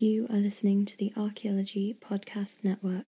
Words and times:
You 0.00 0.28
are 0.30 0.36
listening 0.36 0.84
to 0.84 0.96
the 0.96 1.12
Archaeology 1.16 1.92
Podcast 2.00 2.62
Network. 2.62 3.06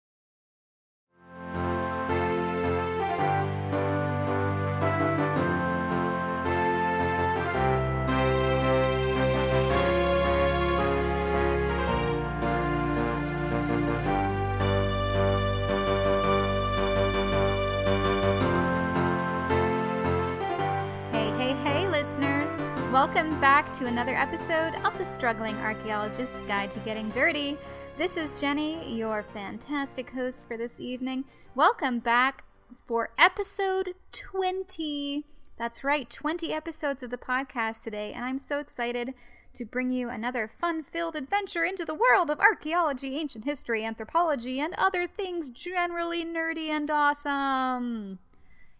Welcome 23.01 23.39
back 23.39 23.71
to 23.77 23.85
another 23.85 24.13
episode 24.13 24.75
of 24.83 24.97
the 24.97 25.05
Struggling 25.05 25.55
Archaeologist's 25.55 26.37
Guide 26.47 26.69
to 26.71 26.79
Getting 26.79 27.09
Dirty. 27.11 27.57
This 27.97 28.17
is 28.17 28.33
Jenny, 28.33 28.93
your 28.93 29.23
fantastic 29.33 30.09
host 30.09 30.43
for 30.45 30.57
this 30.57 30.81
evening. 30.81 31.23
Welcome 31.55 31.99
back 31.99 32.43
for 32.85 33.11
episode 33.17 33.93
20. 34.11 35.23
That's 35.57 35.81
right, 35.81 36.09
20 36.09 36.51
episodes 36.51 37.01
of 37.01 37.09
the 37.09 37.17
podcast 37.17 37.83
today, 37.83 38.11
and 38.11 38.25
I'm 38.25 38.37
so 38.37 38.59
excited 38.59 39.13
to 39.55 39.63
bring 39.63 39.91
you 39.91 40.09
another 40.09 40.51
fun 40.59 40.83
filled 40.83 41.15
adventure 41.15 41.63
into 41.63 41.85
the 41.85 41.95
world 41.95 42.29
of 42.29 42.41
archaeology, 42.41 43.17
ancient 43.17 43.45
history, 43.45 43.85
anthropology, 43.85 44.59
and 44.59 44.73
other 44.73 45.07
things 45.07 45.49
generally 45.49 46.25
nerdy 46.25 46.67
and 46.67 46.91
awesome. 46.91 48.19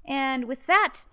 And 0.06 0.44
with 0.44 0.68
that, 0.68 1.06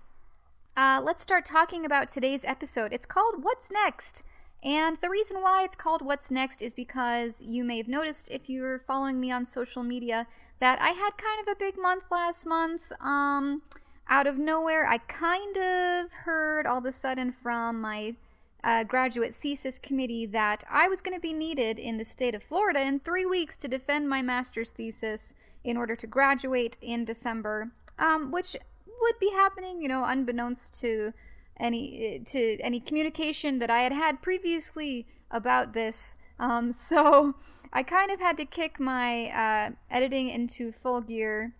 uh, 0.77 1.01
let's 1.03 1.23
start 1.23 1.47
talking 1.47 1.87
about 1.87 2.11
today's 2.11 2.45
episode. 2.45 2.93
It's 2.93 3.07
called 3.07 3.43
What's 3.43 3.71
Next? 3.71 4.23
And 4.63 4.99
the 5.01 5.09
reason 5.09 5.41
why 5.41 5.65
it's 5.65 5.77
called 5.77 6.03
What's 6.03 6.31
Next 6.31 6.61
is 6.61 6.75
because 6.75 7.41
you 7.41 7.65
may 7.65 7.79
have 7.79 7.89
noticed 7.89 8.29
if 8.31 8.51
you're 8.51 8.81
following 8.87 9.19
me 9.19 9.31
on 9.31 9.47
social 9.47 9.83
media 9.83 10.27
that 10.61 10.81
I 10.81 10.91
had 10.91 11.17
kind 11.17 11.41
of 11.41 11.49
a 11.49 11.59
big 11.59 11.81
month 11.81 12.05
last 12.11 12.45
month. 12.45 12.93
Um, 13.01 13.63
out 14.09 14.27
of 14.27 14.37
nowhere, 14.37 14.87
I 14.87 14.99
kind 14.99 15.57
of 15.57 16.13
heard 16.25 16.67
all 16.67 16.79
of 16.79 16.85
a 16.85 16.93
sudden 16.93 17.35
from 17.43 17.81
my 17.81 18.15
uh, 18.63 18.85
graduate 18.85 19.35
thesis 19.41 19.79
committee 19.79 20.27
that 20.27 20.65
I 20.71 20.89
was 20.89 21.01
going 21.01 21.17
to 21.17 21.21
be 21.21 21.33
needed 21.33 21.79
in 21.79 21.97
the 21.97 22.05
state 22.05 22.35
of 22.35 22.43
Florida 22.43 22.83
in 22.83 23.01
three 23.01 23.25
weeks 23.25 23.57
to 23.59 23.69
defend 23.69 24.09
my 24.09 24.21
master's 24.21 24.71
thesis 24.71 25.33
in 25.65 25.77
order 25.77 25.97
to 25.97 26.07
graduate 26.07 26.77
in 26.83 27.05
December, 27.05 27.71
um, 27.99 28.31
which 28.31 28.57
would 29.01 29.19
be 29.21 29.31
happening, 29.31 29.81
you 29.81 29.89
know, 29.89 30.05
unbeknownst 30.05 30.79
to 30.81 31.13
any 31.59 32.23
to 32.31 32.59
any 32.61 32.81
communication 32.81 33.59
that 33.59 33.71
I 33.71 33.81
had 33.81 33.93
had 33.93 34.23
previously 34.23 35.07
about 35.31 35.73
this. 35.73 36.17
Um, 36.39 36.73
so 36.91 37.35
I 37.73 37.83
kind 37.83 38.11
of 38.11 38.21
had 38.21 38.37
to 38.39 38.45
kick 38.45 38.79
my 38.81 39.27
uh, 39.27 39.71
editing 39.91 40.29
into 40.29 40.73
full 40.73 41.01
gear 41.01 41.55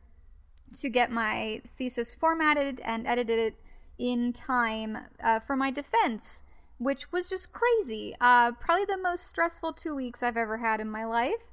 to 0.77 0.91
get 0.91 1.11
my 1.11 1.63
thesis 1.79 2.15
formatted 2.15 2.81
and 2.81 3.07
edited 3.07 3.39
it 3.39 3.55
in 3.99 4.33
time 4.33 4.99
uh, 5.23 5.41
for 5.41 5.57
my 5.57 5.71
defense, 5.71 6.43
which 6.79 7.11
was 7.13 7.29
just 7.29 7.53
crazy. 7.53 8.15
Uh, 8.21 8.53
probably 8.53 8.85
the 8.85 8.99
most 8.99 9.27
stressful 9.27 9.73
two 9.73 9.95
weeks 9.95 10.23
I've 10.23 10.37
ever 10.37 10.59
had 10.59 10.81
in 10.81 10.91
my 10.91 11.05
life. 11.05 11.45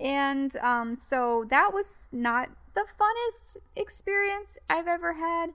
And 0.00 0.56
um, 0.56 0.96
so 0.96 1.46
that 1.50 1.72
was 1.72 2.08
not 2.12 2.50
the 2.74 2.84
funnest 2.98 3.56
experience 3.76 4.58
I've 4.68 4.88
ever 4.88 5.14
had, 5.14 5.50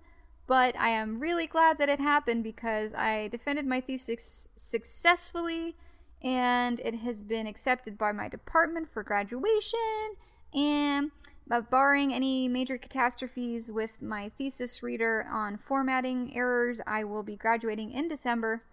but 0.47 0.75
I 0.77 0.89
am 0.89 1.19
really 1.19 1.47
glad 1.47 1.77
that 1.77 1.89
it 1.89 1.99
happened 1.99 2.43
because 2.43 2.93
I 2.93 3.27
defended 3.27 3.65
my 3.65 3.81
thesis 3.81 4.47
successfully 4.55 5.75
and 6.23 6.79
it 6.79 6.95
has 6.95 7.21
been 7.21 7.47
accepted 7.47 7.97
by 7.97 8.11
my 8.11 8.27
department 8.27 8.87
for 8.91 9.03
graduation. 9.03 10.15
And 10.53 11.11
uh, 11.49 11.61
barring 11.61 12.13
any 12.13 12.47
major 12.47 12.77
catastrophes 12.77 13.71
with 13.71 14.01
my 14.01 14.31
thesis 14.37 14.81
reader 14.81 15.27
on 15.31 15.59
formatting 15.67 16.35
errors, 16.35 16.79
I 16.87 17.03
will 17.03 17.23
be 17.23 17.35
graduating 17.35 17.91
in 17.91 18.07
December. 18.07 18.63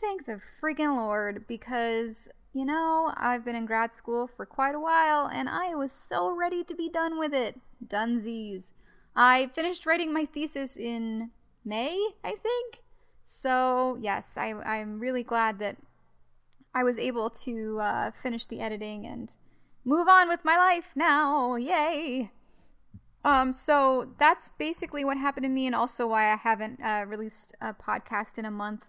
Thank 0.00 0.26
the 0.26 0.40
freaking 0.62 0.96
Lord, 0.96 1.46
because 1.48 2.28
you 2.56 2.64
know, 2.64 3.12
I've 3.18 3.44
been 3.44 3.54
in 3.54 3.66
grad 3.66 3.92
school 3.92 4.30
for 4.34 4.46
quite 4.46 4.74
a 4.74 4.80
while 4.80 5.26
and 5.26 5.46
I 5.46 5.74
was 5.74 5.92
so 5.92 6.30
ready 6.30 6.64
to 6.64 6.74
be 6.74 6.88
done 6.88 7.18
with 7.18 7.34
it. 7.34 7.60
Dunsies. 7.86 8.62
I 9.14 9.50
finished 9.54 9.84
writing 9.84 10.10
my 10.10 10.24
thesis 10.24 10.74
in 10.78 11.32
May, 11.66 12.02
I 12.24 12.30
think. 12.30 12.78
So, 13.26 13.98
yes, 14.00 14.38
I, 14.38 14.54
I'm 14.54 15.00
really 15.00 15.22
glad 15.22 15.58
that 15.58 15.76
I 16.74 16.82
was 16.82 16.96
able 16.96 17.28
to 17.44 17.78
uh, 17.78 18.10
finish 18.22 18.46
the 18.46 18.60
editing 18.60 19.04
and 19.04 19.28
move 19.84 20.08
on 20.08 20.26
with 20.26 20.40
my 20.42 20.56
life 20.56 20.92
now. 20.96 21.56
Yay! 21.56 22.30
Um, 23.22 23.52
so 23.52 24.14
that's 24.18 24.50
basically 24.58 25.04
what 25.04 25.18
happened 25.18 25.44
to 25.44 25.50
me, 25.50 25.66
and 25.66 25.74
also 25.74 26.06
why 26.06 26.32
I 26.32 26.36
haven't 26.36 26.80
uh, 26.82 27.04
released 27.06 27.54
a 27.60 27.74
podcast 27.74 28.38
in 28.38 28.46
a 28.46 28.50
month. 28.50 28.84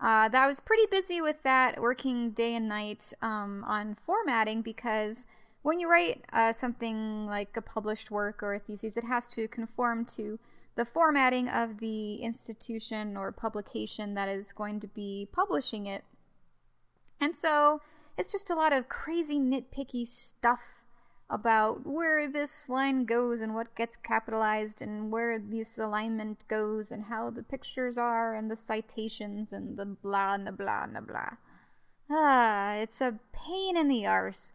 Uh, 0.00 0.28
that 0.28 0.44
I 0.44 0.46
was 0.46 0.60
pretty 0.60 0.86
busy 0.90 1.20
with 1.20 1.42
that, 1.42 1.80
working 1.80 2.30
day 2.30 2.54
and 2.54 2.68
night 2.68 3.12
um, 3.20 3.64
on 3.66 3.96
formatting 4.06 4.62
because 4.62 5.26
when 5.62 5.80
you 5.80 5.90
write 5.90 6.24
uh, 6.32 6.52
something 6.52 7.26
like 7.26 7.56
a 7.56 7.60
published 7.60 8.10
work 8.10 8.42
or 8.42 8.54
a 8.54 8.60
thesis, 8.60 8.96
it 8.96 9.04
has 9.04 9.26
to 9.28 9.48
conform 9.48 10.04
to 10.16 10.38
the 10.76 10.84
formatting 10.84 11.48
of 11.48 11.80
the 11.80 12.16
institution 12.16 13.16
or 13.16 13.32
publication 13.32 14.14
that 14.14 14.28
is 14.28 14.52
going 14.52 14.78
to 14.80 14.86
be 14.86 15.28
publishing 15.32 15.86
it. 15.86 16.04
And 17.20 17.34
so 17.36 17.80
it's 18.16 18.30
just 18.30 18.50
a 18.50 18.54
lot 18.54 18.72
of 18.72 18.88
crazy 18.88 19.40
nitpicky 19.40 20.06
stuff 20.06 20.60
about 21.30 21.86
where 21.86 22.30
this 22.30 22.68
line 22.68 23.04
goes 23.04 23.40
and 23.40 23.54
what 23.54 23.74
gets 23.74 23.96
capitalized 23.96 24.80
and 24.80 25.10
where 25.10 25.38
this 25.38 25.78
alignment 25.78 26.38
goes 26.48 26.90
and 26.90 27.04
how 27.04 27.28
the 27.28 27.42
pictures 27.42 27.98
are 27.98 28.34
and 28.34 28.50
the 28.50 28.56
citations 28.56 29.52
and 29.52 29.76
the 29.76 29.84
blah 29.84 30.34
and 30.34 30.46
the 30.46 30.52
blah 30.52 30.84
and 30.84 30.96
the 30.96 31.00
blah. 31.02 31.30
Ah, 32.10 32.74
it's 32.74 33.00
a 33.02 33.18
pain 33.32 33.76
in 33.76 33.88
the 33.88 34.06
arse. 34.06 34.52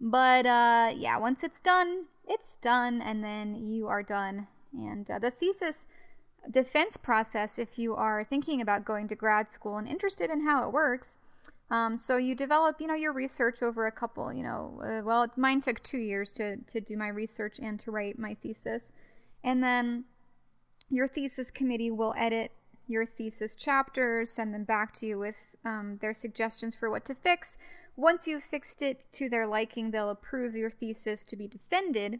But 0.00 0.46
uh, 0.46 0.92
yeah, 0.94 1.18
once 1.18 1.42
it's 1.42 1.60
done, 1.60 2.06
it's 2.26 2.56
done, 2.62 3.02
and 3.02 3.22
then 3.22 3.54
you 3.54 3.86
are 3.88 4.02
done. 4.02 4.46
And 4.72 5.10
uh, 5.10 5.18
the 5.18 5.30
thesis 5.30 5.86
defense 6.50 6.96
process, 6.96 7.58
if 7.58 7.78
you 7.78 7.94
are 7.94 8.24
thinking 8.24 8.60
about 8.60 8.84
going 8.84 9.08
to 9.08 9.14
grad 9.14 9.50
school 9.50 9.76
and 9.76 9.88
interested 9.88 10.30
in 10.30 10.46
how 10.46 10.64
it 10.66 10.72
works, 10.72 11.16
um, 11.70 11.96
so 11.96 12.16
you 12.16 12.34
develop, 12.34 12.80
you 12.80 12.88
know, 12.88 12.94
your 12.94 13.12
research 13.12 13.62
over 13.62 13.86
a 13.86 13.92
couple, 13.92 14.32
you 14.32 14.42
know, 14.42 14.80
uh, 14.82 15.04
well, 15.04 15.28
mine 15.36 15.60
took 15.60 15.82
two 15.82 15.98
years 15.98 16.32
to, 16.32 16.56
to 16.56 16.80
do 16.80 16.96
my 16.96 17.08
research 17.08 17.58
and 17.62 17.78
to 17.80 17.90
write 17.90 18.18
my 18.18 18.34
thesis. 18.34 18.90
And 19.44 19.62
then 19.62 20.04
your 20.90 21.06
thesis 21.06 21.50
committee 21.50 21.90
will 21.90 22.14
edit 22.18 22.50
your 22.88 23.06
thesis 23.06 23.54
chapters, 23.54 24.32
send 24.32 24.52
them 24.52 24.64
back 24.64 24.92
to 24.94 25.06
you 25.06 25.18
with 25.18 25.36
um, 25.64 25.98
their 26.00 26.12
suggestions 26.12 26.74
for 26.74 26.90
what 26.90 27.04
to 27.04 27.14
fix. 27.14 27.56
Once 27.94 28.26
you've 28.26 28.42
fixed 28.42 28.82
it 28.82 29.04
to 29.12 29.28
their 29.28 29.46
liking, 29.46 29.92
they'll 29.92 30.10
approve 30.10 30.56
your 30.56 30.70
thesis 30.70 31.22
to 31.22 31.36
be 31.36 31.46
defended. 31.46 32.18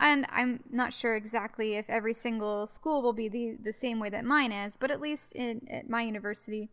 And 0.00 0.26
I'm 0.30 0.60
not 0.70 0.94
sure 0.94 1.16
exactly 1.16 1.74
if 1.74 1.88
every 1.90 2.14
single 2.14 2.66
school 2.66 3.02
will 3.02 3.12
be 3.12 3.28
the, 3.28 3.56
the 3.62 3.72
same 3.72 3.98
way 3.98 4.08
that 4.08 4.24
mine 4.24 4.52
is, 4.52 4.76
but 4.78 4.90
at 4.90 5.00
least 5.00 5.32
in, 5.32 5.66
at 5.70 5.88
my 5.90 6.02
university, 6.02 6.70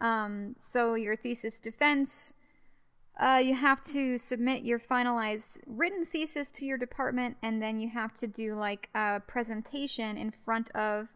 um, 0.00 0.56
so 0.58 0.94
your 0.94 1.16
thesis 1.16 1.60
defense, 1.60 2.34
uh, 3.20 3.40
you 3.42 3.54
have 3.54 3.84
to 3.84 4.18
submit 4.18 4.64
your 4.64 4.78
finalized 4.78 5.58
written 5.66 6.04
thesis 6.04 6.50
to 6.50 6.64
your 6.64 6.78
department, 6.78 7.36
and 7.42 7.62
then 7.62 7.78
you 7.78 7.88
have 7.90 8.14
to 8.16 8.26
do 8.26 8.54
like 8.54 8.88
a 8.94 9.20
presentation 9.26 10.16
in 10.16 10.32
front 10.44 10.70
of 10.72 11.08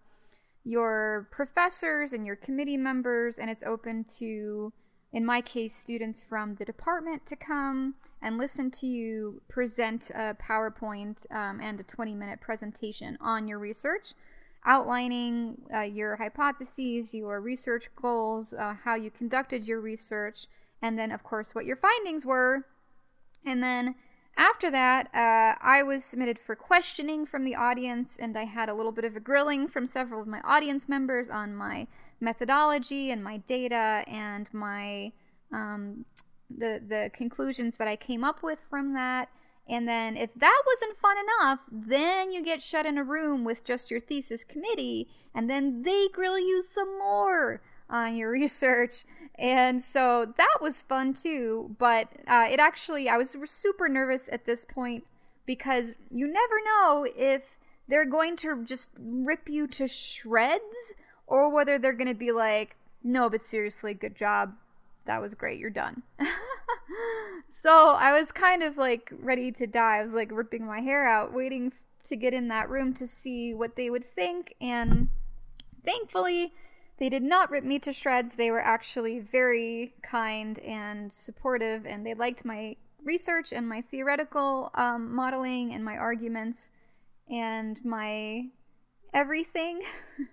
your 0.64 1.28
professors 1.30 2.12
and 2.12 2.24
your 2.24 2.36
committee 2.36 2.76
members, 2.76 3.36
and 3.38 3.50
it's 3.50 3.62
open 3.62 4.04
to, 4.18 4.72
in 5.12 5.24
my 5.24 5.40
case, 5.40 5.74
students 5.74 6.20
from 6.20 6.54
the 6.56 6.64
department 6.64 7.26
to 7.26 7.34
come 7.34 7.94
and 8.20 8.38
listen 8.38 8.70
to 8.70 8.86
you 8.86 9.40
present 9.48 10.10
a 10.10 10.36
PowerPoint 10.40 11.16
um, 11.30 11.60
and 11.60 11.80
a 11.80 11.84
20 11.84 12.14
minute 12.14 12.40
presentation 12.40 13.16
on 13.20 13.48
your 13.48 13.58
research 13.58 14.14
outlining 14.68 15.56
uh, 15.74 15.80
your 15.80 16.16
hypotheses, 16.16 17.14
your 17.14 17.40
research 17.40 17.88
goals, 18.00 18.52
uh, 18.52 18.74
how 18.84 18.94
you 18.94 19.10
conducted 19.10 19.64
your 19.64 19.80
research, 19.80 20.46
and 20.82 20.98
then, 20.98 21.10
of 21.10 21.24
course, 21.24 21.48
what 21.54 21.64
your 21.64 21.76
findings 21.76 22.26
were. 22.26 22.66
And 23.44 23.62
then 23.62 23.94
after 24.36 24.70
that, 24.70 25.06
uh, 25.14 25.58
I 25.60 25.82
was 25.82 26.04
submitted 26.04 26.38
for 26.38 26.54
questioning 26.54 27.26
from 27.26 27.44
the 27.44 27.56
audience, 27.56 28.16
and 28.20 28.36
I 28.36 28.44
had 28.44 28.68
a 28.68 28.74
little 28.74 28.92
bit 28.92 29.04
of 29.04 29.16
a 29.16 29.20
grilling 29.20 29.66
from 29.68 29.88
several 29.88 30.20
of 30.20 30.28
my 30.28 30.40
audience 30.42 30.88
members 30.88 31.28
on 31.30 31.56
my 31.56 31.86
methodology 32.20 33.10
and 33.10 33.24
my 33.24 33.38
data 33.38 34.04
and 34.06 34.48
my 34.52 35.12
um, 35.50 36.04
the 36.50 36.80
the 36.86 37.10
conclusions 37.12 37.76
that 37.76 37.88
I 37.88 37.96
came 37.96 38.22
up 38.22 38.42
with 38.42 38.58
from 38.68 38.94
that. 38.94 39.28
And 39.68 39.86
then, 39.86 40.16
if 40.16 40.30
that 40.34 40.62
wasn't 40.66 40.98
fun 40.98 41.16
enough, 41.18 41.60
then 41.70 42.32
you 42.32 42.42
get 42.42 42.62
shut 42.62 42.86
in 42.86 42.96
a 42.96 43.04
room 43.04 43.44
with 43.44 43.64
just 43.64 43.90
your 43.90 44.00
thesis 44.00 44.42
committee, 44.44 45.08
and 45.34 45.48
then 45.50 45.82
they 45.82 46.08
grill 46.12 46.38
you 46.38 46.62
some 46.62 46.98
more. 46.98 47.60
on 47.90 48.16
your 48.16 48.30
research. 48.40 49.04
And 49.38 49.82
so 49.82 50.34
that 50.36 50.58
was 50.60 50.82
fun 50.82 51.14
too. 51.14 51.74
But 51.78 52.08
uh, 52.26 52.46
it 52.50 52.60
actually, 52.60 53.08
I 53.08 53.16
was 53.16 53.34
super 53.46 53.88
nervous 53.88 54.28
at 54.30 54.44
this 54.46 54.64
point 54.64 55.04
because 55.46 55.96
you 56.10 56.26
never 56.26 56.56
know 56.64 57.06
if 57.16 57.42
they're 57.88 58.04
going 58.04 58.36
to 58.38 58.64
just 58.64 58.90
rip 58.98 59.48
you 59.48 59.66
to 59.68 59.88
shreds 59.88 60.92
or 61.26 61.50
whether 61.50 61.78
they're 61.78 61.92
going 61.92 62.08
to 62.08 62.14
be 62.14 62.32
like, 62.32 62.76
no, 63.02 63.30
but 63.30 63.42
seriously, 63.42 63.94
good 63.94 64.16
job. 64.16 64.54
That 65.06 65.22
was 65.22 65.34
great. 65.34 65.58
You're 65.58 65.70
done. 65.70 66.02
so 67.58 67.70
I 67.70 68.18
was 68.18 68.32
kind 68.32 68.62
of 68.62 68.76
like 68.76 69.12
ready 69.20 69.52
to 69.52 69.66
die. 69.66 69.98
I 69.98 70.02
was 70.02 70.12
like 70.12 70.30
ripping 70.32 70.66
my 70.66 70.80
hair 70.80 71.08
out, 71.08 71.32
waiting 71.32 71.72
to 72.08 72.16
get 72.16 72.32
in 72.34 72.48
that 72.48 72.70
room 72.70 72.94
to 72.94 73.06
see 73.06 73.52
what 73.52 73.76
they 73.76 73.90
would 73.90 74.10
think. 74.14 74.54
And 74.60 75.08
thankfully, 75.84 76.52
they 76.98 77.08
did 77.08 77.22
not 77.22 77.50
rip 77.50 77.64
me 77.64 77.78
to 77.80 77.92
shreds. 77.92 78.34
They 78.34 78.50
were 78.50 78.64
actually 78.64 79.20
very 79.20 79.94
kind 80.02 80.58
and 80.60 81.12
supportive, 81.12 81.86
and 81.86 82.04
they 82.04 82.14
liked 82.14 82.44
my 82.44 82.76
research 83.04 83.52
and 83.52 83.68
my 83.68 83.82
theoretical 83.82 84.70
um, 84.74 85.14
modeling 85.14 85.72
and 85.72 85.84
my 85.84 85.96
arguments 85.96 86.70
and 87.30 87.84
my 87.84 88.46
everything, 89.14 89.82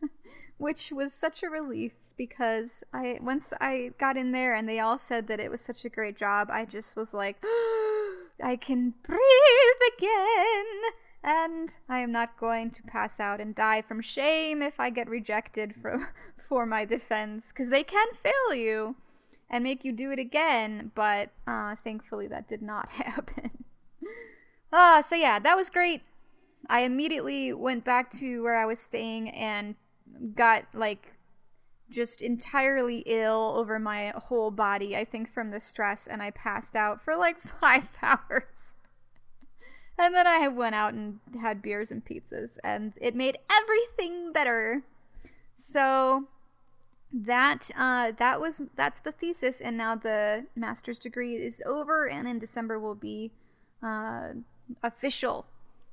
which 0.58 0.92
was 0.92 1.14
such 1.14 1.44
a 1.44 1.50
relief 1.50 1.94
because 2.18 2.84
I 2.94 3.20
once 3.22 3.54
I 3.60 3.92
got 4.00 4.18
in 4.18 4.32
there 4.32 4.56
and 4.56 4.68
they 4.68 4.80
all 4.80 5.00
said 5.00 5.28
that 5.28 5.40
it 5.40 5.52
was 5.52 5.62
such 5.62 5.86
a 5.86 5.90
great 5.90 6.18
job, 6.18 6.50
I 6.52 6.66
just 6.66 6.96
was 6.96 7.14
like, 7.14 7.38
I 8.44 8.58
can 8.60 8.94
breathe 9.06 9.94
again. 9.98 10.66
And 11.24 11.72
I 11.90 12.00
am 12.00 12.12
not 12.12 12.40
going 12.40 12.70
to 12.72 12.84
pass 12.84 13.20
out 13.20 13.42
and 13.42 13.56
die 13.56 13.82
from 13.82 14.02
shame 14.02 14.62
if 14.62 14.80
I 14.80 14.92
get 14.92 15.10
rejected 15.10 15.74
for 15.82 16.14
for 16.48 16.66
my 16.66 16.86
defense 16.86 17.46
because 17.50 17.70
they 17.70 17.84
can 17.84 18.08
fail 18.14 18.56
you 18.56 18.96
and 19.50 19.64
make 19.64 19.84
you 19.84 19.92
do 19.92 20.12
it 20.12 20.20
again. 20.20 20.92
But 20.96 21.30
uh, 21.48 21.76
thankfully, 21.84 22.28
that 22.28 22.48
did 22.48 22.62
not 22.62 22.90
happen. 22.90 23.52
uh, 24.72 25.02
so 25.10 25.16
yeah, 25.16 25.40
that 25.40 25.58
was 25.58 25.70
great. 25.70 26.02
I 26.70 26.82
immediately 26.82 27.54
went 27.54 27.84
back 27.86 28.12
to 28.14 28.42
where 28.42 28.58
I 28.58 28.66
was 28.66 28.80
staying 28.80 29.30
and 29.30 29.76
got 30.36 30.64
like 30.74 31.15
just 31.90 32.22
entirely 32.22 33.04
ill 33.06 33.54
over 33.56 33.80
my 33.80 34.14
whole 34.16 34.52
body, 34.52 34.96
I 34.96 35.06
think 35.06 35.32
from 35.34 35.52
the 35.52 35.62
stress, 35.62 36.08
and 36.08 36.22
I 36.22 36.32
passed 36.32 36.76
out 36.76 37.04
for 37.04 37.16
like 37.16 37.38
five 37.62 37.88
hours. 38.02 38.74
and 39.98 40.14
then 40.14 40.28
I 40.28 40.48
went 40.48 40.76
out 40.76 40.94
and 40.94 41.20
had 41.42 41.62
beers 41.62 41.92
and 41.92 42.04
pizzas, 42.04 42.58
and 42.64 42.94
it 42.98 43.16
made 43.16 43.38
everything 43.50 44.32
better. 44.32 44.84
So 45.60 46.28
that 47.14 47.70
uh, 47.78 48.12
that 48.18 48.42
was 48.42 48.62
that's 48.76 49.00
the 49.00 49.12
thesis, 49.12 49.62
and 49.62 49.78
now 49.78 49.96
the 49.96 50.46
master's 50.56 51.00
degree 51.00 51.36
is 51.36 51.62
over, 51.66 52.08
and 52.08 52.28
in 52.28 52.40
December 52.40 52.80
will 52.80 52.96
be 52.96 53.32
uh, 53.82 54.30
official. 54.84 55.46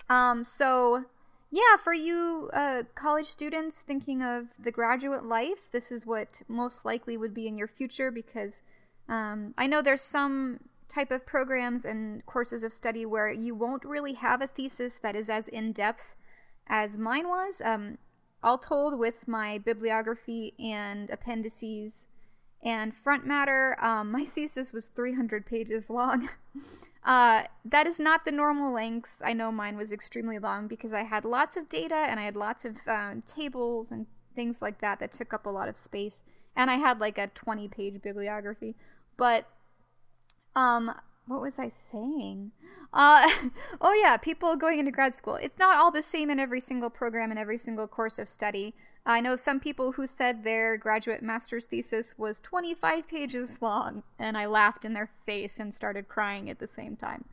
Um, 0.09 0.43
so 0.43 1.05
yeah, 1.53 1.77
for 1.85 1.93
you 1.93 2.49
uh, 2.55 2.85
college 2.95 3.29
students 3.29 3.83
thinking 3.83 4.23
of 4.23 4.47
the 4.59 4.71
graduate 4.73 5.25
life, 5.25 5.71
this 5.71 5.93
is 5.93 6.07
what 6.07 6.41
most 6.49 6.87
likely 6.87 7.19
would 7.19 7.35
be 7.35 7.47
in 7.47 7.59
your 7.59 7.69
future 7.69 8.11
because 8.11 8.63
um, 9.07 9.53
I 9.59 9.67
know 9.67 9.83
there's 9.83 10.01
some 10.01 10.61
type 10.89 11.11
of 11.11 11.27
programs 11.27 11.85
and 11.85 12.25
courses 12.25 12.63
of 12.63 12.73
study 12.73 13.05
where 13.05 13.31
you 13.31 13.55
won't 13.55 13.85
really 13.85 14.15
have 14.15 14.41
a 14.41 14.47
thesis 14.47 14.99
that 15.03 15.15
is 15.15 15.29
as 15.29 15.47
in 15.47 15.73
depth 15.73 16.15
as 16.69 16.97
mine 16.97 17.29
was. 17.29 17.61
Um, 17.63 17.99
all 18.43 18.59
told, 18.59 18.99
with 18.99 19.29
my 19.29 19.59
bibliography 19.59 20.55
and 20.59 21.11
appendices 21.11 22.09
and 22.65 22.97
front 22.97 23.27
matter, 23.27 23.77
um, 23.85 24.11
my 24.13 24.25
thesis 24.25 24.73
was 24.73 24.87
300 24.87 25.45
pages 25.45 25.91
long. 25.91 26.31
Uh, 27.05 27.45
that 27.65 27.87
is 27.87 27.99
not 27.99 28.25
the 28.25 28.31
normal 28.31 28.73
length. 28.73 29.11
I 29.25 29.33
know 29.33 29.51
mine 29.51 29.77
was 29.77 29.91
extremely 29.91 30.39
long 30.39 30.69
because 30.69 30.93
I 30.93 31.03
had 31.03 31.25
lots 31.25 31.57
of 31.57 31.69
data 31.69 31.97
and 31.97 32.21
I 32.21 32.25
had 32.25 32.37
lots 32.37 32.65
of 32.65 32.77
um, 32.87 33.23
tables 33.27 33.91
and 33.91 34.07
things 34.37 34.63
like 34.63 34.81
that 34.81 35.01
that 35.01 35.13
took 35.13 35.35
up 35.35 35.45
a 35.45 35.51
lot 35.51 35.69
of 35.69 35.77
space. 35.77 36.23
And 36.55 36.71
I 36.71 36.77
had 36.77 37.01
like 37.01 37.19
a 37.19 37.29
20 37.29 37.69
page 37.69 38.03
bibliography. 38.03 38.77
But, 39.17 39.47
um, 40.55 40.93
what 41.27 41.41
was 41.41 41.55
I 41.59 41.73
saying? 41.91 42.53
Uh, 42.93 43.29
oh 43.81 43.93
yeah, 43.95 44.17
people 44.17 44.57
going 44.57 44.79
into 44.79 44.93
grad 44.93 45.15
school. 45.15 45.37
It's 45.37 45.59
not 45.59 45.77
all 45.77 45.91
the 45.91 46.03
same 46.03 46.31
in 46.31 46.39
every 46.39 46.61
single 46.61 46.91
program 46.91 47.31
and 47.31 47.39
every 47.39 47.59
single 47.59 47.89
course 47.89 48.19
of 48.19 48.29
study. 48.29 48.75
I 49.05 49.21
know 49.21 49.35
some 49.35 49.59
people 49.59 49.93
who 49.93 50.07
said 50.07 50.45
their 50.45 50.77
graduate 50.77 51.23
master's 51.23 51.67
thesis 51.67 52.15
was 52.17 52.39
25 52.41 53.09
pages 53.09 53.59
long, 53.61 54.05
and 54.19 54.37
I 54.37 54.47
laughed 54.47 54.85
in 54.85 54.95
their 54.95 55.11
face 55.27 55.59
and 55.59 55.75
started 55.75 56.07
crying 56.07 56.49
at 56.49 56.61
the 56.61 56.69
same 56.69 56.95
time. 56.97 57.25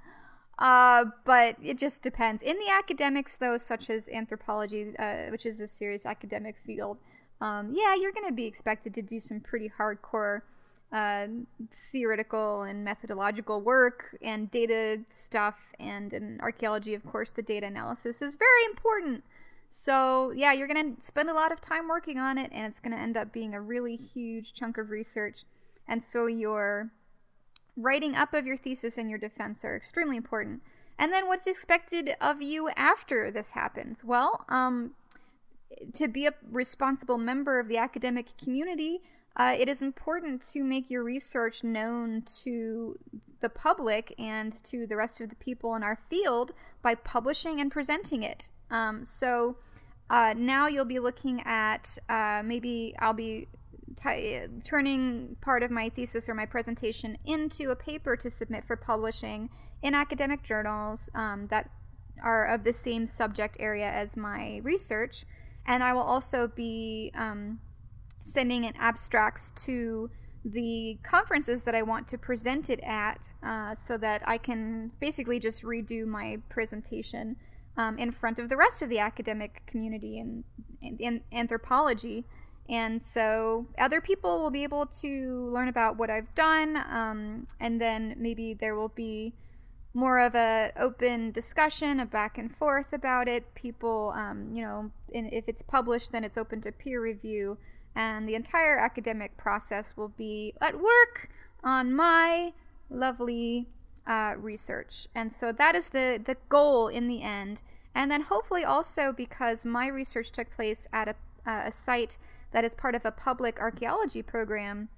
Uh, 0.57 1.06
but 1.25 1.56
it 1.62 1.77
just 1.77 2.01
depends. 2.01 2.42
In 2.42 2.57
the 2.57 2.69
academics, 2.69 3.38
though, 3.38 3.57
such 3.57 3.89
as 3.89 4.10
anthropology, 4.10 4.94
uh, 4.98 5.30
which 5.30 5.45
is 5.45 5.60
a 5.60 5.68
serious 5.68 6.06
academic 6.06 6.56
field, 6.66 6.98
um, 7.39 7.74
yeah, 7.74 7.95
you're 7.95 8.12
going 8.12 8.27
to 8.27 8.33
be 8.33 8.45
expected 8.45 8.94
to 8.95 9.01
do 9.01 9.21
some 9.21 9.39
pretty 9.39 9.71
hardcore 9.80 10.42
uh, 10.92 11.27
theoretical 11.92 12.63
and 12.63 12.83
methodological 12.83 13.62
work 13.62 14.18
and 14.21 14.51
data 14.51 15.01
stuff. 15.12 15.56
And 15.80 16.12
in 16.13 16.39
archaeology, 16.42 16.94
of 16.94 17.06
course, 17.06 17.31
the 17.31 17.42
data 17.44 17.68
analysis 17.68 18.21
is 18.21 18.36
very 18.36 18.66
important. 18.66 19.24
So, 19.71 20.31
yeah, 20.36 20.51
you're 20.51 20.68
going 20.68 20.95
to 20.95 21.06
spend 21.06 21.30
a 21.30 21.33
lot 21.33 21.51
of 21.51 21.62
time 21.62 21.88
working 21.88 22.18
on 22.18 22.38
it, 22.38 22.51
and 22.54 22.66
it's 22.66 22.80
going 22.80 22.92
to 22.92 23.01
end 23.01 23.16
up 23.16 23.31
being 23.31 23.54
a 23.54 23.62
really 23.62 23.95
huge 23.95 24.54
chunk 24.54 24.77
of 24.77 24.89
research. 24.89 25.44
And 25.88 26.04
so, 26.04 26.25
your 26.25 26.92
writing 27.77 28.16
up 28.16 28.33
of 28.33 28.45
your 28.45 28.57
thesis 28.57 28.98
and 28.98 29.10
your 29.10 29.19
defense 29.19 29.63
are 29.63 29.75
extremely 29.75 30.18
important. 30.18 30.62
And 30.98 31.13
then, 31.13 31.27
what's 31.27 31.48
expected 31.48 32.16
of 32.19 32.42
you 32.42 32.69
after 32.75 33.31
this 33.31 33.51
happens? 33.51 34.04
Well, 34.04 34.45
um, 34.50 34.92
to 35.94 36.07
be 36.07 36.25
a 36.25 36.33
responsible 36.51 37.18
member 37.18 37.60
of 37.60 37.68
the 37.68 37.77
academic 37.77 38.38
community, 38.38 39.01
uh, 39.36 39.56
it 39.57 39.69
is 39.69 39.81
important 39.81 40.45
to 40.51 40.63
make 40.63 40.89
your 40.89 41.04
research 41.04 41.63
known 41.63 42.24
to 42.44 42.98
the 43.42 43.50
public 43.50 44.13
and 44.19 44.62
to 44.66 44.86
the 44.86 44.95
rest 44.95 45.21
of 45.21 45.30
the 45.30 45.36
people 45.36 45.75
in 45.75 45.83
our 45.83 46.00
field 46.10 46.51
by 46.81 46.95
publishing 46.95 47.62
and 47.62 47.71
presenting 47.71 48.24
it. 48.24 48.50
Um, 48.71 49.04
so 49.04 49.57
uh, 50.10 50.33
now 50.36 50.68
you'll 50.68 50.86
be 50.86 51.00
looking 51.00 51.42
at 51.45 51.98
uh, 52.07 52.42
maybe 52.44 52.95
I'll 53.00 53.13
be 53.13 53.48
t- 54.01 54.42
turning 54.63 55.36
part 55.42 55.63
of 55.63 55.71
my 55.71 55.89
thesis 55.89 56.27
or 56.27 56.33
my 56.33 56.45
presentation 56.45 57.18
into 57.25 57.69
a 57.69 57.75
paper 57.75 58.16
to 58.18 58.30
submit 58.30 58.66
for 58.66 58.75
publishing 58.75 59.50
in 59.81 59.94
academic 59.94 60.44
journals 60.44 61.10
um, 61.13 61.47
that 61.49 61.69
are 62.21 62.45
of 62.45 62.64
the 62.64 62.73
same 62.73 63.07
subject 63.07 63.56
area 63.59 63.90
as 63.90 64.18
my 64.18 64.59
research. 64.64 65.26
And 65.66 65.83
I 65.83 65.94
will 65.94 66.02
also 66.02 66.47
be 66.47 67.11
um, 67.16 67.59
sending 68.23 68.64
in 68.64 68.76
abstracts 68.78 69.52
to 69.66 70.09
the 70.44 70.97
conferences 71.04 71.64
that 71.64 71.76
I 71.76 71.81
want 71.81 72.07
to 72.09 72.18
present 72.18 72.69
it 72.69 72.80
at 72.81 73.30
uh, 73.44 73.76
so 73.76 73.97
that 73.97 74.21
I 74.26 74.38
can 74.38 74.92
basically 74.99 75.40
just 75.40 75.64
redo 75.64 76.06
my 76.06 76.40
presentation 76.49 77.35
um, 77.78 77.97
in 77.97 78.11
front 78.11 78.40
of 78.40 78.49
the 78.49 78.57
rest 78.57 78.81
of 78.81 78.90
the 78.90 78.99
academic 78.99 79.61
community 79.68 80.18
in, 80.19 80.44
in, 80.81 80.97
in, 80.97 81.21
anthropology. 81.31 82.26
And 82.68 83.04
so 83.04 83.68
other 83.80 83.99
people 84.02 84.40
will 84.40 84.52
be 84.52 84.64
able 84.64 84.85
to 85.02 85.49
learn 85.52 85.68
about 85.68 85.97
what 85.97 86.09
I've 86.09 86.33
done, 86.35 86.78
um, 86.78 87.47
and 87.59 87.81
then 87.81 88.16
maybe 88.18 88.54
there 88.54 88.76
will 88.76 88.90
be 88.90 89.33
more 89.94 90.19
of 90.19 90.35
a 90.35 90.71
open 90.80 91.31
discussion, 91.31 91.99
a 91.99 92.06
back 92.06 92.38
and 92.38 92.56
forth 92.56 92.94
about 92.94 93.28
it. 93.28 93.56
People, 93.56 94.14
um, 94.16 94.52
you 94.54 94.61
know, 94.61 94.92
if 95.09 95.45
it's 95.47 95.64
published, 95.64 96.11
then 96.11 96.23
it's 96.23 96.38
open 96.38 96.61
to 96.61 96.71
peer 96.71 97.02
review 97.02 97.57
and 97.95 98.28
the 98.28 98.35
entire 98.35 98.78
academic 98.78 99.35
process 99.38 99.94
will 99.95 100.09
be 100.09 100.54
at 100.61 100.76
work 100.76 101.30
on 101.64 101.94
my 101.94 102.54
lovely 102.90 103.68
uh, 104.09 104.33
research. 104.37 105.07
And 105.13 105.31
so 105.31 105.51
that 105.51 105.75
is 105.75 105.89
the, 105.89 106.19
the 106.23 106.35
goal 106.49 106.87
in 106.87 107.07
the 107.07 107.21
end. 107.21 107.61
And 107.94 108.09
then 108.09 108.23
hopefully 108.23 108.66
also 108.66 109.13
because 109.16 109.63
my 109.63 109.87
research 109.87 110.31
took 110.31 110.51
place 110.51 110.87
at 110.92 111.07
a, 111.07 111.16
uh, 111.49 111.68
a 111.68 111.71
site 111.71 112.18
that 112.51 112.66
is 112.66 112.73
part 112.73 112.95
of 112.95 113.06
a 113.06 113.11
public 113.11 113.59
archaeology 113.59 114.23
program, 114.23 114.89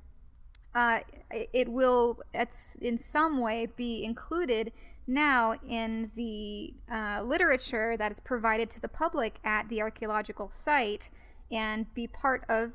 uh, 0.73 0.99
it 1.29 1.67
will 1.67 2.21
it's 2.33 2.77
in 2.81 2.97
some 2.97 3.41
way 3.41 3.67
be 3.75 4.03
included 4.05 4.71
now 5.05 5.55
in 5.67 6.11
the 6.15 6.73
uh, 6.89 7.21
literature 7.21 7.97
that 7.97 8.11
is 8.11 8.21
provided 8.21 8.69
to 8.69 8.79
the 8.79 8.87
public 8.87 9.35
at 9.43 9.67
the 9.67 9.81
archaeological 9.81 10.49
site 10.53 11.09
and 11.51 11.93
be 11.93 12.07
part 12.07 12.45
of 12.47 12.71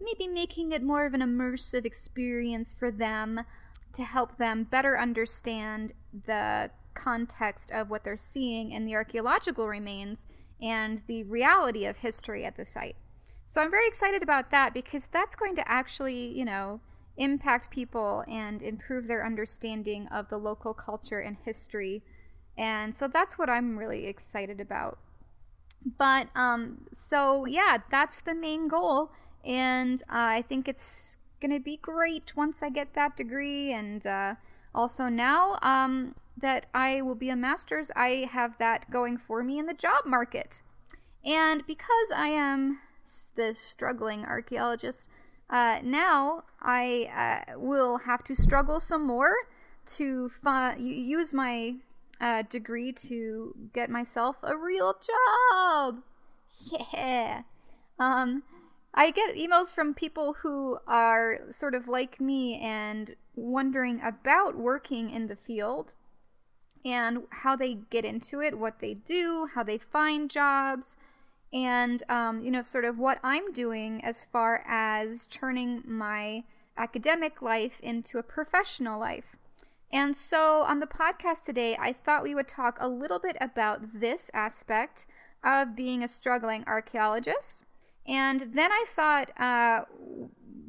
maybe 0.00 0.28
making 0.28 0.70
it 0.70 0.82
more 0.82 1.04
of 1.04 1.14
an 1.14 1.20
immersive 1.20 1.84
experience 1.84 2.74
for 2.78 2.92
them 2.92 3.40
to 3.94 4.02
help 4.02 4.38
them 4.38 4.64
better 4.64 4.98
understand 4.98 5.92
the 6.26 6.70
context 6.94 7.70
of 7.70 7.90
what 7.90 8.04
they're 8.04 8.16
seeing 8.16 8.72
in 8.72 8.84
the 8.84 8.94
archaeological 8.94 9.66
remains 9.66 10.26
and 10.60 11.02
the 11.06 11.22
reality 11.24 11.86
of 11.86 11.96
history 11.96 12.44
at 12.44 12.56
the 12.56 12.66
site. 12.66 12.96
So 13.46 13.60
I'm 13.60 13.70
very 13.70 13.88
excited 13.88 14.22
about 14.22 14.50
that 14.50 14.74
because 14.74 15.08
that's 15.12 15.34
going 15.34 15.56
to 15.56 15.68
actually, 15.68 16.26
you 16.26 16.44
know, 16.44 16.80
impact 17.16 17.70
people 17.70 18.24
and 18.28 18.62
improve 18.62 19.06
their 19.06 19.26
understanding 19.26 20.08
of 20.08 20.28
the 20.28 20.38
local 20.38 20.72
culture 20.72 21.20
and 21.20 21.36
history. 21.44 22.02
And 22.56 22.94
so 22.94 23.08
that's 23.08 23.38
what 23.38 23.48
I'm 23.48 23.78
really 23.78 24.06
excited 24.06 24.60
about. 24.60 24.98
But 25.98 26.28
um, 26.34 26.86
so 26.98 27.46
yeah, 27.46 27.78
that's 27.90 28.20
the 28.20 28.34
main 28.34 28.68
goal, 28.68 29.10
and 29.44 30.02
uh, 30.02 30.38
I 30.38 30.44
think 30.46 30.68
it's 30.68 31.16
gonna 31.40 31.60
be 31.60 31.76
great 31.76 32.36
once 32.36 32.62
I 32.62 32.70
get 32.70 32.94
that 32.94 33.16
degree. 33.16 33.72
And 33.72 34.06
uh, 34.06 34.34
also 34.74 35.08
now 35.08 35.58
um, 35.62 36.14
that 36.36 36.66
I 36.74 37.02
will 37.02 37.14
be 37.14 37.30
a 37.30 37.36
master's, 37.36 37.90
I 37.96 38.28
have 38.30 38.58
that 38.58 38.90
going 38.90 39.18
for 39.18 39.42
me 39.42 39.58
in 39.58 39.66
the 39.66 39.74
job 39.74 40.06
market. 40.06 40.62
And 41.24 41.66
because 41.66 42.10
I 42.14 42.28
am 42.28 42.80
this 43.36 43.58
struggling 43.58 44.24
archaeologist, 44.24 45.06
uh, 45.50 45.80
now 45.82 46.44
I 46.62 47.44
uh, 47.52 47.58
will 47.58 47.98
have 48.06 48.24
to 48.24 48.34
struggle 48.34 48.80
some 48.80 49.06
more 49.06 49.34
to 49.96 50.30
fi- 50.42 50.76
use 50.76 51.34
my 51.34 51.74
uh, 52.20 52.42
degree 52.48 52.92
to 52.92 53.54
get 53.74 53.90
myself 53.90 54.36
a 54.42 54.56
real 54.56 54.94
job. 54.94 56.02
Yeah. 56.92 57.44
Um, 57.98 58.42
I 58.92 59.10
get 59.10 59.36
emails 59.36 59.72
from 59.72 59.94
people 59.94 60.34
who 60.42 60.78
are 60.86 61.40
sort 61.50 61.74
of 61.74 61.86
like 61.86 62.20
me 62.20 62.58
and 62.60 63.14
wondering 63.36 64.00
about 64.02 64.56
working 64.56 65.10
in 65.10 65.28
the 65.28 65.36
field 65.36 65.94
and 66.84 67.24
how 67.42 67.56
they 67.56 67.78
get 67.90 68.04
into 68.04 68.40
it, 68.40 68.58
what 68.58 68.80
they 68.80 68.94
do, 68.94 69.48
how 69.54 69.62
they 69.62 69.78
find 69.78 70.30
jobs, 70.30 70.96
and, 71.52 72.02
um, 72.08 72.42
you 72.42 72.50
know, 72.50 72.62
sort 72.62 72.84
of 72.84 72.98
what 72.98 73.18
I'm 73.22 73.52
doing 73.52 74.04
as 74.04 74.24
far 74.32 74.64
as 74.66 75.26
turning 75.26 75.82
my 75.86 76.44
academic 76.76 77.42
life 77.42 77.74
into 77.82 78.18
a 78.18 78.22
professional 78.22 78.98
life. 78.98 79.36
And 79.92 80.16
so 80.16 80.60
on 80.60 80.78
the 80.78 80.86
podcast 80.86 81.44
today, 81.44 81.76
I 81.78 81.92
thought 81.92 82.22
we 82.22 82.34
would 82.34 82.48
talk 82.48 82.76
a 82.78 82.88
little 82.88 83.18
bit 83.18 83.36
about 83.40 84.00
this 84.00 84.30
aspect 84.32 85.06
of 85.42 85.74
being 85.74 86.02
a 86.02 86.08
struggling 86.08 86.64
archaeologist. 86.66 87.64
And 88.06 88.52
then 88.54 88.72
I 88.72 88.84
thought, 88.94 89.30
uh, 89.38 89.84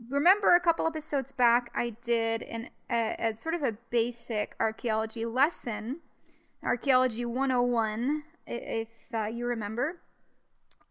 remember 0.10 0.56
a 0.56 0.60
couple 0.60 0.86
episodes 0.86 1.32
back, 1.32 1.72
I 1.76 1.92
did 2.02 2.44
an, 2.44 2.70
a, 2.90 3.16
a 3.20 3.38
sort 3.38 3.56
of 3.56 3.64
a 3.64 3.78
basic 3.90 4.56
archaeology 4.60 5.26
lesson, 5.26 5.98
Archaeology 6.64 7.26
101, 7.26 8.24
if 8.46 8.88
uh, 9.14 9.26
you 9.26 9.46
remember. 9.46 9.98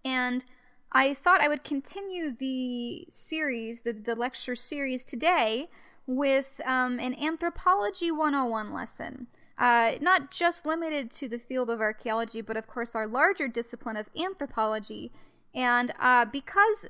And 0.05 0.45
I 0.93 1.15
thought 1.15 1.41
I 1.41 1.49
would 1.49 1.63
continue 1.63 2.35
the 2.37 3.07
series, 3.11 3.83
the, 3.83 3.93
the 3.93 4.17
lecture 4.17 4.57
series 4.57 5.05
today 5.05 5.69
with 6.07 6.61
um, 6.65 6.99
an 6.99 7.15
Anthropology 7.15 8.11
101 8.11 8.73
lesson. 8.73 9.29
Uh, 9.57 9.93
not 10.01 10.31
just 10.31 10.65
limited 10.65 11.11
to 11.11 11.29
the 11.29 11.39
field 11.39 11.71
of 11.71 11.81
archaeology, 11.81 12.41
but 12.41 12.57
of 12.57 12.67
course 12.67 12.95
our 12.95 13.07
larger 13.07 13.47
discipline 13.47 13.97
of 13.97 14.07
anthropology. 14.19 15.13
And 15.55 15.93
uh, 15.99 16.27
because 16.27 16.87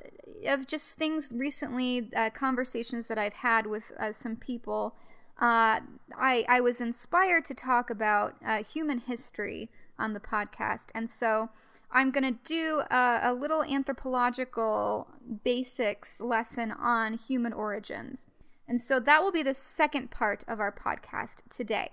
of 0.47 0.67
just 0.67 0.97
things 0.97 1.33
recently, 1.35 2.11
uh, 2.15 2.31
conversations 2.31 3.07
that 3.07 3.19
I've 3.19 3.35
had 3.35 3.67
with 3.67 3.85
uh, 3.99 4.13
some 4.13 4.37
people, 4.37 4.95
uh, 5.41 5.81
I, 6.17 6.45
I 6.49 6.61
was 6.61 6.81
inspired 6.81 7.47
to 7.47 7.55
talk 7.55 7.89
about 7.89 8.37
uh, 8.47 8.63
human 8.63 8.99
history 8.99 9.71
on 9.99 10.13
the 10.13 10.21
podcast. 10.21 10.89
And 10.95 11.11
so 11.11 11.49
I'm 11.91 12.11
going 12.11 12.25
to 12.25 12.39
do 12.45 12.83
a, 12.91 13.21
a 13.23 13.33
little 13.33 13.63
anthropological 13.63 15.09
basics 15.43 16.21
lesson 16.21 16.71
on 16.71 17.15
human 17.15 17.53
origins. 17.53 18.21
And 18.69 18.83
so 18.83 19.01
that 19.01 19.23
will 19.23 19.33
be 19.33 19.43
the 19.43 19.55
second 19.55 20.11
part 20.11 20.45
of 20.47 20.61
our 20.61 20.71
podcast 20.71 21.43
today. 21.49 21.91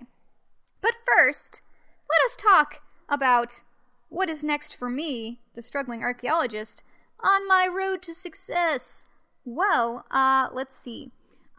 But 0.80 0.92
first, 1.06 1.62
let 2.08 2.30
us 2.30 2.36
talk 2.36 2.82
about 3.08 3.62
what 4.08 4.28
is 4.28 4.42
next 4.42 4.76
for 4.76 4.88
me, 4.88 5.40
the 5.54 5.62
struggling 5.62 6.02
archaeologist, 6.02 6.82
on 7.20 7.46
my 7.46 7.66
road 7.66 8.02
to 8.02 8.14
success. 8.14 9.06
Well, 9.44 10.04
uh, 10.10 10.48
let's 10.52 10.78
see. 10.78 11.10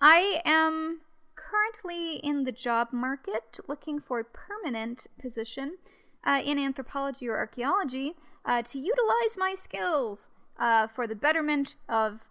I 0.02 0.42
am 0.46 1.02
currently 1.36 2.18
in 2.18 2.44
the 2.44 2.52
job 2.52 2.90
market 2.92 3.60
looking 3.68 4.00
for 4.00 4.20
a 4.20 4.24
permanent 4.24 5.08
position 5.20 5.78
uh, 6.24 6.42
in 6.44 6.58
anthropology 6.60 7.28
or 7.28 7.38
archaeology 7.38 8.16
uh, 8.46 8.62
to 8.64 8.80
utilize 8.80 9.38
my 9.38 9.56
skills 9.56 10.28
uh, 10.58 10.88
for 10.88 11.08
the 11.08 11.16
betterment 11.16 11.76
of 11.88 12.22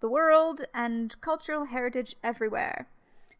the 0.00 0.08
world 0.08 0.66
and 0.74 1.20
cultural 1.20 1.66
heritage 1.66 2.16
everywhere. 2.22 2.88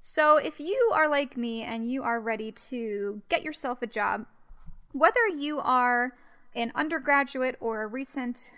So, 0.00 0.36
if 0.36 0.60
you 0.60 0.90
are 0.94 1.08
like 1.08 1.36
me 1.36 1.62
and 1.62 1.90
you 1.90 2.02
are 2.02 2.20
ready 2.20 2.52
to 2.70 3.22
get 3.28 3.42
yourself 3.42 3.82
a 3.82 3.86
job, 3.86 4.26
whether 4.92 5.26
you 5.26 5.58
are 5.58 6.12
an 6.56 6.72
undergraduate 6.74 7.56
or 7.60 7.82
a 7.82 7.86
recent 7.86 8.50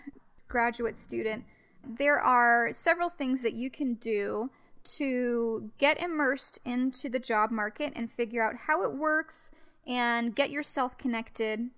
graduate 0.47 0.97
student, 0.97 1.43
there 1.85 2.19
are 2.19 2.73
several 2.73 3.09
things 3.09 3.43
that 3.43 3.53
you 3.53 3.69
can 3.69 3.93
do 3.93 4.49
to 4.83 5.69
get 5.77 6.01
immersed 6.01 6.59
into 6.65 7.09
the 7.09 7.19
job 7.19 7.51
market 7.51 7.93
and 7.95 8.11
figure 8.11 8.43
out 8.43 8.61
how 8.67 8.81
it 8.83 8.93
works 8.93 9.51
and 9.85 10.35
get 10.35 10.49
yourself 10.49 10.97
connected 10.97 11.69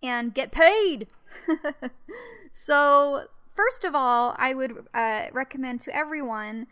and 0.00 0.34
get 0.34 0.52
paid. 0.52 1.08
so, 2.52 3.26
First 3.54 3.84
of 3.84 3.94
all, 3.94 4.34
I 4.38 4.54
would 4.54 4.86
uh, 4.94 5.26
recommend 5.32 5.82
to 5.82 5.94
everyone 5.96 6.66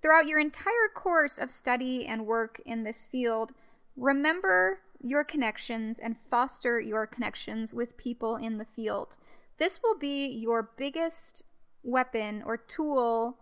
throughout 0.00 0.26
your 0.26 0.38
entire 0.38 0.88
course 0.94 1.38
of 1.38 1.50
study 1.50 2.06
and 2.06 2.26
work 2.26 2.60
in 2.64 2.84
this 2.84 3.04
field, 3.04 3.52
remember 3.96 4.80
your 5.02 5.24
connections 5.24 5.98
and 5.98 6.16
foster 6.30 6.80
your 6.80 7.06
connections 7.06 7.74
with 7.74 7.96
people 7.96 8.36
in 8.36 8.58
the 8.58 8.66
field. 8.76 9.16
This 9.58 9.80
will 9.82 9.98
be 9.98 10.26
your 10.26 10.70
biggest 10.76 11.44
weapon 11.82 12.42
or 12.44 12.56
tool 12.56 13.36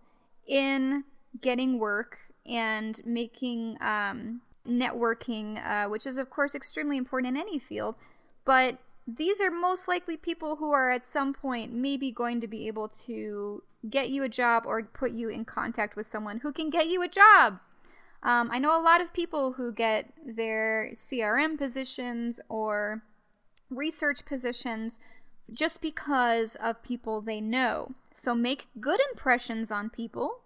in 0.47 1.03
getting 1.41 1.79
work 1.79 2.17
and 2.45 2.99
making 3.05 3.77
um, 3.81 4.41
networking, 4.67 5.63
uh, 5.65 5.89
which 5.89 6.05
is, 6.05 6.17
of 6.17 6.29
course, 6.29 6.55
extremely 6.55 6.97
important 6.97 7.35
in 7.35 7.41
any 7.41 7.59
field. 7.59 7.95
But 8.45 8.79
these 9.07 9.41
are 9.41 9.51
most 9.51 9.87
likely 9.87 10.17
people 10.17 10.57
who 10.57 10.71
are 10.71 10.91
at 10.91 11.05
some 11.05 11.33
point 11.33 11.73
maybe 11.73 12.11
going 12.11 12.41
to 12.41 12.47
be 12.47 12.67
able 12.67 12.87
to 13.05 13.63
get 13.89 14.09
you 14.09 14.23
a 14.23 14.29
job 14.29 14.63
or 14.65 14.83
put 14.83 15.11
you 15.11 15.29
in 15.29 15.45
contact 15.45 15.95
with 15.95 16.07
someone 16.07 16.39
who 16.39 16.51
can 16.51 16.69
get 16.69 16.87
you 16.87 17.01
a 17.01 17.07
job. 17.07 17.59
Um, 18.23 18.49
I 18.51 18.59
know 18.59 18.79
a 18.79 18.83
lot 18.83 19.01
of 19.01 19.13
people 19.13 19.53
who 19.53 19.71
get 19.71 20.13
their 20.25 20.91
CRM 20.93 21.57
positions 21.57 22.39
or 22.49 23.01
research 23.69 24.25
positions 24.25 24.99
just 25.51 25.81
because 25.81 26.55
of 26.55 26.83
people 26.83 27.21
they 27.21 27.41
know. 27.41 27.91
So 28.13 28.35
make 28.35 28.67
good 28.79 28.99
impressions 29.11 29.71
on 29.71 29.89
people. 29.89 30.39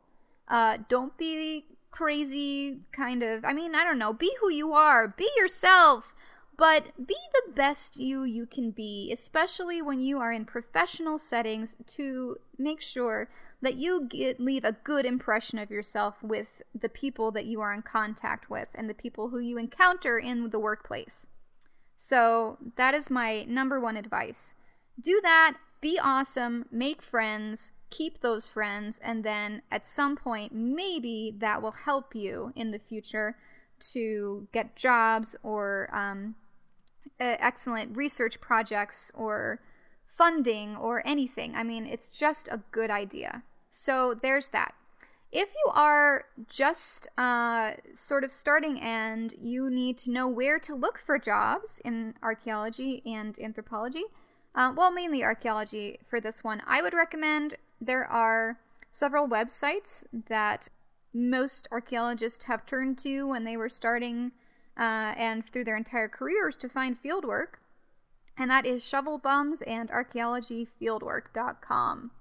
Uh, 0.48 0.78
don't 0.88 1.18
be 1.18 1.66
crazy, 1.92 2.80
kind 2.92 3.24
of. 3.24 3.44
I 3.44 3.54
mean, 3.54 3.76
I 3.76 3.84
don't 3.84 4.00
know. 4.00 4.14
Be 4.14 4.36
who 4.40 4.50
you 4.50 4.74
are. 4.74 5.08
Be 5.08 5.30
yourself. 5.38 6.14
But 6.58 6.92
be 7.06 7.18
the 7.34 7.52
best 7.52 8.00
you 8.00 8.24
you 8.24 8.46
can 8.46 8.72
be, 8.72 9.12
especially 9.12 9.82
when 9.82 10.00
you 10.00 10.20
are 10.20 10.32
in 10.32 10.46
professional 10.46 11.20
settings, 11.20 11.76
to 11.88 12.38
make 12.58 12.80
sure 12.80 13.30
that 13.62 13.76
you 13.76 14.08
get, 14.10 14.40
leave 14.40 14.64
a 14.64 14.74
good 14.84 15.06
impression 15.06 15.58
of 15.60 15.72
yourself 15.72 16.16
with 16.22 16.48
the 16.80 16.90
people 16.90 17.32
that 17.32 17.46
you 17.46 17.62
are 17.62 17.74
in 17.74 17.82
contact 17.82 18.50
with 18.50 18.68
and 18.76 18.90
the 18.90 18.94
people 18.94 19.30
who 19.30 19.40
you 19.40 19.58
encounter 19.58 20.20
in 20.20 20.50
the 20.50 20.60
workplace. 20.60 21.26
So, 21.98 22.58
that 22.78 22.94
is 22.94 23.10
my 23.10 23.44
number 23.46 23.80
one 23.80 23.98
advice. 23.98 24.54
Do 25.02 25.20
that, 25.24 25.56
be 25.82 26.00
awesome, 26.02 26.66
make 26.72 27.02
friends, 27.02 27.72
keep 27.90 28.22
those 28.22 28.48
friends, 28.48 29.00
and 29.04 29.24
then 29.24 29.62
at 29.72 29.88
some 29.88 30.16
point, 30.16 30.54
maybe 30.54 31.34
that 31.40 31.62
will 31.62 31.72
help 31.72 32.14
you 32.14 32.52
in 32.56 32.72
the 32.72 32.80
future 32.80 33.38
to 33.94 34.48
get 34.52 34.76
jobs 34.76 35.36
or 35.44 35.90
um, 35.94 36.36
excellent 37.20 37.96
research 37.96 38.40
projects 38.42 39.12
or 39.14 39.60
funding 40.18 40.76
or 40.76 41.06
anything. 41.06 41.56
I 41.56 41.64
mean, 41.64 41.86
it's 41.86 42.10
just 42.10 42.48
a 42.50 42.62
good 42.72 42.90
idea. 42.90 43.44
So 43.70 44.14
there's 44.14 44.50
that. 44.50 44.74
If 45.32 45.50
you 45.50 45.72
are 45.74 46.26
just 46.48 47.08
uh, 47.18 47.74
sort 47.94 48.24
of 48.24 48.32
starting 48.32 48.80
and 48.80 49.34
you 49.42 49.70
need 49.70 49.98
to 50.00 50.12
know 50.12 50.28
where 50.28 50.60
to 50.60 50.74
look 50.74 51.00
for 51.06 51.20
jobs 51.20 51.82
in 51.84 52.14
archaeology 52.24 53.02
and 53.06 53.38
anthropology, 53.40 54.06
uh, 54.54 54.72
well, 54.76 54.92
mainly 54.92 55.24
archaeology 55.24 56.00
for 56.10 56.22
this 56.22 56.44
one, 56.44 56.62
I 56.66 56.82
would 56.82 56.94
recommend 56.94 57.58
there 57.82 58.06
are 58.06 58.60
several 58.92 59.28
websites 59.28 60.06
that 60.30 60.70
most 61.14 61.68
archaeologists 61.72 62.46
have 62.46 62.66
turned 62.66 62.98
to 63.00 63.28
when 63.28 63.44
they 63.44 63.58
were 63.58 63.70
starting 63.70 64.32
uh, 64.78 65.14
and 65.18 65.46
through 65.46 65.66
their 65.66 65.78
entire 65.78 66.08
careers 66.08 66.56
to 66.58 66.70
find 66.70 67.02
fieldwork, 67.02 67.60
and 68.38 68.52
that 68.52 68.66
is 68.66 68.84
shovelbums 68.84 69.60
and 69.66 69.90
archaeologyfieldwork.com. 69.90 72.12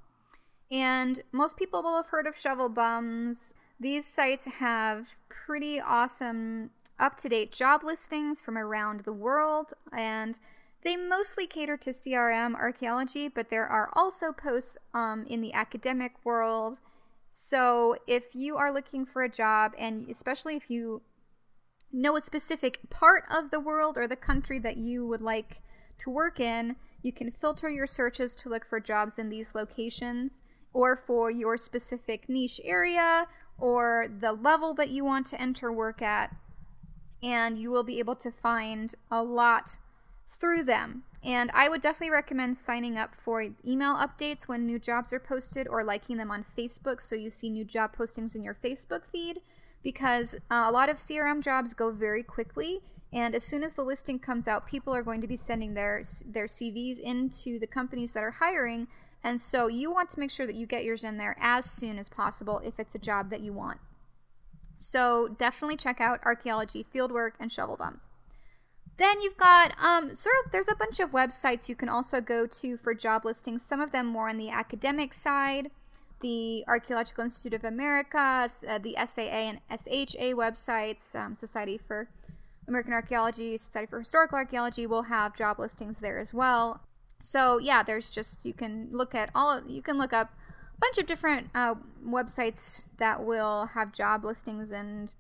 And 0.71 1.23
most 1.33 1.57
people 1.57 1.83
will 1.83 1.97
have 1.97 2.07
heard 2.07 2.27
of 2.27 2.35
shovelbums. 2.35 3.53
These 3.79 4.07
sites 4.07 4.47
have 4.59 5.09
pretty 5.29 5.81
awesome 5.81 6.71
up 6.99 7.17
to 7.19 7.29
date 7.29 7.53
job 7.53 7.83
listings 7.83 8.41
from 8.41 8.57
around 8.57 9.01
the 9.01 9.13
world, 9.13 9.75
and 9.93 10.39
they 10.85 10.97
mostly 10.97 11.47
cater 11.47 11.77
to 11.79 11.91
CRM 11.91 12.55
archaeology, 12.55 13.29
but 13.29 13.51
there 13.51 13.67
are 13.67 13.91
also 13.95 14.33
posts 14.33 14.77
um, 14.93 15.27
in 15.29 15.41
the 15.41 15.53
academic 15.53 16.13
world. 16.25 16.79
So 17.33 17.97
if 18.07 18.35
you 18.35 18.57
are 18.57 18.73
looking 18.73 19.07
for 19.07 19.23
a 19.23 19.29
job, 19.29 19.73
and 19.79 20.09
especially 20.09 20.57
if 20.57 20.71
you 20.71 21.03
know 21.93 22.17
a 22.17 22.23
specific 22.23 22.79
part 22.91 23.25
of 23.31 23.51
the 23.51 23.61
world 23.61 23.97
or 23.97 24.07
the 24.07 24.17
country 24.17 24.59
that 24.61 24.77
you 24.77 25.07
would 25.07 25.23
like 25.23 25.61
to 25.99 26.11
work 26.11 26.41
in, 26.41 26.77
you 27.03 27.13
can 27.13 27.31
filter 27.31 27.69
your 27.69 27.87
searches 27.87 28.35
to 28.37 28.49
look 28.49 28.67
for 28.67 28.81
jobs 28.81 29.19
in 29.19 29.29
these 29.29 29.55
locations 29.55 30.33
or 30.73 30.97
for 30.97 31.31
your 31.31 31.57
specific 31.57 32.29
niche 32.29 32.61
area 32.65 33.29
or 33.59 34.09
the 34.21 34.33
level 34.33 34.75
that 34.75 34.89
you 34.89 35.05
want 35.05 35.27
to 35.29 35.41
enter 35.41 35.73
work 35.73 36.03
at. 36.03 36.35
And 37.23 37.59
you 37.59 37.71
will 37.71 37.85
be 37.85 37.99
able 37.99 38.17
to 38.17 38.31
find 38.31 38.95
a 39.11 39.23
lot 39.23 39.79
through 40.39 40.65
them. 40.65 41.05
And 41.23 41.51
I 41.55 41.69
would 41.69 41.81
definitely 41.81 42.11
recommend 42.11 42.59
signing 42.59 42.99
up 42.99 43.15
for 43.25 43.41
email 43.67 43.95
updates 43.95 44.47
when 44.47 44.67
new 44.67 44.79
jobs 44.79 45.13
are 45.13 45.21
posted 45.21 45.67
or 45.69 45.83
liking 45.83 46.19
them 46.19 46.31
on 46.31 46.45
Facebook 46.57 47.01
so 47.01 47.15
you 47.15 47.31
see 47.31 47.49
new 47.49 47.65
job 47.65 47.97
postings 47.97 48.35
in 48.35 48.43
your 48.43 48.57
Facebook 48.63 49.03
feed 49.11 49.41
because 49.83 50.35
uh, 50.51 50.65
a 50.67 50.73
lot 50.73 50.89
of 50.89 50.99
CRM 50.99 51.43
jobs 51.43 51.73
go 51.73 51.91
very 51.91 52.23
quickly 52.23 52.81
and 53.15 53.35
as 53.35 53.45
soon 53.45 53.63
as 53.63 53.75
the 53.75 53.85
listing 53.85 54.19
comes 54.19 54.49
out 54.49 54.67
people 54.67 54.95
are 54.95 55.03
going 55.03 55.21
to 55.21 55.27
be 55.27 55.37
sending 55.37 55.75
their 55.75 56.03
their 56.27 56.47
CVs 56.47 56.99
into 56.99 57.59
the 57.59 57.67
companies 57.67 58.13
that 58.13 58.23
are 58.25 58.33
hiring 58.33 58.89
and 59.25 59.41
so 59.41 59.69
you 59.69 59.91
want 59.91 60.11
to 60.11 60.21
make 60.21 60.31
sure 60.31 60.47
that 60.47 60.55
you 60.55 60.67
get 60.67 60.85
yours 60.85 61.03
in 61.03 61.17
there 61.17 61.35
as 61.41 61.65
soon 61.65 61.99
as 61.99 62.11
possible 62.11 62.61
if 62.63 62.79
it's 62.79 62.95
a 62.95 62.99
job 62.99 63.31
that 63.31 63.41
you 63.41 63.55
want. 63.55 63.79
So 64.77 65.35
definitely 65.39 65.79
check 65.79 65.99
out 65.99 66.21
archaeology, 66.25 66.87
fieldwork, 66.95 67.33
and 67.41 67.51
shovel 67.51 67.77
bums. 67.77 68.03
Then 68.99 69.21
you've 69.23 69.39
got 69.39 69.73
um, 69.81 70.15
sort 70.15 70.35
of 70.45 70.53
there's 70.53 70.69
a 70.69 70.77
bunch 70.77 71.01
of 71.01 71.11
websites 71.11 71.69
you 71.69 71.75
can 71.75 71.89
also 71.89 72.21
go 72.21 72.47
to 72.47 72.77
for 72.77 72.95
job 72.95 73.25
listings. 73.25 73.65
Some 73.65 73.81
of 73.81 73.93
them 73.93 74.07
more 74.07 74.29
on 74.29 74.37
the 74.37 74.51
academic 74.51 75.15
side, 75.15 75.71
the 76.21 76.65
Archaeological 76.69 77.25
Institute 77.25 77.55
of 77.55 77.65
America, 77.65 78.51
uh, 78.69 78.79
the 78.79 78.95
SAA 78.95 79.23
and 79.23 79.61
SHA 79.71 80.35
websites, 80.35 81.15
um, 81.15 81.35
Society 81.35 81.79
for 81.79 82.09
American 82.69 82.93
Archaeology, 82.93 83.59
Society 83.59 83.89
for 83.89 83.99
Historical 83.99 84.39
Archaeology 84.39 84.87
will 84.87 85.05
have 85.05 85.37
job 85.37 85.59
listings 85.59 85.99
there 86.01 86.19
as 86.19 86.33
well. 86.33 86.81
So 87.21 87.59
yeah, 87.59 87.83
there's 87.83 88.09
just 88.09 88.45
you 88.45 88.55
can 88.55 88.89
look 88.93 89.15
at 89.15 89.31
all 89.35 89.51
of, 89.51 89.69
you 89.69 89.83
can 89.83 89.99
look 89.99 90.13
up 90.13 90.31
a 90.77 90.81
bunch 90.81 90.99
of 90.99 91.07
different 91.07 91.49
uh, 91.55 91.75
websites 92.07 92.87
that 92.99 93.25
will 93.25 93.67
have 93.75 93.93
job 93.93 94.25
listings 94.25 94.71
and 94.71 95.13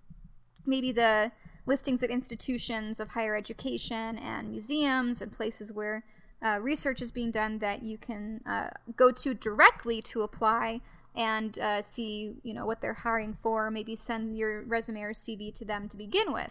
maybe 0.67 0.93
the 0.93 1.33
listings 1.67 2.03
of 2.03 2.11
institutions 2.11 3.01
of 3.01 3.09
higher 3.09 3.37
education 3.37 4.19
and 4.19 4.51
museums 4.51 5.21
and 5.21 5.33
places 5.33 5.73
where 5.73 6.05
uh, 6.45 6.59
research 6.61 7.01
is 7.01 7.11
being 7.11 7.31
done 7.31 7.59
that 7.59 7.83
you 7.83 7.97
can 7.97 8.41
uh, 8.47 8.69
go 8.97 9.11
to 9.11 9.33
directly 9.33 10.03
to 10.03 10.23
apply 10.23 10.81
and 11.17 11.59
uh, 11.59 11.81
see 11.81 12.35
you 12.43 12.53
know 12.53 12.67
what 12.67 12.81
they're 12.81 12.93
hiring 12.93 13.37
for 13.43 13.71
maybe 13.71 13.97
send 13.97 14.37
your 14.37 14.63
resume 14.63 15.01
or 15.01 15.13
cv 15.13 15.55
to 15.55 15.65
them 15.65 15.89
to 15.89 15.97
begin 15.97 16.33
with 16.33 16.51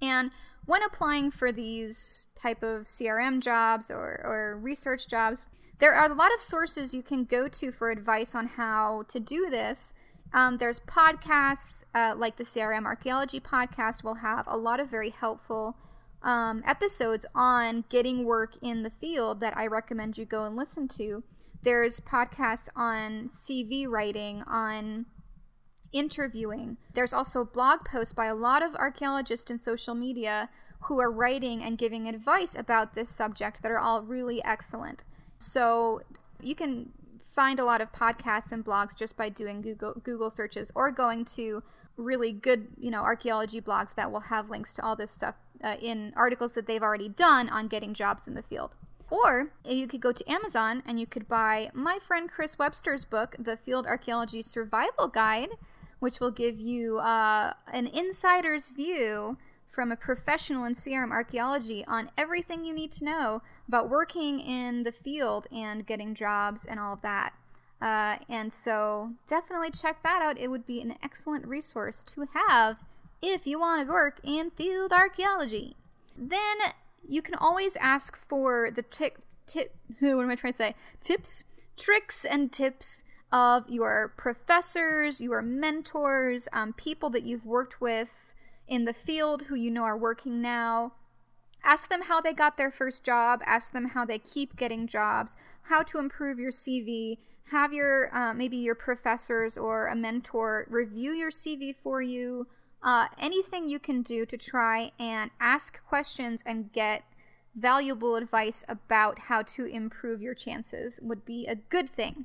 and 0.00 0.30
when 0.66 0.82
applying 0.82 1.30
for 1.30 1.52
these 1.52 2.28
type 2.34 2.62
of 2.62 2.82
crm 2.84 3.40
jobs 3.40 3.90
or, 3.90 4.20
or 4.24 4.58
research 4.60 5.08
jobs 5.08 5.48
there 5.78 5.94
are 5.94 6.10
a 6.10 6.14
lot 6.14 6.32
of 6.34 6.40
sources 6.40 6.92
you 6.92 7.02
can 7.02 7.24
go 7.24 7.48
to 7.48 7.72
for 7.72 7.90
advice 7.90 8.34
on 8.34 8.46
how 8.46 9.04
to 9.08 9.18
do 9.18 9.48
this 9.50 9.92
um, 10.32 10.58
there's 10.58 10.80
podcasts 10.80 11.82
uh, 11.94 12.14
like 12.16 12.36
the 12.36 12.44
CRM 12.44 12.84
Archaeology 12.84 13.40
podcast 13.40 14.04
will 14.04 14.14
have 14.14 14.46
a 14.46 14.56
lot 14.56 14.78
of 14.78 14.88
very 14.88 15.10
helpful 15.10 15.76
um, 16.22 16.62
episodes 16.66 17.26
on 17.34 17.84
getting 17.88 18.24
work 18.24 18.54
in 18.62 18.82
the 18.82 18.90
field 19.00 19.40
that 19.40 19.56
I 19.56 19.66
recommend 19.66 20.18
you 20.18 20.24
go 20.24 20.44
and 20.44 20.54
listen 20.54 20.86
to. 20.88 21.24
There's 21.62 22.00
podcasts 22.00 22.68
on 22.76 23.28
CV 23.28 23.88
writing, 23.88 24.42
on 24.42 25.06
interviewing. 25.92 26.76
There's 26.94 27.12
also 27.12 27.44
blog 27.44 27.84
posts 27.84 28.12
by 28.12 28.26
a 28.26 28.34
lot 28.34 28.62
of 28.62 28.74
archaeologists 28.76 29.50
in 29.50 29.58
social 29.58 29.94
media 29.94 30.48
who 30.84 31.00
are 31.00 31.10
writing 31.10 31.62
and 31.62 31.76
giving 31.76 32.08
advice 32.08 32.54
about 32.56 32.94
this 32.94 33.10
subject 33.10 33.62
that 33.62 33.70
are 33.70 33.78
all 33.78 34.02
really 34.02 34.42
excellent. 34.44 35.04
So 35.38 36.02
you 36.40 36.54
can 36.54 36.90
find 37.34 37.58
a 37.58 37.64
lot 37.64 37.80
of 37.80 37.92
podcasts 37.92 38.52
and 38.52 38.64
blogs 38.64 38.96
just 38.96 39.16
by 39.16 39.28
doing 39.28 39.62
Google 39.62 39.94
Google 40.02 40.30
searches 40.30 40.70
or 40.74 40.90
going 40.90 41.24
to 41.36 41.62
really 41.96 42.32
good, 42.32 42.68
you 42.78 42.90
know, 42.90 43.02
archaeology 43.02 43.60
blogs 43.60 43.94
that 43.94 44.10
will 44.10 44.20
have 44.20 44.50
links 44.50 44.72
to 44.74 44.82
all 44.82 44.96
this 44.96 45.10
stuff 45.10 45.34
uh, 45.62 45.76
in 45.80 46.12
articles 46.16 46.54
that 46.54 46.66
they've 46.66 46.82
already 46.82 47.08
done 47.08 47.48
on 47.48 47.68
getting 47.68 47.94
jobs 47.94 48.26
in 48.26 48.34
the 48.34 48.42
field. 48.42 48.74
Or 49.10 49.50
you 49.64 49.88
could 49.88 50.00
go 50.00 50.12
to 50.12 50.30
Amazon 50.30 50.82
and 50.86 50.98
you 50.98 51.06
could 51.06 51.28
buy 51.28 51.70
my 51.74 51.98
friend 52.06 52.30
Chris 52.30 52.58
Webster's 52.58 53.04
book, 53.04 53.34
The 53.38 53.56
Field 53.56 53.86
Archaeology 53.86 54.40
Survival 54.40 55.08
Guide, 55.08 55.50
which 56.00 56.18
will 56.18 56.30
give 56.30 56.58
you 56.58 56.98
uh, 56.98 57.52
an 57.72 57.86
insider's 57.86 58.70
view 58.70 59.38
from 59.70 59.92
a 59.92 59.96
professional 59.96 60.64
in 60.64 60.74
CRM 60.74 61.12
archaeology 61.12 61.84
on 61.86 62.10
everything 62.18 62.64
you 62.64 62.74
need 62.74 62.90
to 62.92 63.04
know 63.04 63.42
about 63.68 63.88
working 63.88 64.40
in 64.40 64.82
the 64.82 64.92
field 64.92 65.46
and 65.52 65.86
getting 65.86 66.14
jobs 66.14 66.62
and 66.68 66.80
all 66.80 66.94
of 66.94 67.02
that. 67.02 67.32
Uh, 67.80 68.16
and 68.28 68.52
so 68.52 69.12
definitely 69.28 69.70
check 69.70 70.02
that 70.02 70.20
out. 70.20 70.38
It 70.38 70.48
would 70.48 70.66
be 70.66 70.80
an 70.82 70.96
excellent 71.02 71.46
resource 71.46 72.02
to 72.14 72.26
have 72.34 72.76
if 73.22 73.46
you 73.46 73.60
want 73.60 73.86
to 73.86 73.92
work 73.92 74.20
in 74.24 74.50
field 74.50 74.92
archaeology. 74.92 75.76
Then 76.16 76.56
you 77.08 77.22
can 77.22 77.34
always 77.34 77.76
ask 77.76 78.18
for 78.28 78.70
the 78.70 78.82
tip, 78.82 79.22
tip, 79.46 79.74
what 80.00 80.22
am 80.22 80.30
I 80.30 80.34
trying 80.34 80.52
to 80.54 80.58
say? 80.58 80.74
Tips, 81.00 81.44
tricks, 81.76 82.24
and 82.24 82.52
tips 82.52 83.04
of 83.32 83.68
your 83.68 84.12
professors, 84.16 85.20
your 85.20 85.42
mentors, 85.42 86.48
um, 86.52 86.72
people 86.72 87.10
that 87.10 87.22
you've 87.22 87.46
worked 87.46 87.80
with 87.80 88.10
in 88.66 88.84
the 88.84 88.92
field 88.92 89.42
who 89.42 89.54
you 89.54 89.70
know 89.70 89.84
are 89.84 89.96
working 89.96 90.40
now. 90.40 90.92
Ask 91.62 91.88
them 91.88 92.02
how 92.02 92.20
they 92.20 92.32
got 92.32 92.56
their 92.56 92.70
first 92.70 93.04
job. 93.04 93.40
Ask 93.44 93.72
them 93.72 93.88
how 93.88 94.04
they 94.04 94.18
keep 94.18 94.56
getting 94.56 94.86
jobs, 94.86 95.36
how 95.62 95.82
to 95.82 95.98
improve 95.98 96.38
your 96.38 96.52
CV. 96.52 97.18
Have 97.50 97.72
your, 97.72 98.14
uh, 98.14 98.32
maybe 98.32 98.56
your 98.56 98.74
professors 98.74 99.58
or 99.58 99.88
a 99.88 99.96
mentor 99.96 100.66
review 100.70 101.12
your 101.12 101.30
CV 101.30 101.74
for 101.82 102.00
you. 102.00 102.46
Uh, 102.82 103.08
anything 103.18 103.68
you 103.68 103.78
can 103.78 104.02
do 104.02 104.24
to 104.24 104.38
try 104.38 104.92
and 104.98 105.30
ask 105.40 105.80
questions 105.86 106.40
and 106.46 106.72
get 106.72 107.02
valuable 107.54 108.16
advice 108.16 108.64
about 108.68 109.18
how 109.18 109.42
to 109.42 109.66
improve 109.66 110.22
your 110.22 110.34
chances 110.34 110.98
would 111.02 111.24
be 111.24 111.46
a 111.46 111.56
good 111.56 111.90
thing. 111.90 112.24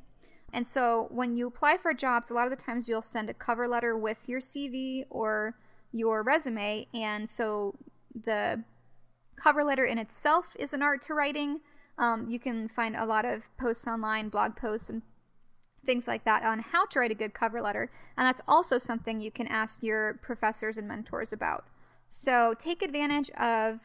And 0.56 0.66
so 0.66 1.08
when 1.10 1.36
you 1.36 1.48
apply 1.48 1.76
for 1.76 1.94
jobs, 1.94 2.30
a 2.30 2.34
lot 2.34 2.50
of 2.50 2.58
the 2.58 2.64
times 2.64 2.88
you'll 2.88 3.02
send 3.02 3.30
a 3.30 3.34
cover 3.34 3.68
letter 3.68 3.98
with 3.98 4.20
your 4.26 4.40
CV 4.40 5.06
or 5.10 5.58
your 5.92 6.24
resume. 6.24 6.88
And 6.94 7.30
so 7.30 7.76
the 8.24 8.64
cover 9.36 9.66
letter 9.66 9.84
in 9.84 9.98
itself 9.98 10.56
is 10.58 10.72
an 10.72 10.82
art 10.82 11.06
to 11.08 11.14
writing. 11.14 11.60
Um, 11.98 12.30
you 12.30 12.40
can 12.40 12.70
find 12.70 12.96
a 12.96 13.06
lot 13.06 13.26
of 13.26 13.44
posts 13.60 13.86
online, 13.86 14.30
blog 14.30 14.56
posts, 14.56 14.88
and 14.88 15.02
things 15.86 16.08
like 16.08 16.24
that 16.24 16.44
on 16.44 16.60
how 16.60 16.86
to 16.86 17.00
write 17.00 17.12
a 17.12 17.16
good 17.16 17.34
cover 17.34 17.62
letter. 17.62 17.92
And 18.18 18.26
that's 18.26 18.42
also 18.48 18.78
something 18.78 19.20
you 19.20 19.32
can 19.32 19.48
ask 19.48 19.84
your 19.84 20.14
professors 20.22 20.78
and 20.78 20.88
mentors 20.88 21.34
about. 21.34 21.66
So 22.10 22.56
take 22.58 22.82
advantage 22.82 23.30
of 23.32 23.82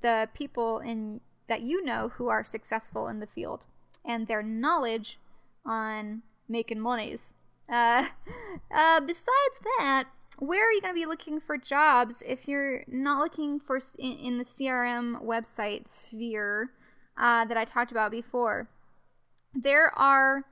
the 0.00 0.28
people 0.34 0.80
in 0.80 1.20
that 1.48 1.62
you 1.62 1.84
know 1.84 2.10
who 2.16 2.26
are 2.26 2.44
successful 2.44 3.06
in 3.06 3.20
the 3.20 3.28
field 3.28 3.66
and 4.04 4.26
their 4.26 4.42
knowledge 4.42 5.18
on 5.64 6.22
making 6.48 6.80
monies. 6.80 7.32
Uh, 7.68 8.06
uh, 8.74 9.00
besides 9.00 9.58
that, 9.78 10.04
where 10.38 10.68
are 10.68 10.72
you 10.72 10.80
going 10.80 10.94
to 10.94 11.00
be 11.00 11.06
looking 11.06 11.40
for 11.40 11.56
jobs 11.56 12.22
if 12.26 12.48
you're 12.48 12.84
not 12.86 13.20
looking 13.20 13.60
for 13.60 13.80
in, 13.98 14.12
in 14.12 14.38
the 14.38 14.44
CRM 14.44 15.22
website 15.22 15.88
sphere 15.88 16.70
uh, 17.16 17.44
that 17.44 17.56
I 17.56 17.64
talked 17.64 17.92
about 17.92 18.10
before? 18.10 18.68
There 19.54 19.96
are 19.96 20.44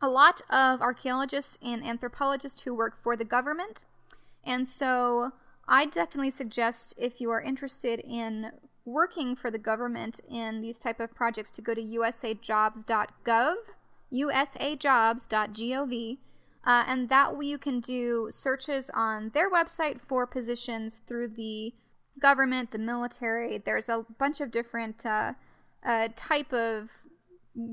a 0.00 0.08
lot 0.08 0.40
of 0.50 0.80
archaeologists 0.80 1.58
and 1.62 1.84
anthropologists 1.84 2.62
who 2.62 2.74
work 2.74 3.02
for 3.02 3.16
the 3.16 3.24
government, 3.24 3.84
and 4.44 4.68
so 4.68 5.32
I 5.66 5.86
definitely 5.86 6.30
suggest 6.30 6.94
if 6.96 7.20
you 7.20 7.30
are 7.30 7.40
interested 7.40 8.00
in 8.00 8.52
working 8.84 9.34
for 9.34 9.50
the 9.50 9.58
government 9.58 10.20
in 10.28 10.60
these 10.60 10.78
type 10.78 11.00
of 11.00 11.14
projects 11.14 11.50
to 11.52 11.62
go 11.62 11.74
to 11.74 11.82
usajobs.gov, 11.82 13.54
usajobs.gov 14.14 16.18
uh, 16.66 16.84
and 16.86 17.08
that 17.10 17.36
way 17.36 17.46
you 17.46 17.58
can 17.58 17.80
do 17.80 18.28
searches 18.30 18.90
on 18.94 19.30
their 19.34 19.50
website 19.50 20.00
for 20.08 20.26
positions 20.26 21.00
through 21.06 21.28
the 21.28 21.74
government, 22.20 22.70
the 22.70 22.78
military. 22.78 23.58
There's 23.58 23.88
a 23.88 24.06
bunch 24.18 24.40
of 24.40 24.50
different 24.50 25.04
uh, 25.04 25.32
uh, 25.86 26.08
type 26.16 26.52
of 26.52 26.88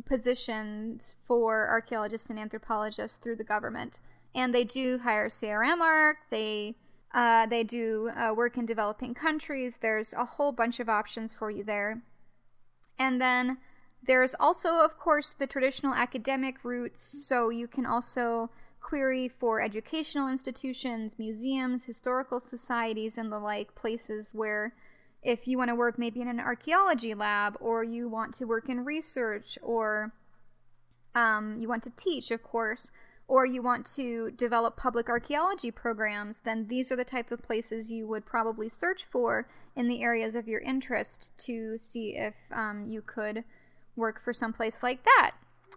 positions 0.05 1.15
for 1.25 1.67
archaeologists 1.69 2.29
and 2.29 2.37
anthropologists 2.37 3.17
through 3.17 3.37
the 3.37 3.43
government. 3.43 3.99
And 4.35 4.53
they 4.53 4.63
do 4.63 4.99
hire 4.99 5.29
CRM 5.29 5.79
ARC. 5.79 6.17
They 6.29 6.75
uh, 7.13 7.45
they 7.45 7.63
do 7.63 8.09
uh, 8.15 8.33
work 8.33 8.57
in 8.57 8.65
developing 8.65 9.13
countries. 9.13 9.79
There's 9.81 10.13
a 10.13 10.23
whole 10.23 10.53
bunch 10.53 10.79
of 10.79 10.87
options 10.87 11.33
for 11.37 11.51
you 11.51 11.63
there. 11.63 12.03
And 12.97 13.19
then 13.19 13.57
there's 14.05 14.35
also, 14.39 14.77
of 14.77 14.97
course, 14.97 15.31
the 15.31 15.47
traditional 15.47 15.93
academic 15.93 16.63
routes. 16.63 17.03
So 17.27 17.49
you 17.49 17.67
can 17.67 17.85
also 17.85 18.49
query 18.81 19.29
for 19.29 19.61
educational 19.61 20.27
institutions, 20.27 21.13
museums, 21.17 21.85
historical 21.85 22.39
societies, 22.39 23.17
and 23.17 23.31
the 23.31 23.39
like 23.39 23.75
places 23.75 24.29
where 24.33 24.73
if 25.23 25.47
you 25.47 25.57
want 25.57 25.69
to 25.69 25.75
work 25.75 25.99
maybe 25.99 26.19
in 26.19 26.27
an 26.27 26.39
archaeology 26.39 27.13
lab 27.13 27.55
or 27.59 27.83
you 27.83 28.09
want 28.09 28.33
to 28.35 28.45
work 28.45 28.67
in 28.69 28.83
research 28.83 29.57
or 29.61 30.13
um, 31.13 31.57
you 31.59 31.67
want 31.67 31.83
to 31.83 31.91
teach, 31.91 32.31
of 32.31 32.41
course, 32.41 32.89
or 33.27 33.45
you 33.45 33.61
want 33.61 33.85
to 33.95 34.31
develop 34.31 34.75
public 34.75 35.07
archaeology 35.07 35.71
programs, 35.71 36.39
then 36.43 36.67
these 36.67 36.91
are 36.91 36.95
the 36.95 37.05
type 37.05 37.31
of 37.31 37.41
places 37.41 37.91
you 37.91 38.07
would 38.07 38.25
probably 38.25 38.67
search 38.67 39.05
for 39.09 39.47
in 39.75 39.87
the 39.87 40.01
areas 40.01 40.35
of 40.35 40.47
your 40.47 40.59
interest 40.59 41.31
to 41.37 41.77
see 41.77 42.15
if 42.17 42.35
um, 42.51 42.85
you 42.89 43.01
could 43.01 43.43
work 43.95 44.23
for 44.23 44.33
some 44.33 44.53
place 44.53 44.81
like 44.81 45.03
that. 45.03 45.31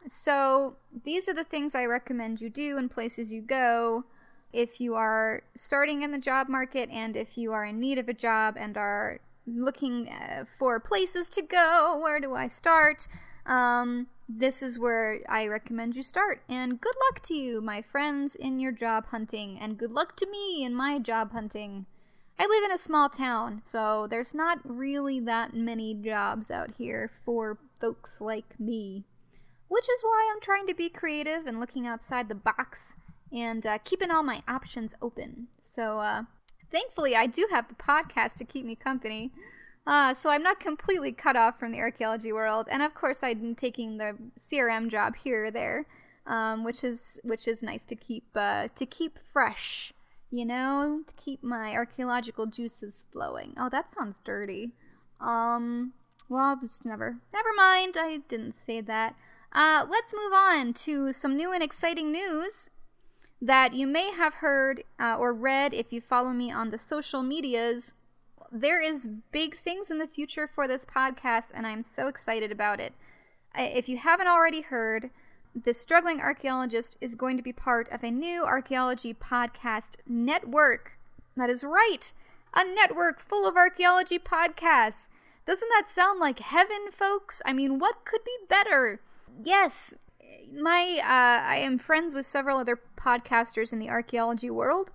So, 0.07 0.77
these 1.05 1.29
are 1.29 1.35
the 1.35 1.44
things 1.44 1.74
I 1.74 1.87
recommend 1.87 2.40
you 2.40 2.50
do 2.50 2.77
in 2.77 2.88
places 2.88 3.33
you 3.33 3.40
go 3.40 4.05
if 4.53 4.81
you 4.81 4.94
are 4.94 5.42
starting 5.57 6.03
in 6.03 6.12
the 6.12 6.18
job 6.18 6.48
market 6.48 6.88
and 6.90 7.16
if 7.16 7.37
you 7.37 7.53
are 7.53 7.64
in 7.64 7.81
need 7.81 7.98
of 7.98 8.09
a 8.09 8.14
job 8.14 8.57
and 8.59 8.77
are 8.77 9.18
looking 9.46 10.09
uh, 10.09 10.44
for 10.59 10.79
places 10.79 11.29
to 11.31 11.42
go. 11.42 11.98
Where 12.03 12.20
do 12.20 12.35
I 12.35 12.46
start? 12.48 13.09
Um, 13.46 14.07
this 14.29 14.62
is 14.62 14.79
where 14.79 15.20
I 15.29 15.46
recommend 15.46 15.96
you 15.96 16.03
start. 16.03 16.42
And 16.48 16.81
good 16.81 16.94
luck 17.09 17.22
to 17.24 17.35
you, 17.35 17.61
my 17.61 17.83
friends, 17.83 18.35
in 18.35 18.59
your 18.59 18.72
job 18.72 19.07
hunting, 19.07 19.59
and 19.61 19.79
good 19.79 19.90
luck 19.90 20.16
to 20.16 20.31
me 20.31 20.64
in 20.64 20.74
my 20.74 20.98
job 20.98 21.33
hunting. 21.33 21.87
I 22.38 22.46
live 22.46 22.64
in 22.64 22.72
a 22.72 22.79
small 22.79 23.09
town, 23.09 23.62
so 23.64 24.09
there's 24.09 24.35
not 24.35 24.59
really 24.64 25.20
that 25.20 25.55
many 25.55 25.94
jobs 25.94 26.50
out 26.50 26.70
here 26.79 27.12
for 27.24 27.59
folks 27.85 28.18
like 28.18 28.59
me. 28.59 29.05
Which 29.68 29.85
is 29.85 30.03
why 30.03 30.31
I'm 30.33 30.40
trying 30.40 30.66
to 30.68 30.75
be 30.75 30.88
creative 30.88 31.47
and 31.47 31.61
looking 31.61 31.87
outside 31.87 32.29
the 32.29 32.35
box 32.35 32.94
and 33.31 33.66
uh, 33.66 33.79
keeping 33.85 34.11
all 34.11 34.23
my 34.23 34.42
options 34.49 34.94
open. 35.03 35.49
So, 35.64 35.99
uh, 35.99 36.23
thankfully, 36.73 37.14
I 37.14 37.27
do 37.27 37.47
have 37.51 37.68
the 37.68 37.75
podcast 37.75 38.35
to 38.37 38.44
keep 38.44 38.64
me 38.64 38.75
company. 38.75 39.33
Uh, 39.87 40.14
so 40.14 40.31
I'm 40.31 40.42
not 40.42 40.61
completely 40.61 41.12
cut 41.12 41.37
off 41.37 41.59
from 41.59 41.73
the 41.73 41.81
archaeology 41.81 42.33
world, 42.33 42.68
and 42.70 42.83
of 42.83 42.94
course 42.94 43.18
I'm 43.23 43.55
taking 43.55 43.99
the 43.99 44.16
CRM 44.40 44.88
job 44.88 45.14
here 45.23 45.47
or 45.47 45.51
there, 45.51 45.87
um, 46.27 46.64
which 46.64 46.83
is 46.83 47.20
which 47.23 47.47
is 47.47 47.62
nice 47.62 47.85
to 47.88 47.97
keep 47.97 48.25
uh, 48.35 48.68
to 48.77 48.87
keep 48.87 49.18
fresh, 49.31 49.92
you 50.31 50.47
know, 50.47 51.03
to 51.07 51.12
keep 51.23 51.42
my 51.42 51.73
archaeological 51.73 52.47
juices 52.47 53.05
flowing. 53.12 53.53
Oh, 53.59 53.68
that 53.68 53.92
sounds 53.92 54.16
dirty. 54.25 54.70
Um, 55.20 55.92
well, 56.29 56.59
just 56.61 56.85
never 56.85 57.19
never 57.33 57.51
mind. 57.57 57.97
I 57.99 58.19
didn't 58.29 58.57
say 58.67 58.81
that. 58.81 59.15
Uh, 59.53 59.87
let's 59.89 60.13
move 60.13 60.33
on 60.33 60.73
to 60.75 61.13
some 61.13 61.37
new 61.37 61.53
and 61.53 61.63
exciting 61.63 62.11
news 62.11 62.71
that 63.41 63.75
you 63.75 63.87
may 63.87 64.11
have 64.11 64.35
heard 64.35 64.83
uh, 64.99 65.17
or 65.17 65.33
read 65.33 65.73
if 65.75 65.93
you 65.93 66.01
follow 66.01 66.33
me 66.33 66.51
on 66.51 66.71
the 66.71 66.79
social 66.79 67.23
medias 67.23 67.95
there 68.55 68.81
is 68.81 69.09
big 69.33 69.59
things 69.59 69.91
in 69.91 69.99
the 69.99 70.07
future 70.07 70.49
for 70.55 70.69
this 70.69 70.85
podcast, 70.85 71.51
and 71.53 71.67
I'm 71.67 71.83
so 71.83 72.07
excited 72.07 72.53
about 72.53 72.79
it. 72.79 72.93
If 73.57 73.89
you 73.89 73.99
haven't 73.99 74.29
already 74.29 74.61
heard, 74.61 75.11
the 75.61 75.75
Struggling 75.75 76.21
Archaeologist 76.21 76.97
is 77.01 77.17
going 77.17 77.37
to 77.37 77.43
be 77.43 77.53
part 77.53 77.89
of 77.91 78.05
a 78.05 78.13
new 78.13 78.45
archaeology 78.45 79.13
podcast 79.13 79.97
network. 80.07 80.93
That 81.37 81.51
is 81.51 81.65
right, 81.65 82.13
a 82.55 82.65
network 82.65 83.21
full 83.21 83.47
of 83.47 83.57
archaeology 83.57 84.21
podcasts. 84.21 85.09
Doesn't 85.47 85.69
that 85.77 85.91
sound 85.91 86.21
like 86.21 86.39
heaven, 86.39 86.91
folks? 86.91 87.43
I 87.45 87.53
mean, 87.53 87.79
what 87.79 88.05
could 88.05 88.25
be 88.25 88.37
better? 88.49 89.01
Yes, 89.43 89.95
my 90.53 90.99
uh, 91.01 91.45
I 91.47 91.57
am 91.57 91.79
friends 91.79 92.15
with 92.15 92.27
several 92.27 92.59
other 92.59 92.81
podcasters 92.97 93.73
in 93.73 93.79
the 93.79 93.91
archaeology 93.91 94.51
world 94.51 94.91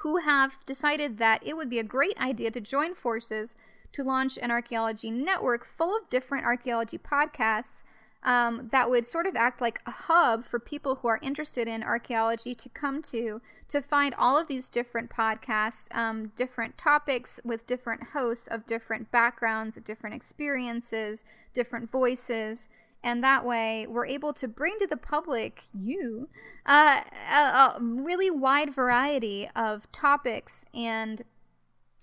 who 0.00 0.18
have 0.18 0.64
decided 0.64 1.18
that 1.18 1.42
it 1.44 1.56
would 1.56 1.68
be 1.68 1.78
a 1.78 1.84
great 1.84 2.18
idea 2.18 2.50
to 2.50 2.60
join 2.60 2.94
forces 2.94 3.54
to 3.92 4.02
launch 4.02 4.38
an 4.38 4.50
archaeology 4.50 5.10
network 5.10 5.66
full 5.66 5.96
of 5.96 6.08
different 6.08 6.46
archaeology 6.46 6.96
podcasts 6.96 7.82
um, 8.22 8.68
that 8.70 8.90
would 8.90 9.06
sort 9.06 9.26
of 9.26 9.34
act 9.34 9.60
like 9.60 9.80
a 9.86 9.90
hub 9.90 10.44
for 10.44 10.58
people 10.58 10.96
who 10.96 11.08
are 11.08 11.20
interested 11.22 11.66
in 11.66 11.82
archaeology 11.82 12.54
to 12.54 12.68
come 12.68 13.02
to 13.02 13.40
to 13.68 13.80
find 13.80 14.14
all 14.14 14.36
of 14.36 14.48
these 14.48 14.68
different 14.68 15.10
podcasts, 15.10 15.86
um, 15.94 16.32
different 16.36 16.76
topics 16.76 17.40
with 17.44 17.66
different 17.66 18.08
hosts 18.12 18.46
of 18.46 18.66
different 18.66 19.10
backgrounds, 19.10 19.78
different 19.84 20.16
experiences, 20.16 21.24
different 21.54 21.90
voices, 21.90 22.68
and 23.02 23.24
that 23.24 23.44
way 23.44 23.86
we're 23.88 24.06
able 24.06 24.32
to 24.34 24.46
bring 24.46 24.78
to 24.78 24.86
the 24.86 24.96
public 24.96 25.62
you 25.72 26.28
uh, 26.66 27.00
a, 27.30 27.34
a, 27.34 27.78
really 27.80 28.30
wide 28.30 28.74
variety 28.74 29.48
of 29.56 29.90
topics 29.92 30.64
and 30.74 31.24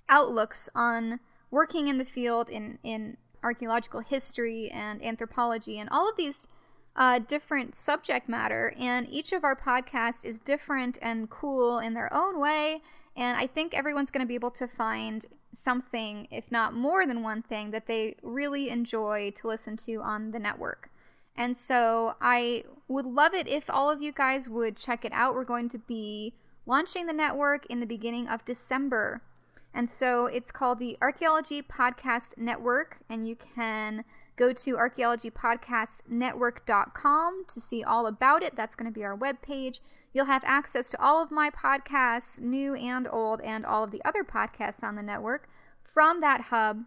outlooks 0.10 0.70
on 0.74 1.20
working 1.52 1.88
in 1.88 1.98
the 1.98 2.06
field 2.06 2.50
in 2.50 2.80
in 2.84 3.18
archaeological 3.44 4.02
history 4.02 4.70
and 4.72 5.04
anthropology 5.04 5.80
and 5.80 5.90
all 5.90 6.10
of 6.10 6.18
these 6.18 6.48
uh, 6.96 7.20
different 7.20 7.76
subject 7.76 8.28
matter 8.28 8.74
and 8.80 9.08
each 9.10 9.32
of 9.32 9.44
our 9.44 9.56
podcasts 9.56 10.26
is 10.26 10.40
different 10.40 10.98
and 11.02 11.30
cool 11.30 11.80
in 11.80 11.94
their 11.94 12.12
own 12.14 12.40
way 12.40 12.82
and 13.16 13.38
i 13.38 13.46
think 13.46 13.74
everyone's 13.74 14.10
going 14.10 14.24
to 14.24 14.28
be 14.28 14.36
able 14.36 14.50
to 14.50 14.68
find 14.68 15.28
something, 15.58 16.28
if 16.32 16.52
not 16.52 16.74
more 16.74 17.06
than 17.06 17.24
one 17.24 17.42
thing, 17.42 17.72
that 17.72 17.88
they 17.88 18.16
really 18.22 18.70
enjoy 18.70 19.32
to 19.36 19.48
listen 19.48 19.76
to 19.78 19.96
on 19.98 20.32
the 20.32 20.40
network. 20.40 20.90
And 21.36 21.58
so 21.58 22.16
I 22.22 22.64
would 22.88 23.06
love 23.06 23.34
it 23.34 23.48
if 23.48 23.70
all 23.70 23.90
of 23.90 24.02
you 24.02 24.12
guys 24.12 24.50
would 24.50 24.78
check 24.78 25.06
it 25.06 25.12
out. 25.14 25.36
We're 25.36 25.44
going 25.44 25.70
to 25.70 25.78
be 25.78 26.34
launching 26.66 27.06
the 27.06 27.14
network 27.14 27.66
in 27.68 27.80
the 27.80 27.86
beginning 27.86 28.28
of 28.28 28.46
December. 28.46 29.22
And 29.74 29.90
so 29.90 30.26
it's 30.26 30.52
called 30.52 30.80
the 30.80 30.98
Archaeology 31.02 31.62
Podcast 31.62 32.38
Network, 32.38 33.00
and 33.10 33.28
you 33.28 33.36
can 33.36 34.06
go 34.38 34.54
to 34.54 34.76
archaeologypodcastnetwork.com 34.76 37.46
to 37.48 37.60
see 37.60 37.84
all 37.84 38.08
about 38.08 38.44
it. 38.44 38.56
That's 38.56 38.76
going 38.76 38.92
to 38.92 38.98
be 38.98 39.04
our 39.04 39.18
webpage. 39.18 39.80
You'll 40.14 40.26
have 40.26 40.44
access 40.46 40.88
to 40.90 41.02
all 41.02 41.22
of 41.22 41.32
my 41.32 41.50
podcasts, 41.50 42.40
new 42.40 42.76
and 42.76 43.08
old, 43.12 43.42
and 43.42 43.66
all 43.66 43.84
of 43.84 43.92
the 43.92 44.02
other 44.06 44.24
podcasts 44.24 44.84
on 44.84 44.96
the 44.96 45.04
network 45.04 45.50
from 45.94 46.22
that 46.22 46.46
hub. 46.50 46.86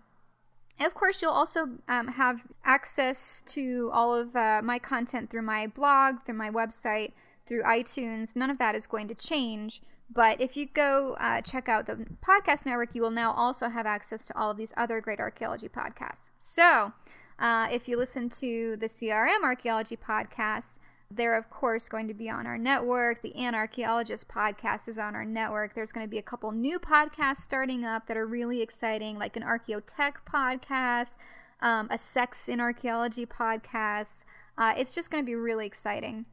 Of 0.80 0.94
course, 0.94 1.20
you'll 1.20 1.32
also 1.32 1.68
um, 1.88 2.08
have 2.08 2.40
access 2.64 3.42
to 3.48 3.90
all 3.92 4.14
of 4.14 4.34
uh, 4.34 4.62
my 4.64 4.78
content 4.78 5.30
through 5.30 5.42
my 5.42 5.66
blog, 5.66 6.24
through 6.24 6.36
my 6.36 6.50
website, 6.50 7.12
through 7.46 7.62
iTunes. 7.64 8.34
None 8.34 8.48
of 8.48 8.56
that 8.58 8.74
is 8.74 8.86
going 8.86 9.06
to 9.08 9.14
change. 9.14 9.82
But 10.12 10.40
if 10.40 10.56
you 10.56 10.66
go 10.66 11.16
uh, 11.20 11.40
check 11.40 11.68
out 11.68 11.86
the 11.86 12.04
podcast 12.26 12.66
network, 12.66 12.94
you 12.94 13.02
will 13.02 13.10
now 13.10 13.32
also 13.32 13.68
have 13.68 13.86
access 13.86 14.24
to 14.26 14.36
all 14.36 14.50
of 14.50 14.56
these 14.56 14.72
other 14.76 15.00
great 15.00 15.20
archaeology 15.20 15.68
podcasts. 15.68 16.30
So, 16.40 16.92
uh, 17.38 17.68
if 17.70 17.88
you 17.88 17.96
listen 17.96 18.28
to 18.30 18.76
the 18.76 18.86
CRM 18.86 19.44
Archaeology 19.44 19.96
podcast, 19.96 20.74
they're, 21.12 21.36
of 21.36 21.50
course, 21.50 21.88
going 21.88 22.06
to 22.08 22.14
be 22.14 22.28
on 22.28 22.46
our 22.46 22.58
network. 22.58 23.22
The 23.22 23.32
Anarchaeologist 23.32 24.26
podcast 24.26 24.88
is 24.88 24.98
on 24.98 25.16
our 25.16 25.24
network. 25.24 25.74
There's 25.74 25.90
going 25.90 26.06
to 26.06 26.10
be 26.10 26.18
a 26.18 26.22
couple 26.22 26.52
new 26.52 26.78
podcasts 26.78 27.38
starting 27.38 27.84
up 27.84 28.06
that 28.06 28.16
are 28.16 28.26
really 28.26 28.62
exciting, 28.62 29.18
like 29.18 29.36
an 29.36 29.42
Archaeotech 29.42 30.14
podcast, 30.32 31.16
um, 31.60 31.88
a 31.90 31.98
Sex 31.98 32.48
in 32.48 32.60
Archaeology 32.60 33.26
podcast. 33.26 34.24
Uh, 34.56 34.74
it's 34.76 34.92
just 34.92 35.10
going 35.10 35.22
to 35.22 35.26
be 35.26 35.34
really 35.34 35.66
exciting. 35.66 36.26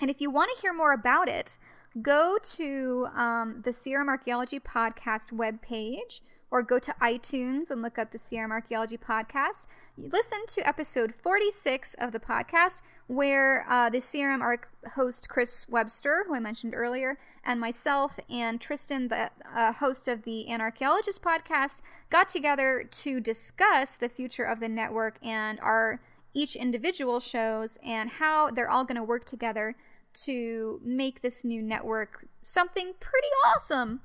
And 0.00 0.10
if 0.10 0.20
you 0.20 0.30
want 0.30 0.50
to 0.54 0.60
hear 0.60 0.72
more 0.72 0.92
about 0.92 1.28
it, 1.28 1.58
go 2.02 2.38
to 2.56 3.06
um, 3.14 3.62
the 3.64 3.70
CRM 3.70 4.08
Archaeology 4.08 4.60
podcast 4.60 5.32
webpage 5.32 6.20
or 6.50 6.62
go 6.62 6.78
to 6.78 6.94
iTunes 7.00 7.70
and 7.70 7.82
look 7.82 7.98
up 7.98 8.10
the 8.10 8.18
CRM 8.18 8.50
Archaeology 8.50 8.96
podcast. 8.96 9.66
Listen 9.96 10.46
to 10.46 10.66
episode 10.66 11.14
46 11.14 11.94
of 11.98 12.12
the 12.12 12.20
podcast, 12.20 12.80
where 13.06 13.66
uh, 13.68 13.90
the 13.90 13.98
CRM 13.98 14.40
Arc 14.40 14.68
host 14.94 15.28
Chris 15.28 15.66
Webster, 15.68 16.24
who 16.26 16.34
I 16.34 16.40
mentioned 16.40 16.74
earlier, 16.74 17.18
and 17.44 17.60
myself 17.60 18.18
and 18.30 18.60
Tristan, 18.60 19.08
the 19.08 19.30
uh, 19.54 19.72
host 19.72 20.08
of 20.08 20.22
the 20.22 20.46
Anarchaeologist 20.48 21.20
podcast, 21.20 21.82
got 22.10 22.28
together 22.28 22.88
to 22.90 23.20
discuss 23.20 23.96
the 23.96 24.08
future 24.08 24.44
of 24.44 24.60
the 24.60 24.68
network 24.68 25.18
and 25.22 25.58
our 25.60 26.00
each 26.32 26.54
individual 26.54 27.20
shows 27.20 27.78
and 27.84 28.10
how 28.10 28.50
they're 28.50 28.70
all 28.70 28.84
going 28.84 28.96
to 28.96 29.02
work 29.02 29.24
together 29.24 29.74
to 30.14 30.80
make 30.84 31.22
this 31.22 31.44
new 31.44 31.62
network 31.62 32.26
something 32.42 32.92
pretty 33.00 33.28
awesome. 33.46 34.00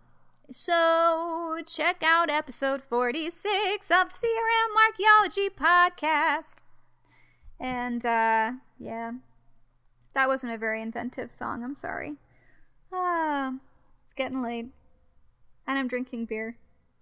So, 0.52 1.60
check 1.66 2.04
out 2.04 2.30
episode 2.30 2.84
46 2.84 3.90
of 3.90 4.10
CRM 4.10 4.72
Archaeology 4.88 5.50
Podcast. 5.50 6.62
And 7.60 8.06
uh, 8.06 8.52
yeah, 8.78 9.14
that 10.14 10.28
wasn't 10.28 10.54
a 10.54 10.58
very 10.58 10.82
inventive 10.82 11.32
song. 11.32 11.64
I'm 11.64 11.76
sorry. 11.76 12.16
Ah, 12.92 13.54
it's 14.06 14.14
getting 14.14 14.42
late, 14.44 14.68
and 15.66 15.80
I'm 15.80 15.88
drinking 15.88 16.26
beer. 16.26 16.58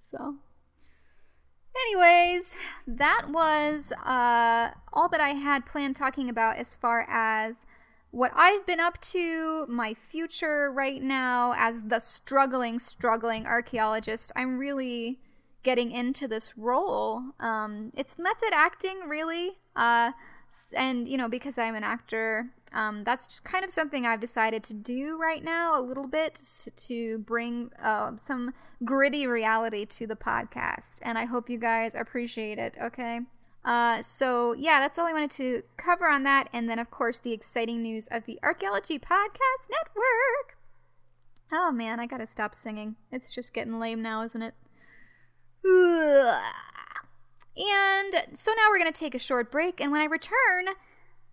So, 0.10 0.36
anyways, 1.76 2.56
that 2.88 3.28
was 3.30 3.92
uh, 4.06 4.72
all 4.94 5.10
that 5.10 5.20
I 5.20 5.30
had 5.30 5.66
planned 5.66 5.96
talking 5.96 6.30
about 6.30 6.58
as 6.58 6.76
far 6.76 7.06
as 7.10 7.66
what 8.12 8.32
I've 8.36 8.65
been 8.65 8.80
up 8.80 9.00
to, 9.02 9.65
my 9.67 9.93
future 9.93 10.71
right 10.71 11.02
now 11.02 11.54
as 11.58 11.84
the 11.84 12.00
struggling, 12.00 12.78
struggling 12.78 13.45
archaeologist. 13.45 14.32
I'm 14.36 14.58
really 14.58 15.19
getting 15.63 15.91
into 15.91 16.28
this 16.28 16.54
role. 16.58 17.24
Um, 17.39 17.91
it's 17.95 18.17
method 18.17 18.52
acting, 18.52 19.02
really. 19.08 19.60
Uh, 19.76 20.12
and, 20.76 21.08
you 21.08 21.17
know, 21.17 21.30
because 21.30 21.58
I'm 21.58 21.76
an 21.76 21.84
actor, 21.84 22.50
um, 22.74 23.04
that's 23.06 23.28
just 23.28 23.43
kind 23.43 23.63
of 23.63 23.71
something 23.71 24.06
I've 24.06 24.19
decided 24.19 24.63
to 24.65 24.74
do 24.74 25.17
right 25.17 25.43
now 25.43 25.80
a 25.80 25.82
little 25.82 26.08
bit 26.08 26.39
to, 26.63 26.71
to 26.71 27.17
bring 27.19 27.69
uh, 27.82 28.13
some 28.26 28.54
gritty 28.84 29.28
reality 29.28 29.86
to 29.86 30.08
the 30.08 30.15
podcast. 30.15 31.00
And 31.02 31.17
I 31.17 31.26
hope 31.26 31.50
you 31.50 31.58
guys 31.58 31.95
appreciate 31.95 32.58
it, 32.58 32.76
okay? 32.82 33.21
Uh, 33.63 34.02
so 34.02 34.54
yeah, 34.54 34.80
that's 34.80 34.97
all 34.97 35.06
I 35.06 35.13
wanted 35.13 35.32
to 35.32 35.63
cover 35.78 36.08
on 36.08 36.24
that, 36.24 36.50
and 36.52 36.69
then 36.69 36.80
of 36.80 36.89
course 36.89 37.19
the 37.19 37.32
exciting 37.32 37.82
news 37.82 38.08
of 38.10 38.26
the 38.26 38.39
Archaeology 38.41 38.97
Podcast 38.97 39.69
Network. 39.69 40.58
Oh 41.52 41.71
man, 41.71 42.00
I 42.00 42.08
gotta 42.08 42.28
stop 42.28 42.56
singing. 42.56 42.95
It's 43.12 43.30
just 43.30 43.54
getting 43.54 43.80
lame 43.80 44.02
now, 44.02 44.24
isn't 44.24 44.41
it? 44.41 44.56
And 47.56 48.39
so 48.39 48.52
now 48.52 48.69
we're 48.69 48.80
gonna 48.80 48.91
take 48.91 49.13
a 49.13 49.19
short 49.19 49.52
break, 49.52 49.80
and 49.80 49.91
when 49.91 50.02
I 50.02 50.06
return, 50.06 50.76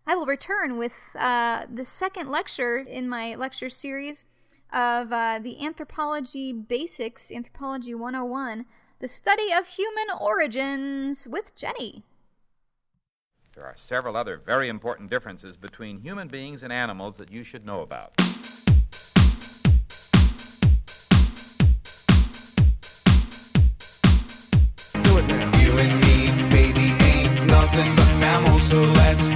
I 0.07 0.15
will 0.15 0.27
return 0.27 0.77
with 0.77 0.93
uh, 1.19 1.65
the 1.73 1.85
second 1.85 2.31
lecture 2.31 2.79
in 2.79 3.09
my 3.09 3.35
lecture 3.37 3.71
series 3.71 4.27
of 4.71 5.13
uh, 5.13 5.39
the 5.43 5.65
Anthropology 5.65 6.53
Basics, 6.53 7.33
Anthropology 7.33 7.95
101, 7.95 8.67
the 9.01 9.09
study 9.09 9.53
of 9.53 9.67
human 9.67 10.07
origins 10.21 11.27
with 11.27 11.55
Jenny. 11.57 12.05
There 13.59 13.67
are 13.67 13.75
several 13.75 14.17
other 14.17 14.37
very 14.37 14.69
important 14.69 15.11
differences 15.11 15.57
between 15.57 15.99
human 15.99 16.29
beings 16.29 16.63
and 16.63 16.73
animals 16.73 17.17
that 17.17 17.33
you 17.33 17.43
should 17.43 17.67
know 17.67 17.81
about. 17.81 18.17
Do 18.17 18.23
it 25.19 25.27
now. 25.27 25.59
You 25.59 25.73
and 25.77 26.01
me, 26.05 26.51
baby, 26.51 26.95
ain't 27.03 27.47
nothing 27.49 27.97
but 27.97 28.21
mammals, 28.21 28.63
so 28.63 28.81
let's 28.81 29.28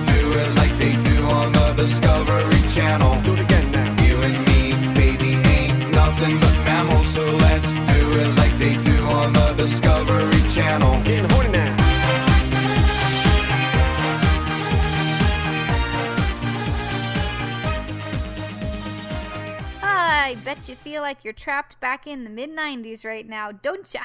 bet 20.54 20.68
you 20.68 20.76
feel 20.76 21.00
like 21.00 21.24
you're 21.24 21.32
trapped 21.32 21.80
back 21.80 22.06
in 22.06 22.24
the 22.24 22.30
mid 22.30 22.50
90s 22.50 23.06
right 23.06 23.26
now, 23.26 23.50
don't 23.50 23.94
ya? 23.94 24.02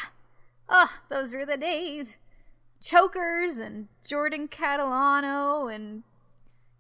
Oh, 0.69 0.91
those 1.09 1.33
were 1.33 1.45
the 1.45 1.57
days. 1.57 2.15
Chokers 2.81 3.57
and 3.57 3.89
Jordan 4.07 4.47
Catalano 4.47 5.73
and 5.73 6.03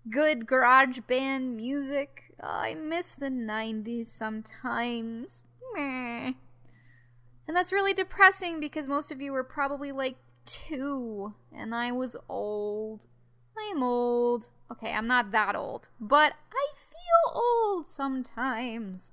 good 0.09 0.47
garage 0.47 0.99
band 1.05 1.57
music. 1.57 2.33
Oh, 2.41 2.47
I 2.47 2.75
miss 2.75 3.11
the 3.11 3.25
90s 3.27 4.07
sometimes. 4.07 5.43
Meh. 5.73 6.31
And 7.45 7.55
that's 7.55 7.73
really 7.73 7.93
depressing 7.93 8.61
because 8.61 8.87
most 8.87 9.11
of 9.11 9.19
you 9.19 9.33
were 9.33 9.43
probably 9.43 9.91
like 9.91 10.15
two, 10.45 11.33
and 11.53 11.75
I 11.75 11.91
was 11.91 12.15
old. 12.29 13.01
I 13.57 13.71
am 13.75 13.83
old. 13.83 14.47
Okay, 14.71 14.93
I'm 14.93 15.07
not 15.07 15.31
that 15.31 15.57
old, 15.57 15.89
but 15.99 16.33
I 16.53 16.67
feel 16.73 17.41
old 17.41 17.87
sometimes. 17.87 19.11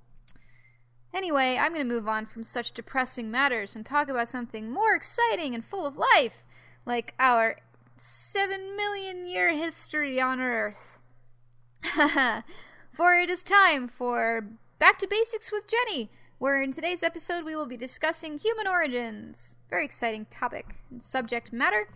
Anyway, 1.15 1.57
I'm 1.57 1.73
going 1.73 1.87
to 1.87 1.95
move 1.95 2.09
on 2.09 2.27
from 2.27 2.43
such 2.43 2.73
depressing 2.73 3.31
matters 3.31 3.77
and 3.77 3.87
talk 3.87 4.09
about 4.09 4.29
something 4.29 4.69
more 4.69 4.97
exciting 4.97 5.55
and 5.55 5.65
full 5.65 5.87
of 5.87 5.97
life, 5.97 6.43
like 6.85 7.15
our 7.21 7.59
7 7.97 8.77
million 8.77 9.25
year 9.25 9.55
history 9.55 10.21
on 10.21 10.41
Earth. 10.41 10.99
for 12.93 13.15
it 13.15 13.31
is 13.31 13.45
time 13.45 13.87
for 13.87 14.45
Back 14.81 14.99
to 14.99 15.07
Basics 15.07 15.53
with 15.53 15.69
Jenny, 15.69 16.11
where 16.39 16.61
in 16.61 16.73
today's 16.73 17.05
episode 17.05 17.45
we 17.45 17.55
will 17.55 17.67
be 17.67 17.77
discussing 17.77 18.37
human 18.37 18.67
origins. 18.67 19.57
Very 19.71 19.85
exciting 19.85 20.27
topic 20.31 20.75
and 20.91 21.01
subject 21.03 21.53
matter. 21.53 21.89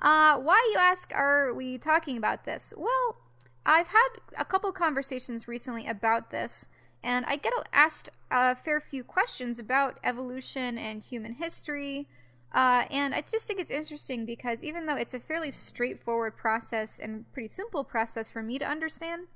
Uh, 0.00 0.36
why, 0.38 0.70
you 0.74 0.78
ask, 0.78 1.10
are 1.14 1.54
we 1.54 1.78
talking 1.78 2.18
about 2.18 2.44
this? 2.44 2.74
Well, 2.76 3.16
I've 3.64 3.88
had 3.88 4.08
a 4.38 4.44
couple 4.44 4.70
conversations 4.72 5.48
recently 5.48 5.86
about 5.86 6.30
this, 6.30 6.68
and 7.06 7.24
I 7.26 7.36
get 7.36 7.52
asked 7.72 8.10
a 8.32 8.56
fair 8.56 8.80
few 8.80 9.04
questions 9.04 9.60
about 9.60 10.00
evolution 10.02 10.76
and 10.76 11.00
human 11.00 11.34
history. 11.34 12.08
Uh, 12.52 12.84
and 12.90 13.14
I 13.14 13.22
just 13.30 13.46
think 13.46 13.60
it's 13.60 13.70
interesting 13.70 14.26
because 14.26 14.64
even 14.64 14.86
though 14.86 14.96
it's 14.96 15.14
a 15.14 15.20
fairly 15.20 15.52
straightforward 15.52 16.36
process 16.36 16.98
and 16.98 17.32
pretty 17.32 17.48
simple 17.48 17.84
process 17.84 18.28
for 18.28 18.42
me 18.42 18.58
to 18.58 18.64
understand, 18.64 19.28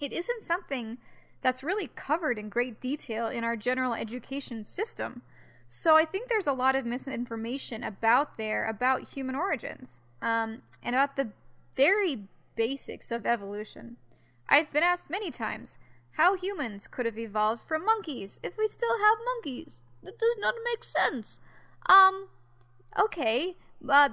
it 0.00 0.12
isn't 0.12 0.44
something 0.44 0.98
that's 1.40 1.62
really 1.62 1.88
covered 1.94 2.36
in 2.36 2.48
great 2.48 2.80
detail 2.80 3.28
in 3.28 3.44
our 3.44 3.54
general 3.54 3.94
education 3.94 4.64
system. 4.64 5.22
So 5.68 5.94
I 5.94 6.04
think 6.04 6.28
there's 6.28 6.48
a 6.48 6.52
lot 6.52 6.74
of 6.74 6.84
misinformation 6.84 7.84
about 7.84 8.36
there 8.36 8.66
about 8.66 9.10
human 9.10 9.36
origins 9.36 10.00
um, 10.20 10.62
and 10.82 10.96
about 10.96 11.14
the 11.14 11.28
very 11.76 12.24
basics 12.56 13.12
of 13.12 13.24
evolution. 13.24 13.98
I've 14.48 14.72
been 14.72 14.82
asked 14.82 15.08
many 15.08 15.30
times 15.30 15.78
how 16.12 16.36
humans 16.36 16.86
could 16.86 17.06
have 17.06 17.18
evolved 17.18 17.62
from 17.66 17.84
monkeys 17.84 18.38
if 18.42 18.56
we 18.56 18.68
still 18.68 18.98
have 18.98 19.18
monkeys. 19.24 19.80
That 20.02 20.18
does 20.18 20.36
not 20.38 20.54
make 20.64 20.84
sense. 20.84 21.38
Um, 21.86 22.28
okay, 22.98 23.56
but 23.80 24.12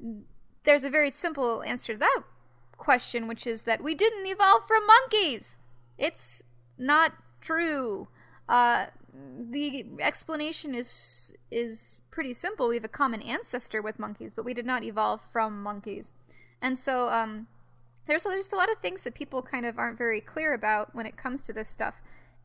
there's 0.64 0.84
a 0.84 0.90
very 0.90 1.10
simple 1.10 1.62
answer 1.62 1.94
to 1.94 1.98
that 1.98 2.22
question, 2.76 3.26
which 3.26 3.46
is 3.46 3.62
that 3.62 3.82
we 3.82 3.94
didn't 3.94 4.26
evolve 4.26 4.62
from 4.66 4.86
monkeys. 4.86 5.58
It's 5.98 6.42
not 6.78 7.12
true. 7.40 8.08
Uh, 8.48 8.86
the 9.50 9.86
explanation 10.00 10.74
is 10.74 11.32
is 11.50 12.00
pretty 12.10 12.34
simple. 12.34 12.68
We 12.68 12.76
have 12.76 12.84
a 12.84 12.88
common 12.88 13.22
ancestor 13.22 13.80
with 13.80 13.98
monkeys, 13.98 14.32
but 14.34 14.44
we 14.44 14.54
did 14.54 14.66
not 14.66 14.84
evolve 14.84 15.22
from 15.32 15.62
monkeys. 15.62 16.12
And 16.60 16.78
so, 16.78 17.08
um, 17.08 17.46
there's 18.06 18.24
there's 18.24 18.52
a 18.52 18.56
lot 18.56 18.70
of 18.70 18.78
things 18.78 19.02
that 19.02 19.14
people 19.14 19.42
kind 19.42 19.66
of 19.66 19.78
aren't 19.78 19.98
very 19.98 20.20
clear 20.20 20.54
about 20.54 20.94
when 20.94 21.06
it 21.06 21.16
comes 21.16 21.42
to 21.42 21.52
this 21.52 21.68
stuff. 21.68 21.96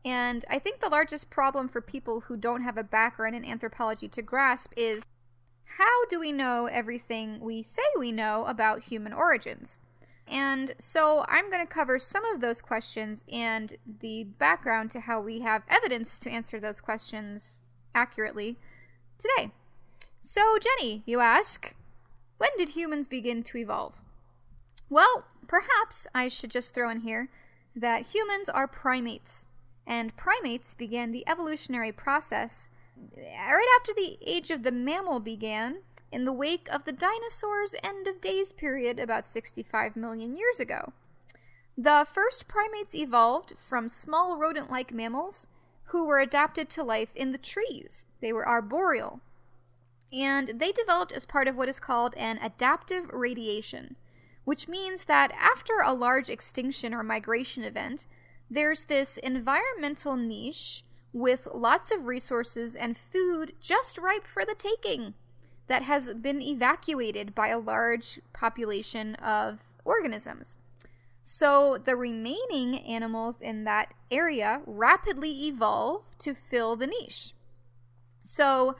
And 0.04 0.44
I 0.50 0.58
think 0.58 0.80
the 0.80 0.88
largest 0.88 1.30
problem 1.30 1.68
for 1.68 1.80
people 1.80 2.20
who 2.20 2.36
don't 2.36 2.62
have 2.62 2.76
a 2.76 2.82
background 2.82 3.36
in 3.36 3.44
anthropology 3.44 4.08
to 4.08 4.22
grasp 4.22 4.72
is 4.76 5.02
how 5.78 6.04
do 6.06 6.18
we 6.18 6.32
know 6.32 6.66
everything 6.66 7.40
we 7.40 7.62
say 7.62 7.82
we 7.98 8.12
know 8.12 8.44
about 8.46 8.84
human 8.84 9.12
origins? 9.12 9.78
And 10.26 10.74
so 10.78 11.24
I'm 11.28 11.50
going 11.50 11.64
to 11.64 11.72
cover 11.72 11.98
some 11.98 12.24
of 12.24 12.40
those 12.40 12.62
questions 12.62 13.24
and 13.30 13.76
the 14.00 14.24
background 14.24 14.90
to 14.92 15.00
how 15.00 15.20
we 15.20 15.40
have 15.40 15.62
evidence 15.68 16.18
to 16.18 16.30
answer 16.30 16.58
those 16.58 16.80
questions 16.80 17.58
accurately 17.94 18.56
today. 19.18 19.52
So, 20.22 20.58
Jenny, 20.58 21.02
you 21.06 21.20
ask, 21.20 21.74
when 22.38 22.50
did 22.56 22.70
humans 22.70 23.08
begin 23.08 23.42
to 23.44 23.58
evolve? 23.58 23.94
Well, 24.88 25.24
perhaps 25.46 26.06
I 26.14 26.28
should 26.28 26.50
just 26.50 26.74
throw 26.74 26.90
in 26.90 27.00
here 27.00 27.28
that 27.74 28.06
humans 28.06 28.48
are 28.48 28.66
primates, 28.66 29.46
and 29.86 30.16
primates 30.16 30.74
began 30.74 31.12
the 31.12 31.26
evolutionary 31.28 31.92
process 31.92 32.68
right 33.16 33.78
after 33.80 33.92
the 33.94 34.18
age 34.24 34.50
of 34.50 34.62
the 34.62 34.72
mammal 34.72 35.20
began 35.20 35.78
in 36.10 36.24
the 36.24 36.32
wake 36.32 36.68
of 36.70 36.84
the 36.84 36.92
dinosaurs' 36.92 37.74
end 37.82 38.06
of 38.06 38.20
days 38.20 38.52
period 38.52 38.98
about 38.98 39.26
65 39.26 39.96
million 39.96 40.36
years 40.36 40.60
ago. 40.60 40.92
The 41.76 42.06
first 42.12 42.46
primates 42.48 42.94
evolved 42.94 43.54
from 43.68 43.88
small 43.88 44.36
rodent 44.36 44.70
like 44.70 44.92
mammals 44.92 45.46
who 45.84 46.06
were 46.06 46.20
adapted 46.20 46.68
to 46.70 46.82
life 46.82 47.08
in 47.14 47.32
the 47.32 47.38
trees. 47.38 48.04
They 48.20 48.32
were 48.32 48.46
arboreal. 48.46 49.20
And 50.12 50.60
they 50.60 50.72
developed 50.72 51.12
as 51.12 51.24
part 51.24 51.48
of 51.48 51.56
what 51.56 51.70
is 51.70 51.80
called 51.80 52.14
an 52.16 52.38
adaptive 52.42 53.08
radiation, 53.10 53.96
which 54.44 54.68
means 54.68 55.04
that 55.04 55.32
after 55.38 55.80
a 55.84 55.92
large 55.92 56.28
extinction 56.28 56.92
or 56.92 57.02
migration 57.02 57.64
event, 57.64 58.06
there's 58.50 58.84
this 58.84 59.16
environmental 59.18 60.16
niche 60.16 60.84
with 61.12 61.46
lots 61.52 61.92
of 61.92 62.06
resources 62.06 62.74
and 62.74 62.96
food 62.96 63.52
just 63.60 63.98
ripe 63.98 64.26
for 64.26 64.44
the 64.44 64.54
taking 64.56 65.14
that 65.68 65.82
has 65.82 66.12
been 66.14 66.40
evacuated 66.40 67.34
by 67.34 67.48
a 67.48 67.58
large 67.58 68.20
population 68.32 69.14
of 69.16 69.60
organisms. 69.84 70.56
So 71.24 71.78
the 71.78 71.96
remaining 71.96 72.78
animals 72.80 73.40
in 73.40 73.64
that 73.64 73.94
area 74.10 74.60
rapidly 74.66 75.46
evolve 75.46 76.02
to 76.18 76.34
fill 76.34 76.76
the 76.76 76.86
niche. 76.86 77.32
So, 78.26 78.76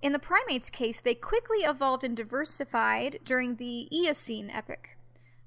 in 0.00 0.12
the 0.12 0.18
primates' 0.18 0.70
case, 0.70 1.00
they 1.00 1.14
quickly 1.14 1.58
evolved 1.58 2.02
and 2.02 2.16
diversified 2.16 3.20
during 3.24 3.56
the 3.56 3.88
Eocene 3.92 4.50
epoch, 4.50 4.90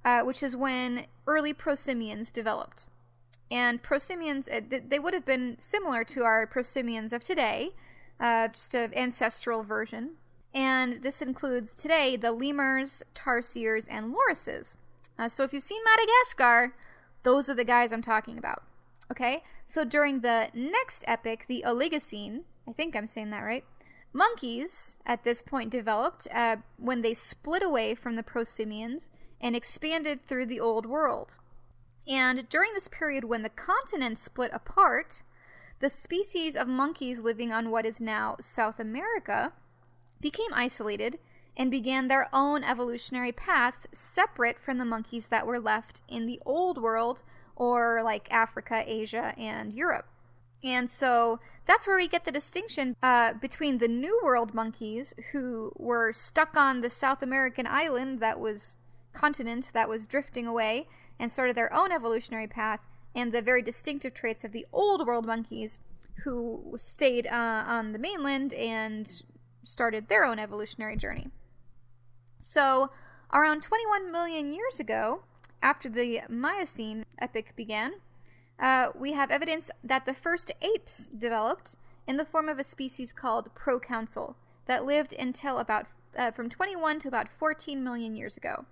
uh, 0.06 0.22
which 0.22 0.44
is 0.44 0.56
when 0.56 1.08
early 1.26 1.54
prosimians 1.54 2.32
developed. 2.32 2.88
And 3.52 3.84
prosimians, 3.84 4.48
uh, 4.50 4.80
they 4.88 5.00
would 5.00 5.14
have 5.14 5.26
been 5.26 5.58
similar 5.60 6.04
to 6.06 6.24
our 6.24 6.48
prosimians 6.48 7.12
of 7.12 7.24
today, 7.24 7.72
uh, 8.20 8.48
just 8.50 8.74
an 8.74 8.94
ancestral 8.94 9.64
version. 9.64 10.12
And 10.54 11.04
this 11.04 11.22
includes 11.22 11.74
today 11.74 12.16
the 12.16 12.32
lemurs, 12.32 13.04
tarsiers, 13.14 13.88
and 13.90 14.14
lorises. 14.14 14.78
Uh, 15.18 15.28
so 15.28 15.44
if 15.44 15.54
you've 15.54 15.64
seen 15.64 15.82
Madagascar, 15.84 16.76
those 17.24 17.50
are 17.50 17.56
the 17.56 17.66
guys 17.66 17.92
I'm 17.92 18.02
talking 18.02 18.38
about. 18.38 18.64
Okay? 19.12 19.44
So 19.68 19.84
during 19.84 20.22
the 20.22 20.50
next 20.54 21.04
epoch, 21.08 21.46
the 21.48 21.64
Oligocene, 21.66 22.42
I 22.68 22.74
think 22.74 22.96
I'm 22.96 23.08
saying 23.08 23.32
that 23.32 23.42
right, 23.42 23.66
monkeys 24.14 24.96
at 25.06 25.24
this 25.24 25.42
point 25.42 25.70
developed 25.70 26.28
uh, 26.34 26.58
when 26.78 27.02
they 27.02 27.14
split 27.14 27.64
away 27.64 27.96
from 27.96 28.16
the 28.16 28.24
prosimians 28.24 29.08
and 29.42 29.56
expanded 29.56 30.26
through 30.28 30.46
the 30.46 30.60
Old 30.60 30.86
World. 30.86 31.32
And 32.08 32.48
during 32.50 32.74
this 32.74 32.88
period 32.88 33.24
when 33.26 33.42
the 33.42 33.50
continents 33.50 34.24
split 34.24 34.52
apart, 34.54 35.24
the 35.80 35.90
species 35.90 36.56
of 36.56 36.68
monkeys 36.68 37.20
living 37.20 37.52
on 37.52 37.72
what 37.72 37.86
is 37.86 38.00
now 38.00 38.38
South 38.42 38.80
America 38.80 39.54
became 40.22 40.54
isolated 40.54 41.20
and 41.58 41.72
began 41.72 42.08
their 42.08 42.28
own 42.34 42.64
evolutionary 42.64 43.32
path 43.32 43.76
separate 43.94 44.60
from 44.60 44.78
the 44.78 44.86
monkeys 44.86 45.28
that 45.28 45.48
were 45.48 45.60
left 45.60 46.02
in 46.08 46.26
the 46.26 46.40
old 46.46 46.82
world 46.82 47.20
or 47.56 48.02
like 48.04 48.32
Africa, 48.32 48.84
Asia, 48.86 49.34
and 49.38 49.74
Europe. 49.74 50.08
And 50.64 50.90
so 50.90 51.40
that's 51.68 51.88
where 51.88 51.98
we 51.98 52.08
get 52.08 52.26
the 52.26 52.32
distinction 52.32 52.96
uh, 53.02 53.34
between 53.34 53.78
the 53.78 53.88
New 53.88 54.20
World 54.24 54.54
monkeys 54.54 55.14
who 55.32 55.72
were 55.76 56.12
stuck 56.12 56.58
on 56.58 56.82
the 56.82 56.90
South 56.90 57.22
American 57.22 57.68
island 57.68 58.20
that 58.20 58.40
was 58.40 58.76
continent 59.16 59.70
that 59.74 59.90
was 59.90 60.06
drifting 60.06 60.46
away 60.46 60.88
and 61.20 61.32
started 61.32 61.56
their 61.56 61.74
own 61.74 61.92
evolutionary 61.92 62.48
path, 62.48 62.82
and 63.16 63.32
the 63.32 63.42
very 63.42 63.62
distinctive 63.62 64.14
traits 64.14 64.44
of 64.44 64.52
the 64.52 64.66
Old 64.74 65.08
World 65.08 65.26
monkeys 65.26 65.80
who 66.24 66.76
stayed 66.78 67.28
uh, 67.28 67.64
on 67.66 67.94
the 67.94 68.00
mainland 68.00 68.54
and 68.54 69.24
started 69.64 70.08
their 70.08 70.26
own 70.26 70.40
evolutionary 70.40 70.96
journey. 70.96 71.30
So, 72.40 72.92
around 73.34 73.64
21 73.64 74.12
million 74.12 74.54
years 74.54 74.80
ago, 74.80 75.24
after 75.62 75.90
the 75.90 76.22
Miocene 76.30 77.06
epoch 77.20 77.56
began, 77.56 77.94
uh, 78.60 78.88
we 78.96 79.14
have 79.14 79.32
evidence 79.32 79.70
that 79.84 80.06
the 80.06 80.14
first 80.14 80.52
apes 80.62 81.08
developed 81.08 81.76
in 82.08 82.18
the 82.18 82.26
form 82.26 82.48
of 82.48 82.60
a 82.60 82.64
species 82.64 83.12
called 83.12 83.54
proconsul 83.56 84.36
that 84.68 84.86
lived 84.86 85.14
until 85.14 85.60
about 85.60 85.88
uh, 86.18 86.32
from 86.32 86.50
21 86.50 87.00
to 87.00 87.08
about 87.08 87.28
14 87.40 87.84
million 87.84 88.16
years 88.16 88.38
ago. 88.38 88.66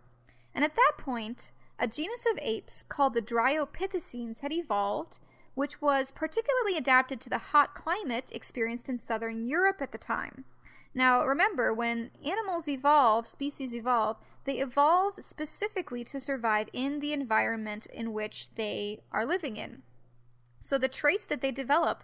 And 0.56 0.64
at 0.64 0.76
that 0.76 0.94
point, 0.98 1.52
a 1.80 1.88
genus 1.88 2.26
of 2.32 2.40
apes 2.42 2.84
called 2.88 3.14
the 3.14 3.22
Dryopithecines 3.22 4.42
had 4.42 4.52
evolved, 4.52 5.20
which 5.56 5.82
was 5.82 6.12
particularly 6.12 6.78
adapted 6.78 7.20
to 7.22 7.30
the 7.30 7.38
hot 7.38 7.76
climate 7.76 8.30
experienced 8.32 8.90
in 8.90 9.00
southern 9.00 9.46
Europe 9.46 9.82
at 9.82 9.92
the 9.92 9.98
time. 9.98 10.46
Now, 10.94 11.26
remember, 11.26 11.74
when 11.74 12.12
animals 12.24 12.68
evolve, 12.68 13.28
species 13.28 13.74
evolve, 13.74 14.18
they 14.46 14.60
evolve 14.60 15.16
specifically 15.22 16.04
to 16.06 16.20
survive 16.20 16.70
in 16.74 17.00
the 17.00 17.14
environment 17.14 17.88
in 17.88 18.14
which 18.14 18.50
they 18.56 19.02
are 19.12 19.26
living 19.26 19.58
in. 19.58 19.82
So 20.60 20.78
the 20.78 20.88
traits 20.88 21.26
that 21.26 21.42
they 21.42 21.52
develop, 21.52 22.04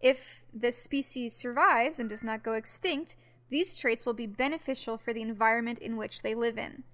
if 0.00 0.18
the 0.52 0.72
species 0.72 1.34
survives 1.34 1.98
and 1.98 2.08
does 2.08 2.22
not 2.22 2.42
go 2.42 2.54
extinct, 2.54 3.16
these 3.50 3.76
traits 3.76 4.04
will 4.04 4.14
be 4.14 4.26
beneficial 4.26 4.98
for 4.98 5.12
the 5.12 5.22
environment 5.22 5.78
in 5.78 5.96
which 5.96 6.22
they 6.22 6.34
live 6.34 6.58
in. 6.58 6.84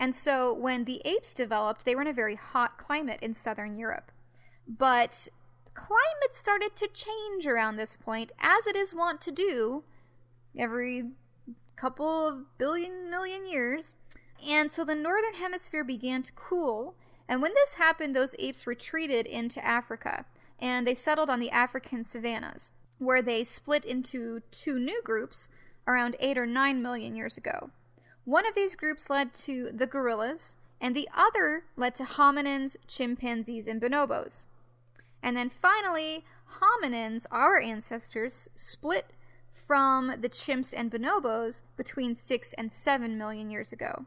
And 0.00 0.16
so 0.16 0.54
when 0.54 0.86
the 0.86 1.02
apes 1.04 1.34
developed, 1.34 1.84
they 1.84 1.94
were 1.94 2.00
in 2.00 2.08
a 2.08 2.14
very 2.14 2.34
hot 2.34 2.78
climate 2.78 3.20
in 3.20 3.34
southern 3.34 3.76
Europe. 3.76 4.10
But 4.66 5.28
climate 5.74 6.34
started 6.34 6.74
to 6.76 6.88
change 6.88 7.46
around 7.46 7.76
this 7.76 7.96
point, 7.96 8.32
as 8.40 8.66
it 8.66 8.76
is 8.76 8.94
wont 8.94 9.20
to 9.20 9.30
do 9.30 9.84
every 10.58 11.10
couple 11.76 12.26
of 12.26 12.58
billion 12.58 13.10
million 13.10 13.46
years. 13.46 13.94
And 14.44 14.72
so 14.72 14.86
the 14.86 14.94
northern 14.94 15.34
hemisphere 15.34 15.84
began 15.84 16.22
to 16.22 16.32
cool. 16.32 16.94
And 17.28 17.42
when 17.42 17.52
this 17.54 17.74
happened, 17.74 18.16
those 18.16 18.34
apes 18.38 18.66
retreated 18.66 19.26
into 19.26 19.64
Africa 19.64 20.24
and 20.58 20.86
they 20.86 20.94
settled 20.94 21.28
on 21.28 21.40
the 21.40 21.50
African 21.50 22.04
savannas, 22.06 22.72
where 22.98 23.22
they 23.22 23.44
split 23.44 23.84
into 23.84 24.40
two 24.50 24.78
new 24.78 25.02
groups 25.04 25.48
around 25.86 26.16
8 26.20 26.38
or 26.38 26.46
9 26.46 26.82
million 26.82 27.14
years 27.14 27.36
ago. 27.36 27.70
One 28.24 28.46
of 28.46 28.54
these 28.54 28.76
groups 28.76 29.08
led 29.08 29.34
to 29.46 29.70
the 29.72 29.86
gorillas, 29.86 30.56
and 30.80 30.94
the 30.94 31.08
other 31.14 31.64
led 31.76 31.94
to 31.96 32.04
hominins, 32.04 32.76
chimpanzees, 32.86 33.66
and 33.66 33.80
bonobos. 33.80 34.44
And 35.22 35.36
then 35.36 35.50
finally, 35.50 36.24
hominins, 36.60 37.26
our 37.30 37.60
ancestors, 37.60 38.48
split 38.54 39.06
from 39.66 40.14
the 40.20 40.28
chimps 40.28 40.74
and 40.76 40.90
bonobos 40.90 41.62
between 41.76 42.16
6 42.16 42.52
and 42.54 42.72
7 42.72 43.16
million 43.16 43.50
years 43.50 43.72
ago. 43.72 44.06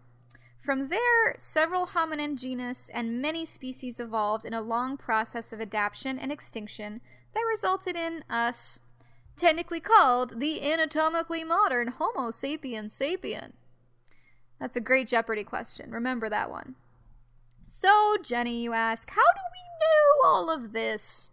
From 0.63 0.89
there, 0.89 1.35
several 1.37 1.87
hominin 1.87 2.37
genus 2.37 2.89
and 2.93 3.21
many 3.21 3.45
species 3.45 3.99
evolved 3.99 4.45
in 4.45 4.53
a 4.53 4.61
long 4.61 4.95
process 4.95 5.51
of 5.51 5.59
adaptation 5.59 6.17
and 6.17 6.31
extinction 6.31 7.01
that 7.33 7.45
resulted 7.49 7.95
in 7.95 8.23
us, 8.29 8.79
technically 9.35 9.79
called 9.79 10.39
the 10.39 10.61
anatomically 10.61 11.43
modern 11.43 11.89
Homo 11.89 12.31
sapiens 12.31 12.97
sapien. 12.97 13.53
That's 14.59 14.75
a 14.75 14.81
great 14.81 15.07
Jeopardy 15.07 15.43
question. 15.43 15.91
Remember 15.91 16.29
that 16.29 16.49
one. 16.49 16.75
So, 17.81 18.17
Jenny, 18.23 18.61
you 18.61 18.73
ask, 18.73 19.09
how 19.09 19.15
do 19.15 19.41
we 19.51 19.59
know 19.81 20.29
all 20.29 20.49
of 20.49 20.71
this? 20.71 21.31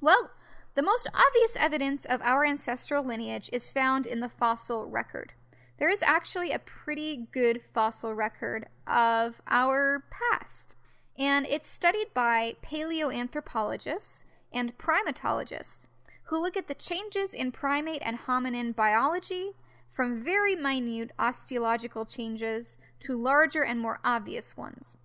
Well, 0.00 0.30
the 0.74 0.82
most 0.82 1.08
obvious 1.12 1.56
evidence 1.56 2.04
of 2.04 2.22
our 2.22 2.44
ancestral 2.44 3.04
lineage 3.04 3.50
is 3.52 3.68
found 3.68 4.06
in 4.06 4.20
the 4.20 4.28
fossil 4.28 4.86
record. 4.86 5.32
There 5.78 5.90
is 5.90 6.02
actually 6.02 6.52
a 6.52 6.60
pretty 6.60 7.26
good 7.32 7.60
fossil 7.74 8.14
record 8.14 8.66
of 8.86 9.42
our 9.48 10.04
past, 10.10 10.76
and 11.18 11.46
it's 11.46 11.68
studied 11.68 12.14
by 12.14 12.54
paleoanthropologists 12.62 14.22
and 14.52 14.78
primatologists 14.78 15.86
who 16.24 16.40
look 16.40 16.56
at 16.56 16.68
the 16.68 16.74
changes 16.74 17.32
in 17.32 17.52
primate 17.52 18.02
and 18.04 18.20
hominin 18.20 18.74
biology 18.74 19.50
from 19.94 20.24
very 20.24 20.56
minute 20.56 21.10
osteological 21.18 22.06
changes 22.06 22.76
to 23.00 23.20
larger 23.20 23.62
and 23.62 23.78
more 23.78 24.00
obvious 24.04 24.56
ones. 24.56 24.96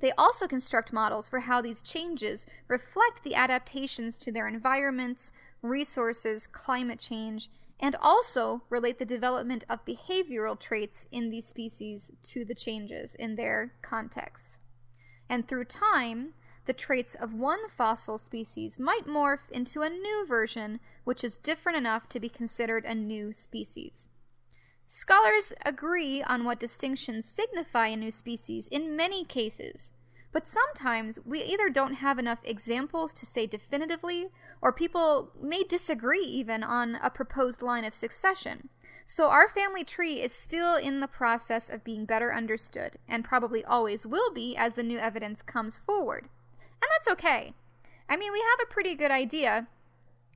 They 0.00 0.12
also 0.12 0.46
construct 0.46 0.92
models 0.92 1.28
for 1.28 1.40
how 1.40 1.60
these 1.60 1.82
changes 1.82 2.46
reflect 2.68 3.22
the 3.22 3.34
adaptations 3.34 4.16
to 4.18 4.32
their 4.32 4.48
environments, 4.48 5.30
resources, 5.62 6.46
climate 6.46 6.98
change, 6.98 7.50
and 7.78 7.96
also 8.00 8.62
relate 8.70 8.98
the 8.98 9.04
development 9.04 9.64
of 9.68 9.84
behavioral 9.84 10.58
traits 10.58 11.06
in 11.10 11.30
these 11.30 11.46
species 11.46 12.10
to 12.22 12.44
the 12.44 12.54
changes 12.54 13.14
in 13.14 13.36
their 13.36 13.74
contexts. 13.82 14.58
And 15.28 15.46
through 15.46 15.64
time, 15.66 16.34
the 16.70 16.74
traits 16.74 17.16
of 17.16 17.34
one 17.34 17.68
fossil 17.68 18.16
species 18.16 18.78
might 18.78 19.04
morph 19.04 19.50
into 19.50 19.82
a 19.82 19.90
new 19.90 20.24
version 20.24 20.78
which 21.02 21.24
is 21.24 21.36
different 21.36 21.76
enough 21.76 22.08
to 22.08 22.20
be 22.20 22.28
considered 22.28 22.84
a 22.84 22.94
new 22.94 23.32
species. 23.32 24.06
Scholars 24.88 25.52
agree 25.66 26.22
on 26.22 26.44
what 26.44 26.60
distinctions 26.60 27.26
signify 27.26 27.88
a 27.88 27.96
new 27.96 28.12
species 28.12 28.68
in 28.68 28.94
many 28.94 29.24
cases, 29.24 29.90
but 30.30 30.46
sometimes 30.46 31.18
we 31.24 31.42
either 31.42 31.68
don't 31.70 31.94
have 31.94 32.20
enough 32.20 32.38
examples 32.44 33.12
to 33.14 33.26
say 33.26 33.48
definitively, 33.48 34.28
or 34.62 34.72
people 34.72 35.32
may 35.42 35.64
disagree 35.64 36.22
even 36.22 36.62
on 36.62 37.00
a 37.02 37.10
proposed 37.10 37.62
line 37.62 37.84
of 37.84 37.92
succession. 37.92 38.68
So 39.04 39.28
our 39.28 39.48
family 39.48 39.82
tree 39.82 40.22
is 40.22 40.32
still 40.32 40.76
in 40.76 41.00
the 41.00 41.08
process 41.08 41.68
of 41.68 41.82
being 41.82 42.04
better 42.04 42.32
understood, 42.32 42.96
and 43.08 43.24
probably 43.24 43.64
always 43.64 44.06
will 44.06 44.32
be 44.32 44.56
as 44.56 44.74
the 44.74 44.84
new 44.84 45.00
evidence 45.00 45.42
comes 45.42 45.80
forward. 45.84 46.28
And 46.82 46.90
that's 46.90 47.12
okay. 47.12 47.54
I 48.08 48.16
mean, 48.16 48.32
we 48.32 48.40
have 48.40 48.66
a 48.66 48.72
pretty 48.72 48.94
good 48.94 49.10
idea, 49.10 49.68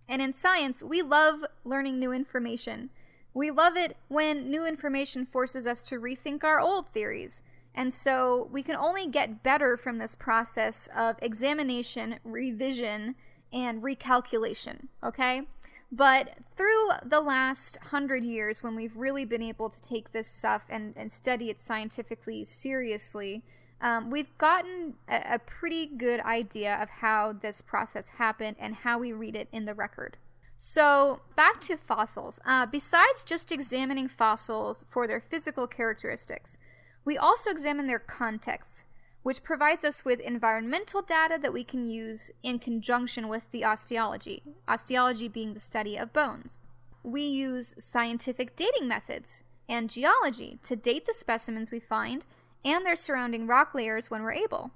and 0.08 0.20
in 0.20 0.34
science, 0.34 0.82
we 0.82 1.02
love 1.02 1.44
learning 1.64 1.98
new 1.98 2.12
information. 2.12 2.90
We 3.32 3.50
love 3.50 3.76
it 3.76 3.96
when 4.08 4.50
new 4.50 4.64
information 4.64 5.26
forces 5.26 5.66
us 5.66 5.82
to 5.84 5.96
rethink 5.96 6.44
our 6.44 6.60
old 6.60 6.88
theories. 6.92 7.42
And 7.74 7.92
so 7.92 8.48
we 8.52 8.62
can 8.62 8.76
only 8.76 9.08
get 9.08 9.42
better 9.42 9.76
from 9.76 9.98
this 9.98 10.14
process 10.14 10.88
of 10.96 11.16
examination, 11.20 12.20
revision, 12.22 13.16
and 13.52 13.82
recalculation, 13.82 14.86
okay? 15.02 15.42
But 15.90 16.38
through 16.56 16.88
the 17.04 17.20
last 17.20 17.78
hundred 17.90 18.22
years, 18.24 18.62
when 18.62 18.76
we've 18.76 18.96
really 18.96 19.24
been 19.24 19.42
able 19.42 19.70
to 19.70 19.80
take 19.80 20.12
this 20.12 20.28
stuff 20.28 20.62
and, 20.68 20.94
and 20.96 21.10
study 21.10 21.50
it 21.50 21.60
scientifically 21.60 22.44
seriously, 22.44 23.42
um, 23.84 24.10
we've 24.10 24.36
gotten 24.38 24.94
a, 25.08 25.34
a 25.34 25.38
pretty 25.38 25.86
good 25.86 26.20
idea 26.20 26.74
of 26.80 26.88
how 26.88 27.34
this 27.34 27.60
process 27.60 28.08
happened 28.16 28.56
and 28.58 28.76
how 28.76 28.98
we 28.98 29.12
read 29.12 29.36
it 29.36 29.46
in 29.52 29.66
the 29.66 29.74
record. 29.74 30.16
So, 30.56 31.20
back 31.36 31.60
to 31.62 31.76
fossils. 31.76 32.40
Uh, 32.46 32.64
besides 32.64 33.22
just 33.22 33.52
examining 33.52 34.08
fossils 34.08 34.86
for 34.88 35.06
their 35.06 35.20
physical 35.20 35.66
characteristics, 35.66 36.56
we 37.04 37.18
also 37.18 37.50
examine 37.50 37.86
their 37.86 37.98
context, 37.98 38.84
which 39.22 39.42
provides 39.42 39.84
us 39.84 40.02
with 40.02 40.18
environmental 40.18 41.02
data 41.02 41.38
that 41.42 41.52
we 41.52 41.62
can 41.62 41.86
use 41.86 42.30
in 42.42 42.58
conjunction 42.58 43.28
with 43.28 43.42
the 43.52 43.64
osteology, 43.64 44.42
osteology 44.66 45.28
being 45.28 45.52
the 45.52 45.60
study 45.60 45.98
of 45.98 46.14
bones. 46.14 46.58
We 47.02 47.20
use 47.20 47.74
scientific 47.78 48.56
dating 48.56 48.88
methods 48.88 49.42
and 49.68 49.90
geology 49.90 50.58
to 50.62 50.74
date 50.74 51.04
the 51.04 51.12
specimens 51.12 51.70
we 51.70 51.80
find 51.80 52.24
and 52.64 52.84
their 52.84 52.96
surrounding 52.96 53.46
rock 53.46 53.74
layers 53.74 54.10
when 54.10 54.22
we're 54.22 54.32
able. 54.32 54.70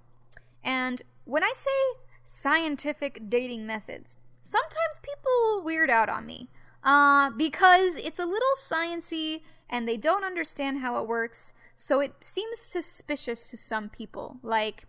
And 0.63 1.03
when 1.25 1.43
I 1.43 1.53
say 1.57 2.01
scientific 2.27 3.29
dating 3.29 3.67
methods, 3.67 4.17
sometimes 4.43 5.01
people 5.03 5.63
weird 5.65 5.91
out 5.91 6.09
on 6.09 6.27
me 6.27 6.49
uh, 6.85 7.31
because 7.31 7.97
it's 7.97 8.19
a 8.19 8.27
little 8.27 8.57
sciency 8.61 9.43
and 9.71 9.87
they 9.87 9.97
don't 9.97 10.25
understand 10.25 10.81
how 10.81 11.01
it 11.01 11.09
works. 11.09 11.53
So 11.77 12.01
it 12.01 12.15
seems 12.21 12.59
suspicious 12.59 13.49
to 13.51 13.57
some 13.57 13.89
people. 13.89 14.37
Like, 14.43 14.85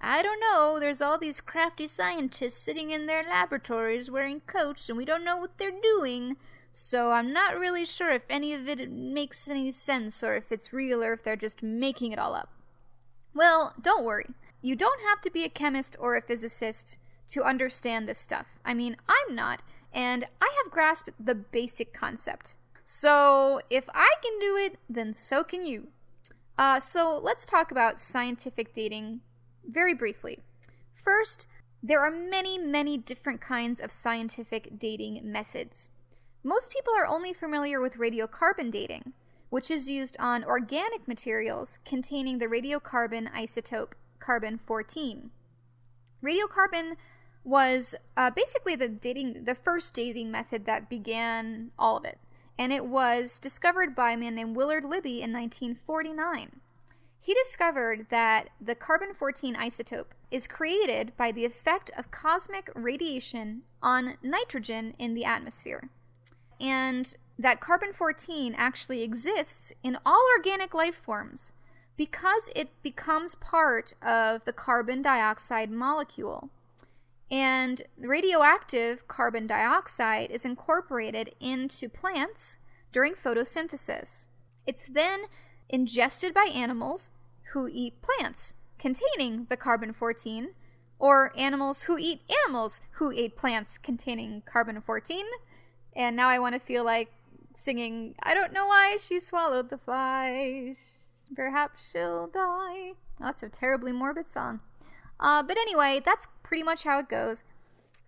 I 0.00 0.22
don't 0.22 0.40
know, 0.40 0.78
there's 0.78 1.00
all 1.00 1.18
these 1.18 1.40
crafty 1.40 1.88
scientists 1.88 2.56
sitting 2.56 2.90
in 2.90 3.06
their 3.06 3.22
laboratories 3.22 4.10
wearing 4.10 4.40
coats 4.40 4.88
and 4.88 4.98
we 4.98 5.04
don't 5.04 5.24
know 5.24 5.36
what 5.36 5.56
they're 5.58 5.70
doing. 5.70 6.36
So 6.76 7.12
I'm 7.12 7.32
not 7.32 7.56
really 7.56 7.86
sure 7.86 8.10
if 8.10 8.24
any 8.28 8.52
of 8.52 8.68
it 8.68 8.90
makes 8.90 9.46
any 9.46 9.70
sense 9.70 10.24
or 10.24 10.34
if 10.34 10.50
it's 10.50 10.72
real 10.72 11.04
or 11.04 11.12
if 11.12 11.22
they're 11.22 11.36
just 11.36 11.62
making 11.62 12.10
it 12.10 12.18
all 12.18 12.34
up. 12.34 12.48
Well, 13.32 13.74
don't 13.80 14.04
worry. 14.04 14.26
You 14.60 14.74
don't 14.74 15.00
have 15.08 15.20
to 15.20 15.30
be 15.30 15.44
a 15.44 15.48
chemist 15.48 15.96
or 16.00 16.16
a 16.16 16.22
physicist 16.22 16.98
to 17.28 17.44
understand 17.44 18.08
this 18.08 18.18
stuff. 18.18 18.46
I 18.64 18.74
mean, 18.74 18.96
I'm 19.08 19.36
not, 19.36 19.62
and 19.92 20.26
I 20.40 20.52
have 20.64 20.72
grasped 20.72 21.10
the 21.18 21.36
basic 21.36 21.94
concept. 21.94 22.56
So 22.84 23.60
if 23.70 23.84
I 23.94 24.14
can 24.20 24.40
do 24.40 24.56
it, 24.56 24.76
then 24.90 25.14
so 25.14 25.44
can 25.44 25.64
you. 25.64 25.86
Uh, 26.58 26.80
so 26.80 27.20
let's 27.22 27.46
talk 27.46 27.70
about 27.70 28.00
scientific 28.00 28.74
dating 28.74 29.20
very 29.64 29.94
briefly. 29.94 30.40
First, 31.04 31.46
there 31.80 32.00
are 32.00 32.10
many, 32.10 32.58
many 32.58 32.98
different 32.98 33.40
kinds 33.40 33.78
of 33.78 33.92
scientific 33.92 34.80
dating 34.80 35.20
methods. 35.22 35.88
Most 36.46 36.70
people 36.70 36.92
are 36.94 37.06
only 37.06 37.32
familiar 37.32 37.80
with 37.80 37.94
radiocarbon 37.94 38.70
dating, 38.70 39.14
which 39.48 39.70
is 39.70 39.88
used 39.88 40.14
on 40.20 40.44
organic 40.44 41.08
materials 41.08 41.78
containing 41.86 42.36
the 42.36 42.48
radiocarbon 42.48 43.32
isotope 43.32 43.92
carbon 44.20 44.60
14. 44.66 45.30
Radiocarbon 46.22 46.96
was 47.44 47.94
uh, 48.14 48.28
basically 48.28 48.76
the 48.76 48.90
dating, 48.90 49.44
the 49.44 49.54
first 49.54 49.94
dating 49.94 50.30
method 50.30 50.66
that 50.66 50.90
began 50.90 51.70
all 51.78 51.96
of 51.96 52.04
it, 52.04 52.18
and 52.58 52.74
it 52.74 52.84
was 52.84 53.38
discovered 53.38 53.96
by 53.96 54.10
a 54.10 54.16
man 54.18 54.34
named 54.34 54.54
Willard 54.54 54.84
Libby 54.84 55.22
in 55.22 55.32
1949. 55.32 56.60
He 57.22 57.32
discovered 57.32 58.08
that 58.10 58.50
the 58.60 58.74
carbon 58.74 59.14
14 59.14 59.54
isotope 59.54 60.12
is 60.30 60.46
created 60.46 61.16
by 61.16 61.32
the 61.32 61.46
effect 61.46 61.90
of 61.96 62.10
cosmic 62.10 62.68
radiation 62.74 63.62
on 63.82 64.18
nitrogen 64.22 64.92
in 64.98 65.14
the 65.14 65.24
atmosphere 65.24 65.88
and 66.64 67.14
that 67.38 67.60
carbon 67.60 67.92
14 67.92 68.54
actually 68.56 69.02
exists 69.02 69.72
in 69.82 69.98
all 70.06 70.24
organic 70.34 70.72
life 70.72 70.94
forms 70.94 71.52
because 71.94 72.48
it 72.56 72.70
becomes 72.82 73.34
part 73.34 73.92
of 74.00 74.42
the 74.46 74.52
carbon 74.52 75.02
dioxide 75.02 75.70
molecule. 75.70 76.48
And 77.30 77.82
radioactive 77.98 79.06
carbon 79.08 79.46
dioxide 79.46 80.30
is 80.30 80.44
incorporated 80.44 81.34
into 81.38 81.88
plants 81.88 82.56
during 82.92 83.12
photosynthesis. 83.12 84.28
It's 84.66 84.86
then 84.88 85.24
ingested 85.68 86.32
by 86.32 86.44
animals 86.44 87.10
who 87.52 87.68
eat 87.70 88.00
plants 88.00 88.54
containing 88.78 89.46
the 89.50 89.56
carbon 89.56 89.92
14, 89.92 90.50
or 90.98 91.32
animals 91.36 91.82
who 91.82 91.98
eat 91.98 92.22
animals 92.44 92.80
who 92.92 93.12
eat 93.12 93.36
plants 93.36 93.78
containing 93.82 94.42
carbon 94.46 94.80
14 94.80 95.24
and 95.96 96.16
now 96.16 96.28
I 96.28 96.38
want 96.38 96.54
to 96.54 96.60
feel 96.60 96.84
like 96.84 97.12
singing, 97.56 98.14
I 98.22 98.34
don't 98.34 98.52
know 98.52 98.66
why 98.66 98.98
she 99.00 99.20
swallowed 99.20 99.70
the 99.70 99.78
fly. 99.78 100.74
Perhaps 101.34 101.90
she'll 101.92 102.28
die. 102.28 102.92
that's 103.18 103.42
a 103.42 103.48
terribly 103.48 103.92
morbid 103.92 104.30
song. 104.30 104.60
Uh, 105.18 105.42
but 105.42 105.56
anyway, 105.56 106.00
that's 106.04 106.26
pretty 106.42 106.62
much 106.62 106.84
how 106.84 106.98
it 106.98 107.08
goes. 107.08 107.42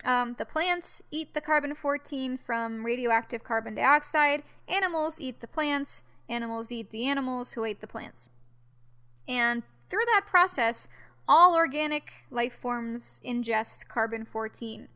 Um, 0.05 0.37
the 0.39 0.45
plants 0.45 1.03
eat 1.11 1.34
the 1.34 1.41
carbon 1.41 1.74
14 1.74 2.39
from 2.39 2.84
radioactive 2.84 3.43
carbon 3.43 3.74
dioxide. 3.74 4.43
Animals 4.68 5.16
eat 5.18 5.41
the 5.41 5.47
plants. 5.47 6.03
Animals 6.28 6.70
eat 6.70 6.91
the 6.91 7.07
animals 7.07 7.53
who 7.53 7.64
ate 7.64 7.80
the 7.80 7.87
plants. 7.87 8.28
And 9.28 9.62
through 9.89 10.05
that 10.07 10.26
process, 10.26 10.89
all 11.28 11.57
organic 11.57 12.12
life 12.30 12.55
forms 12.61 13.20
ingest 13.24 13.89
carbon 13.89 14.24
14. 14.24 14.89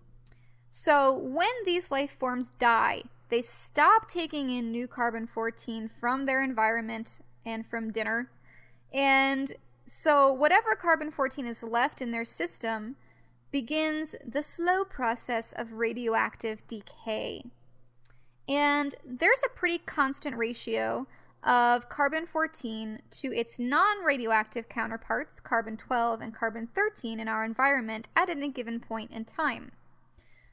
So 0.71 1.13
when 1.13 1.49
these 1.65 1.91
life 1.91 2.17
forms 2.19 2.53
die, 2.59 3.03
they 3.29 3.43
stop 3.43 4.09
taking 4.09 4.51
in 4.51 4.71
new 4.71 4.87
carbon 4.87 5.27
14 5.27 5.91
from 6.01 6.27
their 6.27 6.43
environment 6.43 7.21
and 7.45 7.67
from 7.67 7.93
dinner. 7.93 8.31
And 8.93 9.57
so 9.87 10.33
whatever 10.33 10.75
carbon 10.75 11.11
14 11.11 11.47
is 11.47 11.63
left 11.63 12.01
in 12.01 12.13
their 12.13 12.25
system 12.25 12.97
begins 13.51 14.15
the 14.27 14.43
slow 14.43 14.85
process 14.85 15.53
of 15.57 15.73
radioactive 15.73 16.67
decay. 16.69 17.45
And 18.49 18.95
there's 19.05 19.43
a 19.45 19.57
pretty 19.57 19.79
constant 19.79 20.37
ratio 20.37 21.07
of 21.43 21.89
carbon 21.89 22.27
14 22.27 23.01
to 23.11 23.29
its 23.29 23.59
non 23.59 24.05
radioactive 24.05 24.69
counterparts, 24.69 25.41
carbon 25.41 25.77
12 25.77 26.21
and 26.21 26.35
carbon 26.35 26.69
13, 26.75 27.19
in 27.19 27.29
our 27.29 27.45
environment 27.45 28.09
at 28.15 28.29
any 28.29 28.49
given 28.49 28.79
point 28.79 29.11
in 29.11 29.25
time. 29.25 29.73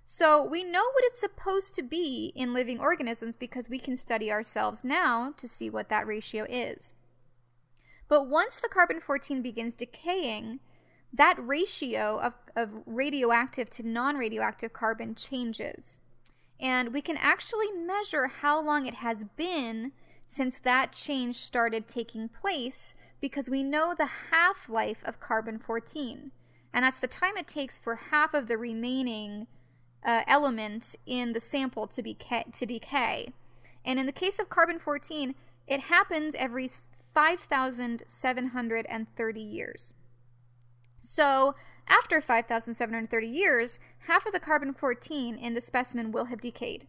So 0.09 0.41
we 0.41 0.63
know 0.63 0.83
what 0.83 1.03
it's 1.03 1.19
supposed 1.19 1.75
to 1.75 1.83
be 1.83 2.31
in 2.33 2.53
living 2.53 2.79
organisms 2.79 3.35
because 3.37 3.67
we 3.67 3.77
can 3.77 3.97
study 3.97 4.31
ourselves 4.31 4.81
now 4.81 5.33
to 5.35 5.49
see 5.49 5.69
what 5.69 5.89
that 5.89 6.07
ratio 6.07 6.45
is. 6.49 6.93
But 8.07 8.29
once 8.29 8.55
the 8.55 8.69
carbon 8.69 9.01
14 9.01 9.41
begins 9.41 9.75
decaying, 9.75 10.61
that 11.11 11.35
ratio 11.37 12.21
of, 12.21 12.33
of 12.55 12.69
radioactive 12.85 13.69
to 13.71 13.83
non 13.83 14.15
radioactive 14.15 14.71
carbon 14.71 15.13
changes. 15.13 15.99
And 16.57 16.93
we 16.93 17.01
can 17.01 17.17
actually 17.17 17.73
measure 17.73 18.27
how 18.27 18.61
long 18.61 18.85
it 18.85 18.95
has 18.95 19.25
been 19.35 19.91
since 20.25 20.57
that 20.59 20.93
change 20.93 21.35
started 21.35 21.89
taking 21.89 22.29
place 22.29 22.95
because 23.19 23.49
we 23.49 23.61
know 23.61 23.93
the 23.93 24.09
half 24.31 24.69
life 24.69 25.03
of 25.03 25.19
carbon 25.19 25.59
14. 25.59 26.31
And 26.73 26.85
that's 26.85 26.99
the 26.99 27.07
time 27.07 27.35
it 27.35 27.47
takes 27.47 27.77
for 27.77 27.95
half 27.95 28.33
of 28.33 28.47
the 28.47 28.57
remaining 28.57 29.47
uh, 30.07 30.23
element 30.25 30.95
in 31.05 31.33
the 31.33 31.41
sample 31.41 31.85
to, 31.85 32.01
be 32.01 32.15
ca- 32.15 32.45
to 32.53 32.65
decay. 32.65 33.31
And 33.85 33.99
in 33.99 34.07
the 34.07 34.11
case 34.11 34.39
of 34.39 34.49
carbon 34.49 34.79
14, 34.79 35.35
it 35.67 35.81
happens 35.81 36.33
every 36.37 36.67
5,730 37.13 39.41
years. 39.41 39.93
So, 41.01 41.53
after 41.87 42.19
5,730 42.21 43.27
years, 43.27 43.79
half 44.07 44.25
of 44.25 44.33
the 44.33 44.39
carbon 44.39 44.73
14 44.73 45.37
in 45.37 45.53
the 45.53 45.61
specimen 45.61 46.11
will 46.11 46.25
have 46.25 46.41
decayed. 46.41 46.87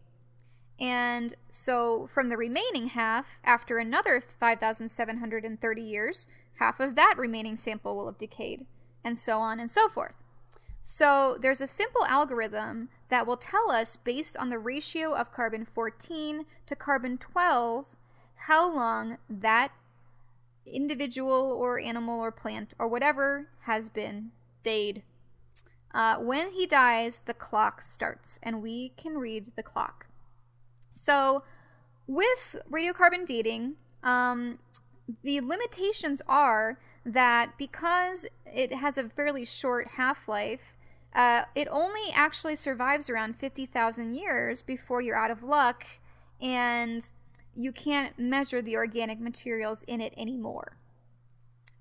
And 0.79 1.35
so, 1.49 2.09
from 2.13 2.29
the 2.29 2.37
remaining 2.37 2.87
half, 2.87 3.25
after 3.43 3.79
another 3.79 4.23
5,730 4.39 5.81
years, 5.81 6.27
half 6.59 6.79
of 6.79 6.95
that 6.95 7.15
remaining 7.17 7.57
sample 7.57 7.97
will 7.97 8.05
have 8.05 8.17
decayed, 8.17 8.65
and 9.03 9.19
so 9.19 9.39
on 9.39 9.59
and 9.59 9.69
so 9.69 9.89
forth. 9.89 10.15
So, 10.81 11.37
there's 11.41 11.61
a 11.61 11.67
simple 11.67 12.05
algorithm 12.05 12.87
that 13.09 13.25
will 13.25 13.37
tell 13.37 13.71
us, 13.71 13.97
based 13.97 14.37
on 14.37 14.49
the 14.49 14.59
ratio 14.59 15.13
of 15.13 15.33
carbon 15.33 15.65
14 15.65 16.45
to 16.67 16.75
carbon 16.75 17.17
12, 17.17 17.85
how 18.35 18.73
long 18.73 19.17
that 19.29 19.71
individual 20.65 21.51
or 21.51 21.79
animal 21.79 22.19
or 22.19 22.31
plant 22.31 22.73
or 22.77 22.87
whatever 22.87 23.47
has 23.61 23.89
been 23.89 24.31
dead. 24.63 25.01
Uh, 25.91 26.17
when 26.17 26.51
he 26.51 26.67
dies, 26.67 27.21
the 27.25 27.33
clock 27.33 27.81
starts, 27.81 28.39
and 28.43 28.61
we 28.61 28.91
can 28.95 29.17
read 29.17 29.45
the 29.55 29.63
clock. 29.63 30.05
So, 30.93 31.43
with 32.05 32.55
radiocarbon 32.69 33.25
dating, 33.25 33.75
um, 34.03 34.59
the 35.23 35.41
limitations 35.41 36.21
are 36.27 36.79
that 37.05 37.57
because 37.57 38.27
it 38.45 38.71
has 38.73 38.97
a 38.97 39.09
fairly 39.09 39.45
short 39.45 39.87
half 39.97 40.27
life, 40.27 40.75
uh, 41.13 41.43
it 41.55 41.67
only 41.71 42.11
actually 42.13 42.55
survives 42.55 43.09
around 43.09 43.37
50,000 43.37 44.13
years 44.13 44.61
before 44.61 45.01
you're 45.01 45.17
out 45.17 45.31
of 45.31 45.43
luck 45.43 45.85
and 46.41 47.07
you 47.55 47.71
can't 47.71 48.17
measure 48.17 48.61
the 48.61 48.75
organic 48.75 49.19
materials 49.19 49.79
in 49.87 50.01
it 50.01 50.13
anymore. 50.15 50.77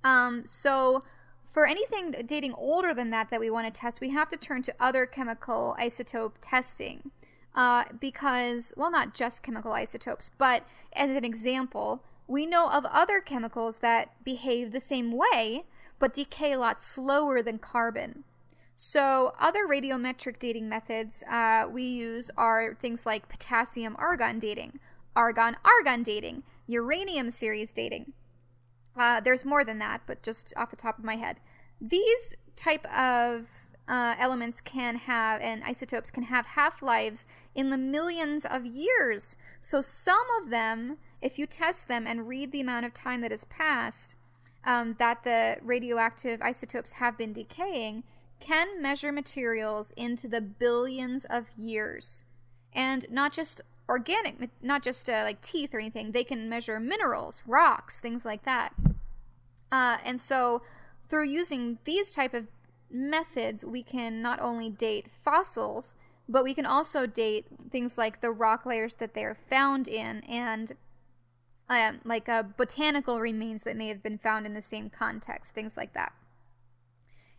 Um, 0.03 0.45
so, 0.49 1.05
for 1.53 1.67
anything 1.67 2.15
dating 2.27 2.55
older 2.55 2.95
than 2.95 3.11
that 3.11 3.31
that 3.31 3.41
we 3.41 3.51
want 3.51 3.73
to 3.73 3.81
test, 3.81 4.01
we 4.01 4.11
have 4.11 4.31
to 4.31 4.37
turn 4.37 4.63
to 4.63 4.75
other 4.81 5.07
chemical 5.07 5.77
isotope 5.79 6.35
testing. 6.41 7.11
Uh, 7.55 7.85
because, 8.01 8.73
well, 8.77 8.91
not 8.91 9.15
just 9.15 9.43
chemical 9.43 9.73
isotopes, 9.73 10.31
but 10.39 10.63
as 10.93 11.11
an 11.11 11.25
example, 11.25 12.03
we 12.29 12.47
know 12.47 12.69
of 12.71 12.85
other 12.85 13.21
chemicals 13.21 13.79
that 13.79 14.13
behave 14.25 14.71
the 14.71 14.81
same 14.81 15.11
way 15.11 15.65
but 15.99 16.15
decay 16.15 16.53
a 16.53 16.59
lot 16.59 16.83
slower 16.83 17.43
than 17.43 17.59
carbon. 17.59 18.25
So, 18.81 19.35
other 19.41 19.67
radiometric 19.67 20.39
dating 20.39 20.69
methods 20.69 21.25
uh, 21.29 21.67
we 21.69 21.83
use 21.83 22.31
are 22.37 22.77
things 22.81 23.05
like 23.05 23.29
potassium 23.29 23.97
argon 23.99 24.39
dating, 24.39 24.79
argon 25.17 25.57
argon 25.65 26.05
dating, 26.05 26.45
uranium 26.69 27.33
series 27.33 27.73
dating. 27.73 28.13
Uh, 28.97 29.19
there's 29.19 29.45
more 29.45 29.65
than 29.65 29.81
that, 29.81 30.03
but 30.07 30.23
just 30.23 30.55
off 30.57 30.71
the 30.71 30.77
top 30.77 30.97
of 30.97 31.05
my 31.05 31.17
head. 31.17 31.39
These 31.81 32.37
type 32.55 32.87
of 32.97 33.47
uh, 33.89 34.15
elements 34.17 34.61
can 34.61 34.95
have, 34.95 35.41
and 35.41 35.65
isotopes 35.65 36.13
can 36.13 36.25
have 36.25 36.47
half 36.47 36.81
lives 36.81 37.25
in 37.57 37.71
the 37.71 37.79
millions 37.79 38.47
of 38.49 38.65
years. 38.65 39.35
So, 39.61 39.81
some 39.81 40.27
of 40.41 40.51
them, 40.51 40.99
if 41.21 41.37
you 41.37 41.47
test 41.47 41.89
them 41.89 42.07
and 42.07 42.29
read 42.29 42.53
the 42.53 42.61
amount 42.61 42.87
of 42.87 42.95
time 42.95 43.23
that 43.23 43.33
has 43.33 43.43
passed, 43.43 44.15
um, 44.65 44.95
that 45.01 45.25
the 45.25 45.57
radioactive 45.63 46.41
isotopes 46.41 46.93
have 46.93 47.19
been 47.19 47.33
decaying 47.33 48.05
can 48.41 48.81
measure 48.81 49.13
materials 49.13 49.93
into 49.97 50.29
the 50.29 50.41
billions 50.41 51.25
of 51.25 51.47
years. 51.57 52.25
And 52.73 53.07
not 53.11 53.33
just 53.33 53.61
organic, 53.89 54.51
not 54.63 54.83
just 54.83 55.09
uh, 55.09 55.23
like 55.25 55.41
teeth 55.41 55.75
or 55.75 55.79
anything, 55.79 56.13
they 56.13 56.25
can 56.25 56.49
measure 56.49 56.79
minerals, 56.79 57.43
rocks, 57.47 57.99
things 57.99 58.25
like 58.25 58.45
that. 58.45 58.75
Uh, 59.73 59.99
and 60.05 60.21
so, 60.21 60.63
through 61.09 61.27
using 61.27 61.79
these 61.85 62.13
type 62.13 62.35
of 62.35 62.47
methods, 62.91 63.65
we 63.65 63.83
can 63.83 64.23
not 64.23 64.41
only 64.41 64.71
date 64.71 65.07
fossils, 65.25 65.95
but 66.29 66.45
we 66.45 66.55
can 66.55 66.67
also 66.67 67.07
date 67.07 67.47
things 67.71 67.97
like 67.97 68.21
the 68.21 68.31
rock 68.31 68.67
layers 68.67 68.95
that 68.97 69.15
they 69.15 69.25
are 69.25 69.37
found 69.49 69.89
in 69.89 70.21
and 70.25 70.75
um, 71.71 72.01
like 72.05 72.29
uh, 72.29 72.43
botanical 72.43 73.21
remains 73.21 73.63
that 73.63 73.77
may 73.77 73.89
have 73.89 74.03
been 74.03 74.19
found 74.19 74.47
in 74.47 74.55
the 74.55 74.63
same 74.63 74.91
context, 74.91 75.53
things 75.53 75.77
like 75.77 75.93
that. 75.95 76.13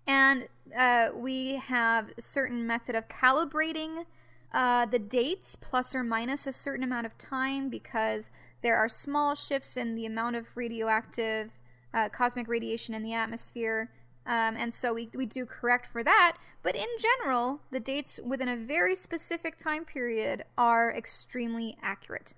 And 0.10 0.48
uh, 0.76 1.10
we 1.16 1.58
have 1.58 2.14
certain 2.18 2.66
method 2.66 2.96
of 2.96 3.08
calibrating 3.10 4.06
uh, 4.52 4.88
the 4.88 4.98
dates 4.98 5.56
plus 5.56 5.94
or 5.94 6.04
minus 6.04 6.48
a 6.48 6.54
certain 6.54 6.84
amount 6.84 7.06
of 7.06 7.16
time 7.20 7.70
because 7.70 8.32
there 8.64 8.76
are 8.76 8.90
small 8.90 9.36
shifts 9.36 9.78
in 9.78 9.94
the 9.94 10.08
amount 10.08 10.36
of 10.36 10.48
radioactive 10.56 11.52
uh, 11.94 12.10
cosmic 12.10 12.48
radiation 12.48 12.96
in 12.96 13.04
the 13.04 13.14
atmosphere. 13.14 13.92
Um, 14.26 14.56
and 14.58 14.74
so 14.74 14.96
we, 14.96 15.12
we 15.14 15.28
do 15.28 15.46
correct 15.46 15.86
for 15.92 16.04
that. 16.04 16.38
But 16.64 16.76
in 16.76 16.88
general, 17.00 17.62
the 17.72 17.80
dates 17.80 18.20
within 18.26 18.50
a 18.50 18.58
very 18.58 18.96
specific 18.96 19.60
time 19.60 19.86
period 19.86 20.44
are 20.58 20.92
extremely 20.92 21.78
accurate. 21.84 22.34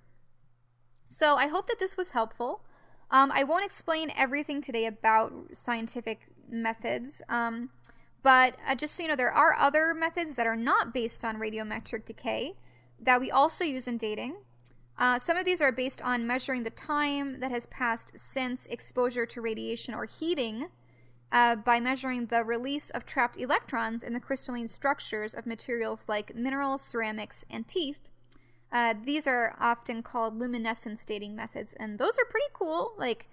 So 1.08 1.36
I 1.36 1.46
hope 1.46 1.68
that 1.68 1.78
this 1.78 1.96
was 1.96 2.10
helpful. 2.10 2.60
Um, 3.10 3.30
I 3.32 3.44
won't 3.44 3.64
explain 3.64 4.12
everything 4.14 4.60
today 4.60 4.84
about 4.84 5.32
scientific 5.54 6.28
methods, 6.52 7.22
um, 7.28 7.70
but 8.22 8.56
uh, 8.66 8.74
just 8.74 8.94
so 8.94 9.02
you 9.02 9.08
know, 9.08 9.16
there 9.16 9.32
are 9.32 9.56
other 9.58 9.94
methods 9.94 10.36
that 10.36 10.46
are 10.46 10.56
not 10.56 10.94
based 10.94 11.24
on 11.24 11.36
radiometric 11.36 12.04
decay 12.06 12.54
that 13.00 13.20
we 13.20 13.30
also 13.30 13.64
use 13.64 13.88
in 13.88 13.98
dating. 13.98 14.36
Uh, 14.98 15.18
some 15.18 15.36
of 15.36 15.44
these 15.44 15.60
are 15.60 15.72
based 15.72 16.00
on 16.02 16.26
measuring 16.26 16.62
the 16.62 16.70
time 16.70 17.40
that 17.40 17.50
has 17.50 17.66
passed 17.66 18.12
since 18.14 18.66
exposure 18.66 19.26
to 19.26 19.40
radiation 19.40 19.94
or 19.94 20.04
heating 20.04 20.68
uh, 21.32 21.56
by 21.56 21.80
measuring 21.80 22.26
the 22.26 22.44
release 22.44 22.90
of 22.90 23.06
trapped 23.06 23.40
electrons 23.40 24.02
in 24.02 24.12
the 24.12 24.20
crystalline 24.20 24.68
structures 24.68 25.34
of 25.34 25.46
materials 25.46 26.00
like 26.06 26.36
minerals, 26.36 26.82
ceramics, 26.82 27.44
and 27.50 27.66
teeth. 27.66 28.08
Uh, 28.70 28.94
these 29.04 29.26
are 29.26 29.56
often 29.58 30.02
called 30.02 30.38
luminescence 30.38 31.04
dating 31.04 31.34
methods, 31.34 31.74
and 31.80 31.98
those 31.98 32.18
are 32.18 32.30
pretty 32.30 32.46
cool, 32.52 32.92
like 32.96 33.28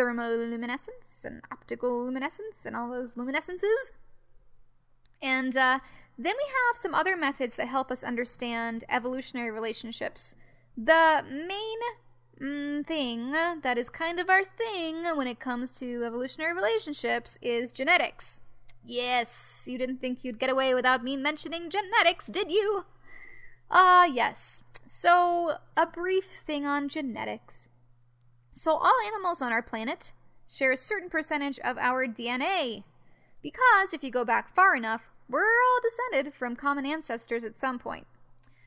thermoluminescence 0.00 1.24
and 1.24 1.42
optical 1.52 2.04
luminescence 2.04 2.64
and 2.64 2.74
all 2.74 2.90
those 2.90 3.14
luminescences. 3.14 3.92
And 5.22 5.56
uh, 5.56 5.80
then 6.18 6.34
we 6.36 6.44
have 6.48 6.80
some 6.80 6.94
other 6.94 7.16
methods 7.16 7.56
that 7.56 7.68
help 7.68 7.90
us 7.90 8.02
understand 8.02 8.84
evolutionary 8.88 9.50
relationships. 9.50 10.34
The 10.76 11.24
main 11.28 11.78
mm, 12.40 12.86
thing 12.86 13.30
that 13.30 13.76
is 13.76 13.90
kind 13.90 14.18
of 14.18 14.30
our 14.30 14.44
thing 14.44 15.04
when 15.14 15.26
it 15.26 15.40
comes 15.40 15.70
to 15.72 16.04
evolutionary 16.04 16.54
relationships 16.54 17.38
is 17.42 17.72
genetics. 17.72 18.40
Yes, 18.82 19.64
you 19.66 19.76
didn't 19.76 20.00
think 20.00 20.24
you'd 20.24 20.38
get 20.38 20.50
away 20.50 20.74
without 20.74 21.04
me 21.04 21.16
mentioning 21.16 21.68
genetics, 21.68 22.26
did 22.26 22.50
you? 22.50 22.84
Ah, 23.70 24.02
uh, 24.02 24.04
yes. 24.06 24.62
So, 24.86 25.56
a 25.76 25.86
brief 25.86 26.24
thing 26.46 26.64
on 26.64 26.88
genetics. 26.88 27.59
So, 28.52 28.72
all 28.72 28.94
animals 29.06 29.40
on 29.40 29.52
our 29.52 29.62
planet 29.62 30.12
share 30.48 30.72
a 30.72 30.76
certain 30.76 31.08
percentage 31.08 31.58
of 31.60 31.78
our 31.78 32.06
DNA. 32.06 32.84
Because 33.42 33.92
if 33.92 34.02
you 34.02 34.10
go 34.10 34.24
back 34.24 34.54
far 34.54 34.74
enough, 34.74 35.08
we're 35.28 35.42
all 35.42 35.80
descended 35.82 36.34
from 36.34 36.56
common 36.56 36.84
ancestors 36.84 37.44
at 37.44 37.58
some 37.58 37.78
point. 37.78 38.06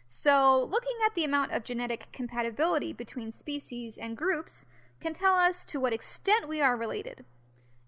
So, 0.07 0.63
looking 0.63 0.97
at 1.05 1.15
the 1.15 1.25
amount 1.25 1.51
of 1.51 1.63
genetic 1.63 2.07
compatibility 2.11 2.93
between 2.93 3.31
species 3.31 3.97
and 3.97 4.15
groups 4.17 4.65
can 5.01 5.13
tell 5.13 5.35
us 5.35 5.65
to 5.65 5.79
what 5.79 5.93
extent 5.93 6.47
we 6.47 6.61
are 6.61 6.77
related. 6.77 7.25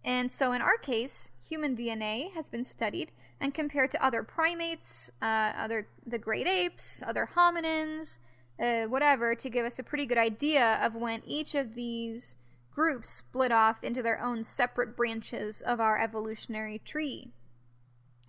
And 0.03 0.31
so, 0.31 0.51
in 0.51 0.61
our 0.61 0.77
case, 0.77 1.31
human 1.47 1.75
DNA 1.75 2.31
has 2.33 2.49
been 2.49 2.65
studied 2.65 3.11
and 3.39 3.53
compared 3.53 3.91
to 3.91 4.05
other 4.05 4.23
primates, 4.23 5.11
uh, 5.21 5.53
other 5.57 5.87
the 6.05 6.17
great 6.17 6.47
apes, 6.47 7.03
other 7.05 7.29
hominins, 7.35 8.17
uh, 8.59 8.83
whatever, 8.83 9.35
to 9.35 9.49
give 9.49 9.65
us 9.65 9.79
a 9.79 9.83
pretty 9.83 10.05
good 10.05 10.17
idea 10.17 10.79
of 10.81 10.95
when 10.95 11.21
each 11.25 11.55
of 11.55 11.75
these 11.75 12.37
groups 12.73 13.09
split 13.09 13.51
off 13.51 13.83
into 13.83 14.01
their 14.01 14.21
own 14.21 14.43
separate 14.43 14.95
branches 14.95 15.61
of 15.61 15.79
our 15.79 16.01
evolutionary 16.01 16.79
tree. 16.83 17.29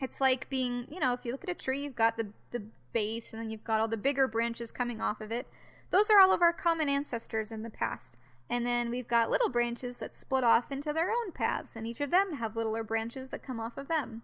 It's 0.01 0.21
like 0.21 0.49
being, 0.51 0.87
you 0.91 1.01
know, 1.01 1.13
if 1.13 1.25
you 1.25 1.33
look 1.33 1.45
at 1.45 1.51
a 1.51 1.55
tree, 1.55 1.83
you've 1.83 1.97
got 1.97 2.17
the 2.17 2.29
the 2.51 2.63
base, 2.93 3.33
and 3.33 3.43
then 3.43 3.51
you've 3.51 3.65
got 3.65 3.81
all 3.81 3.89
the 3.89 3.97
bigger 3.97 4.27
branches 4.27 4.73
coming 4.73 5.01
off 5.01 5.21
of 5.21 5.31
it. 5.31 5.47
Those 5.91 6.11
are 6.11 6.19
all 6.19 6.33
of 6.33 6.43
our 6.43 6.53
common 6.53 6.89
ancestors 6.89 7.51
in 7.53 7.63
the 7.63 7.71
past. 7.71 8.17
And 8.49 8.65
then 8.65 8.91
we've 8.91 9.09
got 9.09 9.31
little 9.31 9.49
branches 9.49 9.99
that 9.99 10.15
split 10.15 10.45
off 10.45 10.71
into 10.71 10.93
their 10.93 11.11
own 11.11 11.33
paths, 11.33 11.73
and 11.75 11.87
each 11.87 12.01
of 12.01 12.11
them 12.11 12.35
have 12.35 12.57
littler 12.57 12.85
branches 12.85 13.31
that 13.31 13.43
come 13.43 13.59
off 13.59 13.77
of 13.77 13.89
them. 13.89 14.23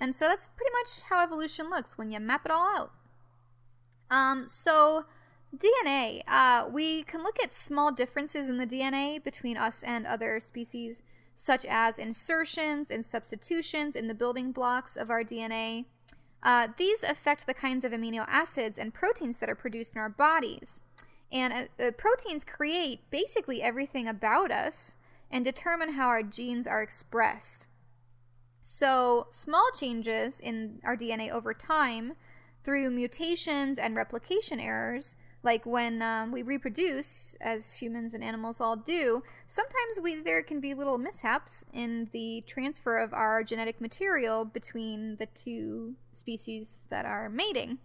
And 0.00 0.16
so 0.16 0.26
that's 0.26 0.48
pretty 0.56 0.72
much 0.72 1.02
how 1.10 1.22
evolution 1.22 1.68
looks 1.68 1.98
when 1.98 2.10
you 2.10 2.18
map 2.18 2.46
it 2.46 2.50
all 2.50 2.66
out. 2.76 2.92
Um, 4.10 4.46
so 4.48 5.04
DNA, 5.56 6.22
uh, 6.28 6.68
we 6.70 7.02
can 7.04 7.22
look 7.22 7.36
at 7.42 7.54
small 7.54 7.90
differences 7.90 8.48
in 8.48 8.58
the 8.58 8.66
DNA 8.66 9.22
between 9.22 9.56
us 9.56 9.82
and 9.82 10.06
other 10.06 10.40
species, 10.40 11.02
such 11.36 11.64
as 11.64 11.98
insertions 11.98 12.90
and 12.90 13.04
substitutions 13.04 13.96
in 13.96 14.08
the 14.08 14.14
building 14.14 14.52
blocks 14.52 14.96
of 14.96 15.10
our 15.10 15.24
DNA. 15.24 15.86
Uh, 16.42 16.68
these 16.76 17.02
affect 17.02 17.46
the 17.46 17.54
kinds 17.54 17.84
of 17.84 17.92
amino 17.92 18.24
acids 18.28 18.78
and 18.78 18.94
proteins 18.94 19.38
that 19.38 19.48
are 19.48 19.54
produced 19.54 19.94
in 19.94 20.00
our 20.00 20.08
bodies. 20.08 20.82
And 21.32 21.68
uh, 21.78 21.90
proteins 21.92 22.44
create 22.44 23.10
basically 23.10 23.62
everything 23.62 24.06
about 24.06 24.50
us 24.50 24.96
and 25.30 25.44
determine 25.44 25.94
how 25.94 26.08
our 26.08 26.22
genes 26.22 26.66
are 26.66 26.82
expressed. 26.82 27.66
So, 28.62 29.28
small 29.30 29.70
changes 29.78 30.40
in 30.40 30.80
our 30.84 30.96
DNA 30.96 31.30
over 31.30 31.54
time 31.54 32.14
through 32.64 32.90
mutations 32.90 33.78
and 33.78 33.96
replication 33.96 34.60
errors, 34.60 35.16
like 35.48 35.64
when 35.64 36.02
um, 36.02 36.30
we 36.30 36.42
reproduce, 36.42 37.34
as 37.40 37.76
humans 37.76 38.12
and 38.12 38.22
animals 38.22 38.60
all 38.60 38.76
do, 38.76 39.22
sometimes 39.46 39.98
we, 40.02 40.14
there 40.20 40.42
can 40.42 40.60
be 40.60 40.74
little 40.74 40.98
mishaps 40.98 41.64
in 41.72 42.10
the 42.12 42.44
transfer 42.46 42.98
of 42.98 43.14
our 43.14 43.42
genetic 43.42 43.80
material 43.80 44.44
between 44.44 45.16
the 45.16 45.24
two 45.24 45.94
species 46.12 46.74
that 46.90 47.06
are 47.06 47.30
mating. 47.30 47.78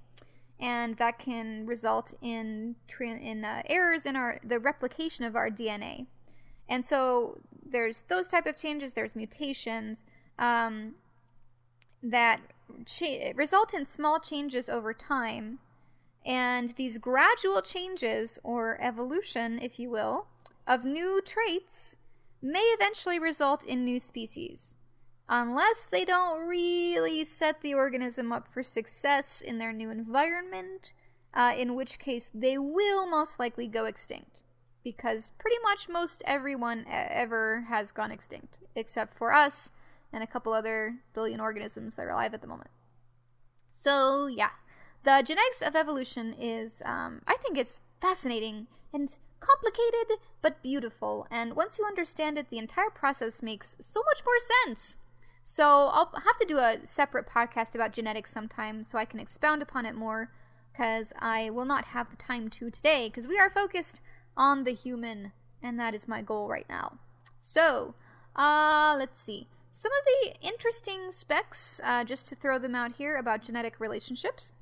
And 0.59 0.97
that 0.97 1.19
can 1.19 1.65
result 1.65 2.13
in 2.21 2.75
tra- 2.89 3.21
in 3.31 3.45
uh, 3.45 3.61
errors 3.65 4.05
in 4.05 4.17
our 4.17 4.41
the 4.43 4.59
replication 4.59 5.23
of 5.23 5.33
our 5.37 5.49
DNA. 5.49 6.07
And 6.67 6.85
so 6.85 7.39
there's 7.65 8.03
those 8.09 8.27
type 8.27 8.45
of 8.45 8.57
changes. 8.57 8.91
There's 8.91 9.15
mutations 9.15 10.03
um, 10.37 10.95
that 12.03 12.41
cha- 12.85 13.31
result 13.35 13.73
in 13.73 13.85
small 13.85 14.19
changes 14.19 14.67
over 14.67 14.93
time. 14.93 15.59
And 16.25 16.73
these 16.77 16.97
gradual 16.97 17.61
changes, 17.61 18.39
or 18.43 18.79
evolution, 18.81 19.59
if 19.61 19.77
you 19.77 19.89
will, 19.89 20.27
of 20.65 20.85
new 20.85 21.21
traits 21.25 21.97
may 22.41 22.61
eventually 22.77 23.19
result 23.19 23.63
in 23.63 23.83
new 23.83 23.99
species. 23.99 24.75
Unless 25.27 25.87
they 25.89 26.05
don't 26.05 26.47
really 26.47 27.25
set 27.25 27.61
the 27.61 27.73
organism 27.73 28.31
up 28.31 28.47
for 28.47 28.63
success 28.63 29.41
in 29.41 29.57
their 29.57 29.73
new 29.73 29.89
environment, 29.89 30.93
uh, 31.33 31.53
in 31.57 31.75
which 31.75 31.99
case 31.99 32.29
they 32.33 32.57
will 32.57 33.07
most 33.07 33.39
likely 33.39 33.67
go 33.67 33.85
extinct. 33.85 34.43
Because 34.83 35.31
pretty 35.39 35.57
much 35.63 35.87
most 35.87 36.21
everyone 36.25 36.85
ever 36.89 37.65
has 37.69 37.91
gone 37.91 38.11
extinct, 38.11 38.59
except 38.75 39.17
for 39.17 39.33
us 39.33 39.71
and 40.11 40.21
a 40.21 40.27
couple 40.27 40.53
other 40.53 40.97
billion 41.13 41.39
organisms 41.39 41.95
that 41.95 42.05
are 42.05 42.11
alive 42.11 42.33
at 42.33 42.41
the 42.41 42.47
moment. 42.47 42.69
So, 43.79 44.27
yeah. 44.27 44.49
The 45.03 45.21
genetics 45.25 45.61
of 45.61 45.75
evolution 45.75 46.33
is, 46.33 46.81
um, 46.85 47.21
I 47.27 47.35
think 47.41 47.57
it's 47.57 47.81
fascinating 47.99 48.67
and 48.93 49.13
complicated 49.41 50.19
but 50.41 50.63
beautiful. 50.63 51.27
And 51.29 51.55
once 51.55 51.77
you 51.77 51.85
understand 51.85 52.37
it, 52.37 52.49
the 52.49 52.57
entire 52.57 52.89
process 52.89 53.41
makes 53.41 53.75
so 53.81 54.01
much 54.05 54.23
more 54.25 54.39
sense. 54.65 54.97
So 55.43 55.65
I'll 55.65 56.11
have 56.13 56.39
to 56.39 56.47
do 56.47 56.57
a 56.57 56.77
separate 56.85 57.27
podcast 57.27 57.75
about 57.75 57.91
genetics 57.91 58.31
sometime 58.31 58.85
so 58.85 58.97
I 58.97 59.03
can 59.03 59.19
expound 59.19 59.61
upon 59.61 59.85
it 59.85 59.93
more 59.93 60.31
because 60.71 61.11
I 61.19 61.49
will 61.49 61.65
not 61.65 61.85
have 61.85 62.09
the 62.09 62.15
time 62.15 62.49
to 62.51 62.69
today 62.69 63.09
because 63.09 63.27
we 63.27 63.37
are 63.37 63.49
focused 63.49 63.99
on 64.37 64.63
the 64.63 64.73
human 64.73 65.33
and 65.61 65.77
that 65.79 65.93
is 65.93 66.07
my 66.07 66.21
goal 66.21 66.47
right 66.47 66.65
now. 66.69 66.97
So, 67.39 67.95
uh, 68.37 68.95
let's 68.97 69.21
see. 69.21 69.47
Some 69.71 69.91
of 69.91 70.05
the 70.05 70.47
interesting 70.47 71.11
specs, 71.11 71.81
uh, 71.83 72.05
just 72.05 72.27
to 72.29 72.35
throw 72.35 72.57
them 72.57 72.75
out 72.75 72.93
here 72.93 73.17
about 73.17 73.43
genetic 73.43 73.79
relationships. 73.79 74.53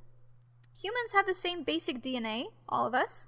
Humans 0.82 1.14
have 1.14 1.28
the 1.28 1.36
same 1.36 1.64
basic 1.64 2.02
DNA, 2.02 2.46
all 2.68 2.88
of 2.88 2.94
us, 2.94 3.28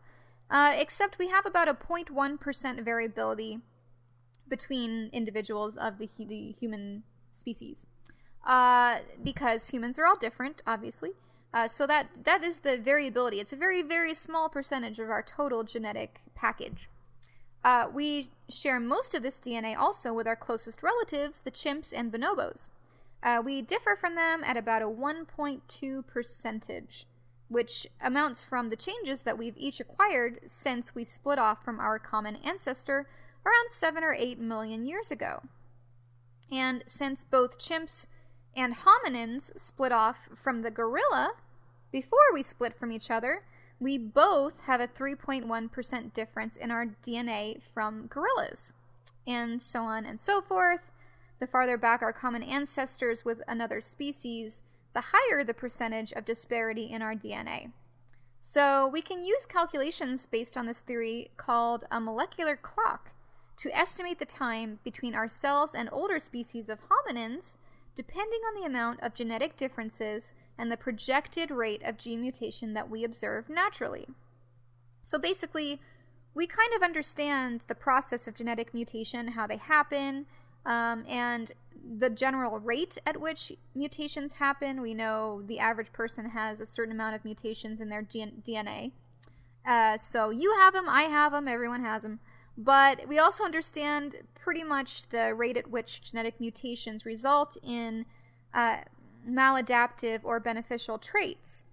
uh, 0.49 0.73
except 0.75 1.19
we 1.19 1.29
have 1.29 1.45
about 1.45 1.67
a 1.67 1.73
0.1% 1.73 2.83
variability 2.83 3.59
between 4.47 5.09
individuals 5.13 5.75
of 5.77 5.97
the, 5.97 6.09
the 6.17 6.51
human 6.59 7.03
species. 7.33 7.85
Uh, 8.45 8.97
because 9.23 9.69
humans 9.69 9.97
are 9.97 10.05
all 10.05 10.17
different, 10.17 10.61
obviously. 10.67 11.11
Uh, 11.53 11.67
so 11.67 11.85
that 11.85 12.07
that 12.25 12.43
is 12.43 12.59
the 12.59 12.77
variability. 12.77 13.39
It's 13.39 13.53
a 13.53 13.57
very 13.57 13.83
very 13.83 14.13
small 14.13 14.49
percentage 14.49 14.99
of 14.99 15.09
our 15.09 15.23
total 15.23 15.63
genetic 15.63 16.19
package. 16.33 16.89
Uh, 17.63 17.87
we 17.93 18.31
share 18.49 18.79
most 18.79 19.13
of 19.15 19.23
this 19.23 19.39
DNA 19.39 19.77
also 19.77 20.13
with 20.13 20.27
our 20.27 20.35
closest 20.35 20.83
relatives, 20.83 21.39
the 21.39 21.51
chimps 21.51 21.93
and 21.95 22.11
bonobos. 22.11 22.69
Uh, 23.21 23.41
we 23.43 23.61
differ 23.61 23.95
from 23.95 24.15
them 24.15 24.43
at 24.43 24.57
about 24.57 24.81
a 24.81 24.87
1.2 24.87 26.07
percentage, 26.07 27.05
which 27.49 27.87
amounts 28.01 28.41
from 28.41 28.69
the 28.69 28.75
changes 28.75 29.21
that 29.21 29.37
we've 29.37 29.57
each 29.57 29.79
acquired 29.79 30.39
since 30.47 30.95
we 30.95 31.03
split 31.03 31.37
off 31.37 31.63
from 31.63 31.79
our 31.79 31.99
common 31.99 32.37
ancestor 32.37 33.07
around 33.45 33.71
7 33.71 34.03
or 34.03 34.13
8 34.13 34.39
million 34.39 34.85
years 34.85 35.11
ago. 35.11 35.43
And 36.51 36.83
since 36.87 37.23
both 37.29 37.59
chimps 37.59 38.05
and 38.55 38.75
hominins 38.75 39.59
split 39.59 39.91
off 39.91 40.29
from 40.35 40.61
the 40.61 40.71
gorilla 40.71 41.33
before 41.91 42.33
we 42.33 42.43
split 42.43 42.73
from 42.73 42.91
each 42.91 43.11
other, 43.11 43.43
we 43.79 43.97
both 43.97 44.61
have 44.61 44.79
a 44.79 44.87
3.1% 44.87 46.13
difference 46.13 46.55
in 46.55 46.71
our 46.71 46.87
DNA 47.05 47.61
from 47.73 48.07
gorillas, 48.07 48.73
and 49.27 49.61
so 49.61 49.81
on 49.81 50.05
and 50.05 50.21
so 50.21 50.41
forth. 50.41 50.91
The 51.39 51.47
farther 51.47 51.77
back 51.77 52.01
our 52.01 52.13
common 52.13 52.43
ancestors 52.43 53.25
with 53.25 53.41
another 53.47 53.81
species, 53.81 54.61
the 54.93 55.05
higher 55.11 55.43
the 55.43 55.53
percentage 55.53 56.11
of 56.13 56.25
disparity 56.25 56.91
in 56.91 57.01
our 57.01 57.15
DNA. 57.15 57.71
So, 58.41 58.87
we 58.87 59.01
can 59.01 59.23
use 59.23 59.45
calculations 59.45 60.27
based 60.29 60.57
on 60.57 60.65
this 60.65 60.81
theory 60.81 61.31
called 61.37 61.85
a 61.89 61.99
molecular 61.99 62.57
clock 62.57 63.11
to 63.57 63.75
estimate 63.77 64.19
the 64.19 64.25
time 64.25 64.79
between 64.83 65.15
ourselves 65.15 65.73
and 65.73 65.89
older 65.91 66.19
species 66.19 66.67
of 66.67 66.79
hominins, 66.89 67.55
depending 67.95 68.41
on 68.41 68.59
the 68.59 68.67
amount 68.67 69.01
of 69.01 69.13
genetic 69.13 69.55
differences 69.55 70.33
and 70.57 70.71
the 70.71 70.77
projected 70.77 71.51
rate 71.51 71.81
of 71.83 71.97
gene 71.97 72.21
mutation 72.21 72.73
that 72.73 72.89
we 72.89 73.03
observe 73.03 73.49
naturally. 73.49 74.07
So 75.03 75.17
basically, 75.17 75.79
we 76.33 76.47
kind 76.47 76.73
of 76.75 76.81
understand 76.81 77.63
the 77.67 77.75
process 77.75 78.27
of 78.27 78.35
genetic 78.35 78.73
mutation, 78.73 79.29
how 79.29 79.47
they 79.47 79.57
happen, 79.57 80.25
um, 80.65 81.05
and 81.07 81.51
the 81.99 82.09
general 82.09 82.59
rate 82.59 82.97
at 83.05 83.19
which 83.19 83.51
mutations 83.75 84.33
happen. 84.33 84.81
We 84.81 84.93
know 84.93 85.41
the 85.45 85.59
average 85.59 85.91
person 85.91 86.29
has 86.29 86.59
a 86.59 86.65
certain 86.65 86.93
amount 86.93 87.15
of 87.15 87.25
mutations 87.25 87.81
in 87.81 87.89
their 87.89 88.03
DNA. 88.03 88.91
Uh, 89.65 89.97
so 89.97 90.29
you 90.29 90.55
have 90.59 90.73
them, 90.73 90.87
I 90.87 91.03
have 91.03 91.31
them, 91.31 91.47
everyone 91.47 91.83
has 91.83 92.03
them. 92.03 92.19
But 92.57 93.07
we 93.07 93.17
also 93.17 93.43
understand 93.43 94.15
pretty 94.35 94.63
much 94.63 95.09
the 95.09 95.33
rate 95.33 95.57
at 95.57 95.69
which 95.69 96.01
genetic 96.01 96.39
mutations 96.39 97.05
result 97.05 97.57
in 97.63 98.05
uh, 98.53 98.77
maladaptive 99.27 100.19
or 100.23 100.39
beneficial 100.39 100.97
traits. 100.97 101.63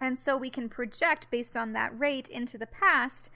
And 0.00 0.18
so 0.18 0.36
we 0.36 0.50
can 0.50 0.68
project 0.68 1.26
based 1.30 1.56
on 1.56 1.72
that 1.72 1.96
rate 1.98 2.28
into 2.28 2.56
the 2.56 2.66
past 2.66 3.30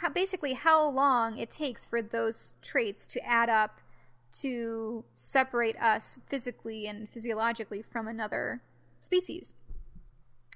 how, 0.00 0.08
basically 0.08 0.52
how 0.52 0.88
long 0.88 1.38
it 1.38 1.50
takes 1.50 1.84
for 1.84 2.00
those 2.00 2.54
traits 2.62 3.06
to 3.08 3.26
add 3.26 3.48
up 3.48 3.80
to 4.40 5.04
separate 5.14 5.76
us 5.80 6.18
physically 6.28 6.86
and 6.86 7.08
physiologically 7.08 7.82
from 7.82 8.06
another 8.06 8.62
species. 9.00 9.54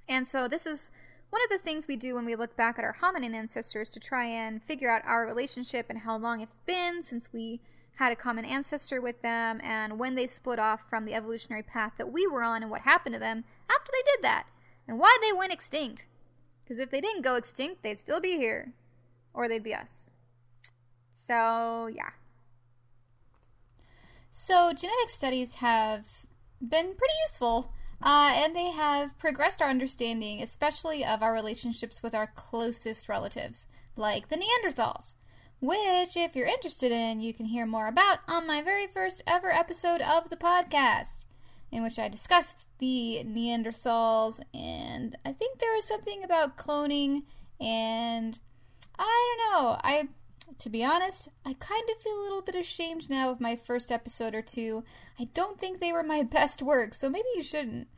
And 0.09 0.27
so 0.27 0.49
this 0.49 0.67
is 0.67 0.91
one 1.31 1.43
of 1.43 1.51
the 1.51 1.63
things 1.65 1.89
we 1.89 1.97
do 1.97 2.15
when 2.15 2.27
we 2.27 2.37
look 2.37 2.57
back 2.57 2.79
at 2.79 2.85
our 2.85 2.97
hominin 3.01 3.35
ancestors 3.35 3.89
to 3.91 4.01
try 4.01 4.27
and 4.27 4.63
figure 4.63 4.91
out 4.91 5.03
our 5.07 5.27
relationship 5.27 5.87
and 5.89 6.01
how 6.01 6.19
long 6.19 6.41
it's 6.41 6.59
been 6.67 7.03
since 7.03 7.33
we 7.33 7.61
had 7.97 8.13
a 8.13 8.17
common 8.17 8.45
ancestor 8.45 9.01
with 9.01 9.23
them 9.23 9.61
and 9.63 9.99
when 9.99 10.15
they 10.15 10.27
split 10.27 10.59
off 10.59 10.81
from 10.89 11.05
the 11.05 11.15
evolutionary 11.15 11.63
path 11.63 11.93
that 11.99 12.13
we 12.13 12.27
were 12.27 12.43
on 12.43 12.63
and 12.63 12.71
what 12.71 12.83
happened 12.83 13.15
to 13.15 13.19
them 13.19 13.45
after 13.71 13.91
they 13.93 14.03
did 14.13 14.23
that 14.23 14.47
and 14.87 14.99
why 14.99 15.17
they 15.23 15.33
went 15.33 15.53
extinct. 15.53 16.07
Because 16.63 16.79
if 16.79 16.91
they 16.91 17.01
didn't 17.01 17.23
go 17.23 17.37
extinct, 17.37 17.83
they'd 17.83 17.99
still 17.99 18.21
be 18.21 18.37
here. 18.37 18.73
Or 19.35 19.49
they'd 19.49 19.63
be 19.63 19.75
us. 19.75 20.11
So, 21.27 21.87
yeah. 21.87 22.11
So, 24.35 24.73
genetic 24.73 25.11
studies 25.11 25.55
have 25.55 26.27
been 26.61 26.95
pretty 26.95 27.15
useful, 27.29 27.73
uh, 28.03 28.33
and 28.35 28.57
they 28.57 28.71
have 28.71 29.17
progressed 29.19 29.63
our 29.63 29.69
understanding, 29.69 30.43
especially 30.43 31.05
of 31.05 31.23
our 31.23 31.33
relationships 31.33 32.03
with 32.03 32.15
our 32.15 32.27
closest 32.27 33.09
relatives, 33.09 33.69
like 33.95 34.29
the 34.29 34.37
Neanderthals 34.37 35.15
which, 35.63 36.17
if 36.17 36.35
you're 36.35 36.49
interested 36.49 36.91
in, 36.91 37.21
you 37.21 37.33
can 37.33 37.47
hear 37.47 37.67
more 37.67 37.87
about 37.87 38.19
on 38.27 38.49
my 38.49 38.61
very 38.63 38.89
first 38.89 39.23
ever 39.29 39.49
episode 39.49 40.01
of 40.01 40.29
the 40.29 40.37
podcast, 40.37 41.25
in 41.71 41.85
which 41.85 42.01
I 42.01 42.09
discussed 42.09 42.69
the 42.79 43.23
Neanderthals, 43.25 44.41
and 44.53 45.17
I 45.25 45.33
think 45.33 45.61
there 45.61 45.73
was 45.73 45.85
something 45.85 46.25
about 46.25 46.57
cloning, 46.57 47.23
and 47.61 48.41
I 48.99 49.37
don't 49.39 49.63
know. 49.63 49.79
I, 49.85 50.09
to 50.59 50.71
be 50.71 50.85
honest, 50.85 51.29
I 51.45 51.55
kind 51.55 51.85
of 51.91 52.03
feel 52.03 52.19
a 52.19 52.23
little 52.23 52.43
bit 52.43 52.55
ashamed 52.55 53.09
now 53.11 53.31
of 53.31 53.41
my 53.41 53.57
first 53.57 53.91
episode 53.93 54.35
or 54.35 54.43
two. 54.43 54.85
I 55.19 55.25
don't 55.35 55.59
think 55.59 55.81
they 55.81 55.93
were 55.93 56.03
my 56.03 56.23
best 56.31 56.63
work, 56.63 56.95
so 56.95 57.09
maybe 57.09 57.29
you 57.35 57.43
shouldn't. 57.43 57.89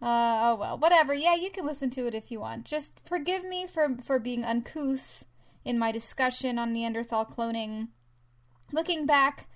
Uh, 0.00 0.40
oh 0.42 0.56
well, 0.56 0.78
whatever. 0.78 1.14
Yeah, 1.14 1.36
you 1.36 1.50
can 1.50 1.64
listen 1.64 1.90
to 1.90 2.06
it 2.06 2.14
if 2.14 2.30
you 2.30 2.40
want. 2.40 2.64
Just 2.64 3.00
forgive 3.06 3.44
me 3.44 3.66
for 3.66 3.96
for 4.02 4.18
being 4.18 4.44
uncouth 4.44 5.24
in 5.64 5.78
my 5.78 5.92
discussion 5.92 6.58
on 6.58 6.72
Neanderthal 6.72 7.26
cloning. 7.26 7.88
Looking 8.72 9.06
back, 9.06 9.46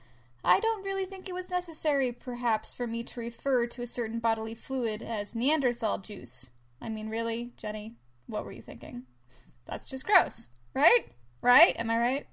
I 0.45 0.61
don't 0.61 0.85
really 0.85 1.05
think 1.05 1.29
it 1.29 1.35
was 1.35 1.51
necessary, 1.51 2.13
perhaps, 2.13 2.75
for 2.75 2.87
me 2.87 3.03
to 3.03 3.21
refer 3.21 3.67
to 3.67 3.83
a 3.83 3.87
certain 3.87 4.21
bodily 4.21 4.55
fluid 4.55 5.03
as 5.03 5.35
Neanderthal 5.35 5.99
juice. 5.99 6.51
I 6.81 6.89
mean, 6.89 7.09
really, 7.09 7.53
Jenny, 7.57 7.97
what 8.27 8.45
were 8.45 8.53
you 8.53 8.63
thinking? 8.63 9.05
That's 9.65 9.87
just 9.87 10.07
gross, 10.07 10.51
right? 10.75 11.07
Right? 11.43 11.75
Am 11.79 11.91
I 11.91 11.99
right? 11.99 12.27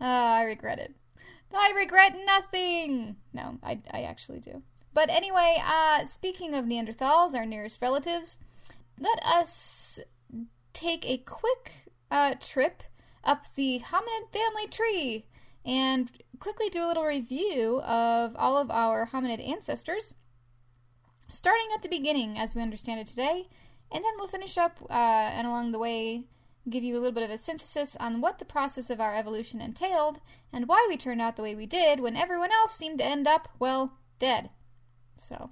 Uh, 0.00 0.04
I 0.04 0.44
regret 0.44 0.78
it. 0.78 0.94
I 1.54 1.72
regret 1.76 2.16
nothing! 2.24 3.16
No, 3.32 3.58
I, 3.62 3.80
I 3.92 4.02
actually 4.02 4.40
do. 4.40 4.62
But 4.94 5.10
anyway, 5.10 5.56
uh, 5.64 6.04
speaking 6.06 6.54
of 6.54 6.64
Neanderthals, 6.64 7.34
our 7.34 7.46
nearest 7.46 7.80
relatives, 7.80 8.38
let 8.98 9.24
us 9.24 10.00
take 10.72 11.08
a 11.08 11.18
quick 11.18 11.72
uh, 12.10 12.34
trip 12.40 12.82
up 13.24 13.54
the 13.54 13.80
hominid 13.84 14.32
family 14.32 14.66
tree 14.70 15.26
and 15.64 16.10
quickly 16.38 16.68
do 16.68 16.84
a 16.84 16.88
little 16.88 17.04
review 17.04 17.80
of 17.82 18.34
all 18.36 18.58
of 18.58 18.70
our 18.70 19.06
hominid 19.06 19.46
ancestors, 19.46 20.14
starting 21.30 21.68
at 21.74 21.82
the 21.82 21.88
beginning 21.88 22.38
as 22.38 22.54
we 22.54 22.62
understand 22.62 23.00
it 23.00 23.06
today, 23.06 23.48
and 23.90 24.04
then 24.04 24.12
we'll 24.16 24.26
finish 24.26 24.58
up 24.58 24.78
uh, 24.90 25.30
and 25.34 25.46
along 25.46 25.72
the 25.72 25.78
way 25.78 26.24
give 26.68 26.84
you 26.84 26.94
a 26.94 27.00
little 27.00 27.12
bit 27.12 27.24
of 27.24 27.30
a 27.30 27.38
synthesis 27.38 27.96
on 27.96 28.20
what 28.20 28.38
the 28.38 28.44
process 28.44 28.90
of 28.90 29.00
our 29.00 29.14
evolution 29.14 29.60
entailed 29.60 30.20
and 30.52 30.68
why 30.68 30.86
we 30.88 30.96
turned 30.96 31.20
out 31.20 31.36
the 31.36 31.42
way 31.42 31.54
we 31.54 31.66
did 31.66 32.00
when 32.00 32.16
everyone 32.16 32.52
else 32.52 32.74
seemed 32.74 32.98
to 32.98 33.04
end 33.04 33.26
up, 33.26 33.48
well, 33.58 33.98
dead. 34.18 34.50
So, 35.16 35.50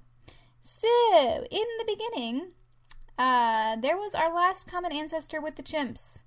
so 0.63 0.89
in 1.51 1.67
the 1.79 1.85
beginning, 1.87 2.53
uh, 3.19 3.77
there 3.77 3.97
was 3.97 4.15
our 4.15 4.33
last 4.33 4.67
common 4.67 4.93
ancestor 4.93 5.41
with 5.41 5.57
the 5.57 5.63
chimps 5.63 6.23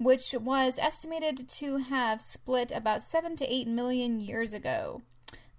which 0.00 0.32
was 0.32 0.78
estimated 0.80 1.46
to 1.46 1.76
have 1.76 2.22
split 2.22 2.72
about 2.74 3.02
7 3.02 3.36
to 3.36 3.54
8 3.54 3.68
million 3.68 4.18
years 4.18 4.54
ago. 4.54 5.02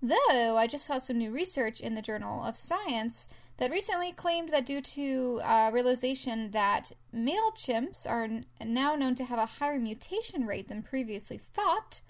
Though 0.02 0.58
I 0.58 0.66
just 0.66 0.86
saw 0.86 0.98
some 0.98 1.20
new 1.20 1.32
research 1.32 1.80
in 1.80 1.94
the 1.94 2.02
Journal 2.02 2.44
of 2.44 2.56
Science 2.56 3.28
that 3.62 3.70
recently 3.70 4.12
claimed 4.12 4.50
that 4.50 4.66
due 4.66 4.82
to 4.82 5.40
uh, 5.44 5.70
realization 5.72 6.50
that 6.50 6.92
male 7.14 7.52
chimps 7.52 8.10
are 8.10 8.24
n- 8.24 8.46
now 8.66 8.96
known 8.96 9.14
to 9.14 9.24
have 9.24 9.38
a 9.38 9.46
higher 9.46 9.78
mutation 9.78 10.48
rate 10.48 10.68
than 10.68 10.82
previously 10.82 11.38
thought, 11.38 12.02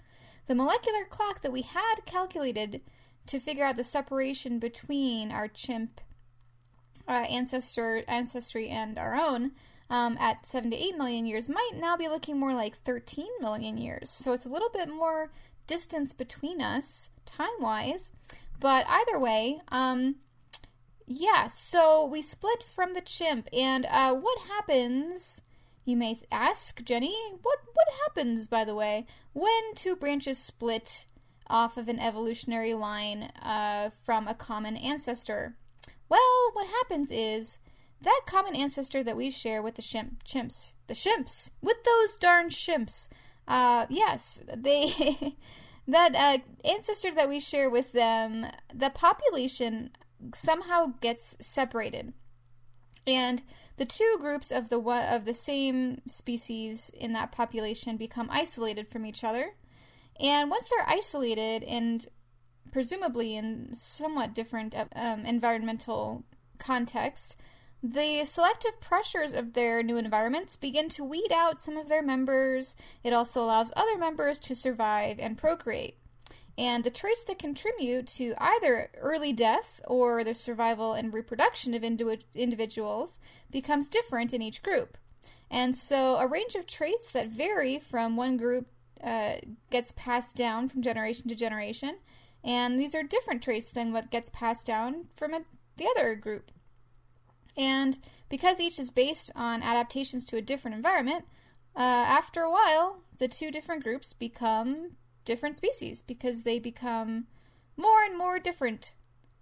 the 0.46 0.54
molecular 0.54 1.04
clock 1.04 1.42
that 1.42 1.52
we 1.52 1.60
had 1.60 1.96
calculated 2.06 2.80
to 3.26 3.38
figure 3.38 3.66
out 3.66 3.76
the 3.76 3.84
separation 3.84 4.58
between 4.58 5.30
our 5.30 5.46
chimp 5.46 6.00
uh, 7.06 7.26
ancestor 7.28 8.02
ancestry 8.08 8.70
and 8.70 8.98
our 8.98 9.14
own 9.14 9.52
um, 9.90 10.16
at 10.18 10.46
7 10.46 10.70
to 10.70 10.76
8 10.78 10.96
million 10.96 11.26
years 11.26 11.50
might 11.50 11.72
now 11.74 11.98
be 11.98 12.08
looking 12.08 12.40
more 12.40 12.54
like 12.54 12.76
13 12.78 13.26
million 13.42 13.76
years. 13.76 14.08
So 14.08 14.32
it's 14.32 14.46
a 14.46 14.48
little 14.48 14.70
bit 14.70 14.88
more 14.88 15.30
distance 15.66 16.14
between 16.14 16.62
us 16.62 17.10
time 17.26 17.60
wise. 17.60 18.10
But 18.58 18.86
either 18.88 19.18
way, 19.18 19.60
um, 19.68 20.14
yeah, 21.14 21.48
so 21.48 22.06
we 22.06 22.22
split 22.22 22.62
from 22.62 22.94
the 22.94 23.00
chimp. 23.00 23.48
And 23.52 23.86
uh, 23.86 24.14
what 24.14 24.40
happens, 24.48 25.42
you 25.84 25.96
may 25.96 26.18
ask, 26.30 26.82
Jenny, 26.84 27.16
what, 27.42 27.58
what 27.72 27.86
happens, 28.04 28.46
by 28.46 28.64
the 28.64 28.74
way, 28.74 29.06
when 29.32 29.74
two 29.74 29.96
branches 29.96 30.38
split 30.38 31.06
off 31.48 31.76
of 31.76 31.88
an 31.88 31.98
evolutionary 31.98 32.74
line 32.74 33.30
uh, 33.42 33.90
from 34.04 34.26
a 34.26 34.34
common 34.34 34.76
ancestor? 34.76 35.56
Well, 36.08 36.50
what 36.52 36.66
happens 36.66 37.10
is 37.10 37.58
that 38.00 38.22
common 38.26 38.56
ancestor 38.56 39.02
that 39.02 39.16
we 39.16 39.30
share 39.30 39.62
with 39.62 39.76
the 39.76 39.82
shimp, 39.82 40.24
chimps, 40.24 40.74
the 40.86 40.94
shimps, 40.94 41.52
with 41.62 41.84
those 41.84 42.16
darn 42.16 42.48
shimps, 42.48 43.08
uh, 43.46 43.86
yes, 43.88 44.40
they, 44.54 45.36
that 45.88 46.14
uh, 46.14 46.38
ancestor 46.68 47.12
that 47.14 47.28
we 47.28 47.40
share 47.40 47.70
with 47.70 47.92
them, 47.92 48.46
the 48.72 48.90
population 48.90 49.90
somehow 50.34 50.94
gets 51.00 51.36
separated, 51.40 52.12
and 53.06 53.42
the 53.76 53.84
two 53.84 54.16
groups 54.20 54.50
of 54.50 54.68
the 54.68 54.78
of 54.78 55.24
the 55.24 55.34
same 55.34 56.02
species 56.06 56.90
in 56.94 57.12
that 57.12 57.32
population 57.32 57.96
become 57.96 58.28
isolated 58.30 58.88
from 58.88 59.04
each 59.04 59.24
other, 59.24 59.54
and 60.20 60.50
once 60.50 60.68
they're 60.68 60.88
isolated 60.88 61.64
and 61.64 62.06
presumably 62.70 63.36
in 63.36 63.74
somewhat 63.74 64.34
different 64.34 64.74
um, 64.96 65.24
environmental 65.26 66.24
context, 66.58 67.36
the 67.82 68.24
selective 68.24 68.80
pressures 68.80 69.32
of 69.32 69.52
their 69.52 69.82
new 69.82 69.96
environments 69.96 70.56
begin 70.56 70.88
to 70.88 71.04
weed 71.04 71.32
out 71.32 71.60
some 71.60 71.76
of 71.76 71.88
their 71.88 72.02
members. 72.02 72.76
It 73.02 73.12
also 73.12 73.42
allows 73.42 73.72
other 73.76 73.98
members 73.98 74.38
to 74.40 74.54
survive 74.54 75.16
and 75.18 75.36
procreate. 75.36 75.96
And 76.58 76.84
the 76.84 76.90
traits 76.90 77.24
that 77.24 77.38
contribute 77.38 78.06
to 78.08 78.34
either 78.38 78.90
early 78.98 79.32
death 79.32 79.80
or 79.86 80.22
the 80.22 80.34
survival 80.34 80.92
and 80.92 81.12
reproduction 81.12 81.72
of 81.72 81.82
individuals 81.82 83.18
becomes 83.50 83.88
different 83.88 84.34
in 84.34 84.42
each 84.42 84.62
group. 84.62 84.98
And 85.50 85.76
so 85.76 86.16
a 86.16 86.26
range 86.26 86.54
of 86.54 86.66
traits 86.66 87.10
that 87.12 87.28
vary 87.28 87.78
from 87.78 88.16
one 88.16 88.36
group 88.36 88.68
uh, 89.02 89.34
gets 89.70 89.92
passed 89.92 90.36
down 90.36 90.68
from 90.68 90.82
generation 90.82 91.28
to 91.28 91.34
generation, 91.34 91.98
and 92.44 92.78
these 92.78 92.94
are 92.94 93.02
different 93.02 93.42
traits 93.42 93.70
than 93.70 93.92
what 93.92 94.10
gets 94.10 94.30
passed 94.30 94.66
down 94.66 95.06
from 95.14 95.34
a, 95.34 95.40
the 95.76 95.88
other 95.96 96.14
group. 96.14 96.50
And 97.56 97.98
because 98.28 98.60
each 98.60 98.78
is 98.78 98.90
based 98.90 99.30
on 99.34 99.62
adaptations 99.62 100.24
to 100.26 100.36
a 100.36 100.42
different 100.42 100.74
environment, 100.74 101.24
uh, 101.76 101.80
after 101.80 102.42
a 102.42 102.50
while, 102.50 103.02
the 103.18 103.28
two 103.28 103.50
different 103.50 103.82
groups 103.82 104.12
become 104.12 104.92
different 105.24 105.56
species 105.56 106.00
because 106.00 106.42
they 106.42 106.58
become 106.58 107.26
more 107.76 108.02
and 108.02 108.16
more 108.16 108.38
different. 108.38 108.94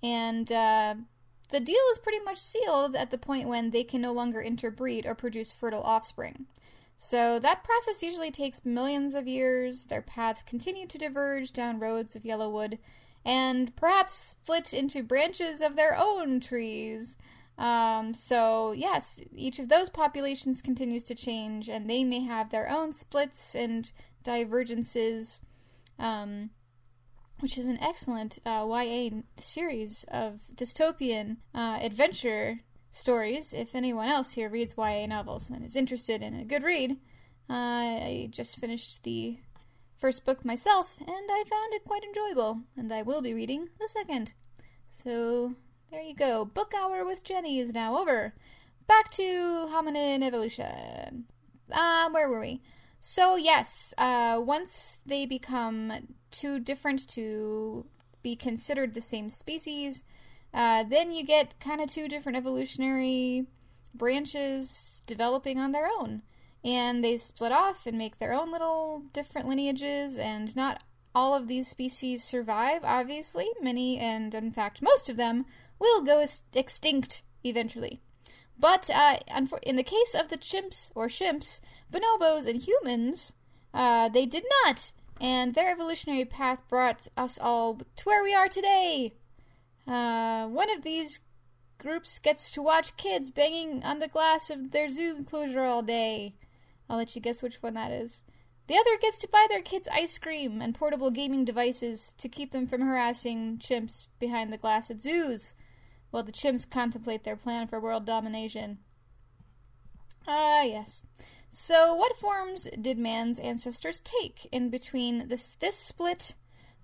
And 0.02 0.50
uh, 0.50 0.94
the 1.50 1.60
deal 1.60 1.82
is 1.92 1.98
pretty 1.98 2.20
much 2.20 2.38
sealed 2.38 2.96
at 2.96 3.10
the 3.10 3.18
point 3.18 3.48
when 3.48 3.70
they 3.70 3.84
can 3.84 4.00
no 4.00 4.12
longer 4.12 4.40
interbreed 4.40 5.06
or 5.06 5.14
produce 5.14 5.52
fertile 5.52 5.82
offspring. 5.82 6.46
So 6.96 7.38
that 7.38 7.64
process 7.64 8.02
usually 8.02 8.30
takes 8.30 8.64
millions 8.64 9.14
of 9.14 9.26
years. 9.26 9.86
Their 9.86 10.02
paths 10.02 10.42
continue 10.42 10.86
to 10.86 10.98
diverge 10.98 11.52
down 11.52 11.80
roads 11.80 12.14
of 12.14 12.24
yellow 12.24 12.50
wood 12.50 12.78
and 13.24 13.74
perhaps 13.76 14.12
split 14.12 14.72
into 14.72 15.02
branches 15.02 15.60
of 15.60 15.76
their 15.76 15.96
own 15.96 16.40
trees. 16.40 17.16
Um, 17.58 18.14
so, 18.14 18.72
yes, 18.72 19.20
each 19.34 19.58
of 19.58 19.68
those 19.68 19.90
populations 19.90 20.62
continues 20.62 21.02
to 21.04 21.14
change, 21.14 21.68
and 21.68 21.88
they 21.88 22.04
may 22.04 22.20
have 22.20 22.50
their 22.50 22.70
own 22.70 22.92
splits 22.94 23.54
and 23.54 23.92
divergences, 24.22 25.42
um, 26.00 26.50
which 27.40 27.56
is 27.56 27.66
an 27.66 27.78
excellent 27.80 28.38
uh, 28.44 28.66
YA 28.68 29.10
series 29.36 30.04
of 30.10 30.40
dystopian 30.54 31.36
uh, 31.54 31.78
adventure 31.80 32.60
stories. 32.90 33.52
If 33.52 33.74
anyone 33.74 34.08
else 34.08 34.32
here 34.32 34.48
reads 34.48 34.74
YA 34.76 35.06
novels 35.06 35.50
and 35.50 35.64
is 35.64 35.76
interested 35.76 36.22
in 36.22 36.34
a 36.34 36.44
good 36.44 36.62
read, 36.62 36.92
uh, 37.48 37.52
I 37.52 38.28
just 38.30 38.58
finished 38.58 39.02
the 39.04 39.38
first 39.96 40.24
book 40.24 40.44
myself 40.44 40.96
and 40.98 41.08
I 41.30 41.44
found 41.48 41.74
it 41.74 41.84
quite 41.84 42.04
enjoyable, 42.04 42.62
and 42.76 42.92
I 42.92 43.02
will 43.02 43.22
be 43.22 43.34
reading 43.34 43.68
the 43.78 43.88
second. 43.88 44.34
So 44.88 45.54
there 45.90 46.02
you 46.02 46.14
go. 46.14 46.44
Book 46.44 46.72
hour 46.78 47.04
with 47.04 47.24
Jenny 47.24 47.58
is 47.58 47.72
now 47.72 47.98
over. 47.98 48.34
Back 48.86 49.10
to 49.12 49.22
hominin 49.22 50.22
evolution. 50.22 51.26
Uh, 51.70 52.10
where 52.10 52.28
were 52.28 52.40
we? 52.40 52.60
So 53.00 53.36
yes, 53.36 53.94
uh, 53.96 54.40
once 54.44 55.00
they 55.06 55.24
become 55.24 55.92
too 56.30 56.60
different 56.60 57.08
to 57.08 57.86
be 58.22 58.36
considered 58.36 58.92
the 58.92 59.00
same 59.00 59.30
species, 59.30 60.04
uh, 60.52 60.84
then 60.84 61.12
you 61.12 61.24
get 61.24 61.58
kind 61.60 61.80
of 61.80 61.88
two 61.88 62.08
different 62.08 62.36
evolutionary 62.36 63.46
branches 63.94 65.02
developing 65.06 65.58
on 65.58 65.72
their 65.72 65.86
own. 65.86 66.22
And 66.62 67.02
they 67.02 67.16
split 67.16 67.52
off 67.52 67.86
and 67.86 67.96
make 67.96 68.18
their 68.18 68.34
own 68.34 68.52
little 68.52 69.04
different 69.14 69.48
lineages, 69.48 70.18
and 70.18 70.54
not 70.54 70.82
all 71.14 71.34
of 71.34 71.48
these 71.48 71.68
species 71.68 72.22
survive, 72.22 72.82
obviously. 72.84 73.48
Many, 73.62 73.98
and 73.98 74.34
in 74.34 74.52
fact, 74.52 74.82
most 74.82 75.08
of 75.08 75.16
them, 75.16 75.46
will 75.78 76.02
go 76.02 76.22
extinct 76.54 77.22
eventually. 77.42 78.02
But 78.58 78.90
uh, 78.94 79.16
in 79.62 79.76
the 79.76 79.82
case 79.82 80.14
of 80.14 80.28
the 80.28 80.36
chimps 80.36 80.90
or 80.94 81.08
shimps, 81.08 81.62
bonobos, 81.90 82.46
and 82.46 82.62
humans, 82.62 83.34
uh, 83.74 84.08
they 84.08 84.26
did 84.26 84.44
not. 84.64 84.92
And 85.20 85.54
their 85.54 85.70
evolutionary 85.70 86.24
path 86.24 86.62
brought 86.68 87.08
us 87.16 87.38
all 87.40 87.74
to 87.96 88.04
where 88.04 88.22
we 88.22 88.34
are 88.34 88.48
today. 88.48 89.14
Uh, 89.86 90.46
one 90.46 90.70
of 90.70 90.82
these 90.82 91.20
groups 91.78 92.18
gets 92.18 92.50
to 92.50 92.62
watch 92.62 92.96
kids 92.96 93.30
banging 93.30 93.82
on 93.82 93.98
the 93.98 94.08
glass 94.08 94.50
of 94.50 94.70
their 94.70 94.88
zoo 94.88 95.16
enclosure 95.16 95.64
all 95.64 95.82
day. 95.82 96.36
I'll 96.88 96.96
let 96.96 97.14
you 97.14 97.20
guess 97.20 97.42
which 97.42 97.62
one 97.62 97.74
that 97.74 97.92
is. 97.92 98.22
The 98.66 98.76
other 98.76 98.96
gets 99.00 99.18
to 99.18 99.28
buy 99.28 99.46
their 99.48 99.62
kids 99.62 99.88
ice 99.92 100.16
cream 100.16 100.62
and 100.62 100.74
portable 100.74 101.10
gaming 101.10 101.44
devices 101.44 102.14
to 102.18 102.28
keep 102.28 102.52
them 102.52 102.66
from 102.66 102.82
harassing 102.82 103.58
chimps 103.58 104.06
behind 104.20 104.52
the 104.52 104.58
glass 104.58 104.90
at 104.90 105.02
zoos, 105.02 105.54
while 106.10 106.22
the 106.22 106.32
chimps 106.32 106.70
contemplate 106.70 107.24
their 107.24 107.36
plan 107.36 107.66
for 107.66 107.80
world 107.80 108.04
domination. 108.04 108.78
Ah, 110.26 110.62
yes. 110.62 111.02
So, 111.52 111.96
what 111.96 112.16
forms 112.16 112.68
did 112.80 112.96
man's 112.96 113.40
ancestors 113.40 113.98
take 113.98 114.46
in 114.52 114.70
between 114.70 115.26
this 115.26 115.54
this 115.54 115.76
split 115.76 116.34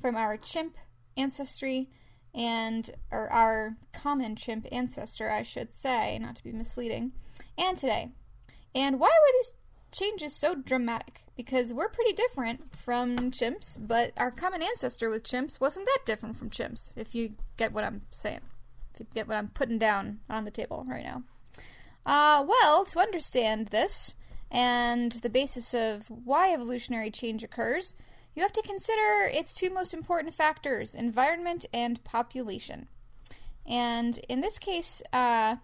from 0.01 0.17
our 0.17 0.37
chimp 0.37 0.77
ancestry 1.17 1.89
and 2.35 2.91
or 3.13 3.33
our 3.33 3.77
common 3.93 4.35
chimp 4.35 4.67
ancestor, 4.73 5.31
I 5.31 5.43
should 5.43 5.73
say, 5.73 6.19
not 6.19 6.35
to 6.37 6.45
be 6.45 6.51
misleading, 6.51 7.13
and 7.57 7.77
today. 7.77 8.11
And 8.75 8.99
why 8.99 9.07
were 9.07 9.39
these 9.39 9.53
changes 9.93 10.35
so 10.35 10.57
dramatic? 10.57 11.21
Because 11.37 11.73
we're 11.73 11.89
pretty 11.89 12.13
different 12.13 12.75
from 12.75 13.31
chimps, 13.31 13.79
but 13.81 14.13
our 14.17 14.33
common 14.33 14.63
ancestor 14.63 15.09
with 15.09 15.23
chimps 15.23 15.61
wasn't 15.61 15.87
that 15.87 16.01
different 16.05 16.37
from 16.37 16.51
chimps, 16.51 16.93
if 16.97 17.15
you 17.15 17.37
get 17.57 17.73
what 17.73 17.85
I'm 17.85 18.03
saying. 18.11 18.41
If 18.95 19.01
you 19.01 19.07
get 19.15 19.29
what 19.29 19.37
I'm 19.37 19.49
putting 19.49 19.79
down 19.79 20.19
on 20.29 20.45
the 20.45 20.51
table 20.51 20.85
right 20.89 21.05
now. 21.05 21.23
Uh, 22.05 22.45
well, 22.47 22.85
to 22.85 22.99
understand 22.99 23.69
this 23.69 24.17
and 24.51 25.13
the 25.13 25.31
basis 25.31 25.75
of 25.75 26.09
why 26.09 26.53
evolutionary 26.53 27.11
change 27.11 27.43
occurs, 27.43 27.95
you 28.35 28.43
have 28.43 28.53
to 28.53 28.63
consider 28.63 29.29
its 29.31 29.53
two 29.53 29.71
most 29.71 29.95
important 29.95 30.35
factors 30.35 30.95
environment 30.95 31.67
and 31.73 32.03
population. 32.05 32.89
And 33.67 34.19
in 34.29 34.41
this 34.41 34.59
case, 34.59 35.03
uh, 35.13 35.57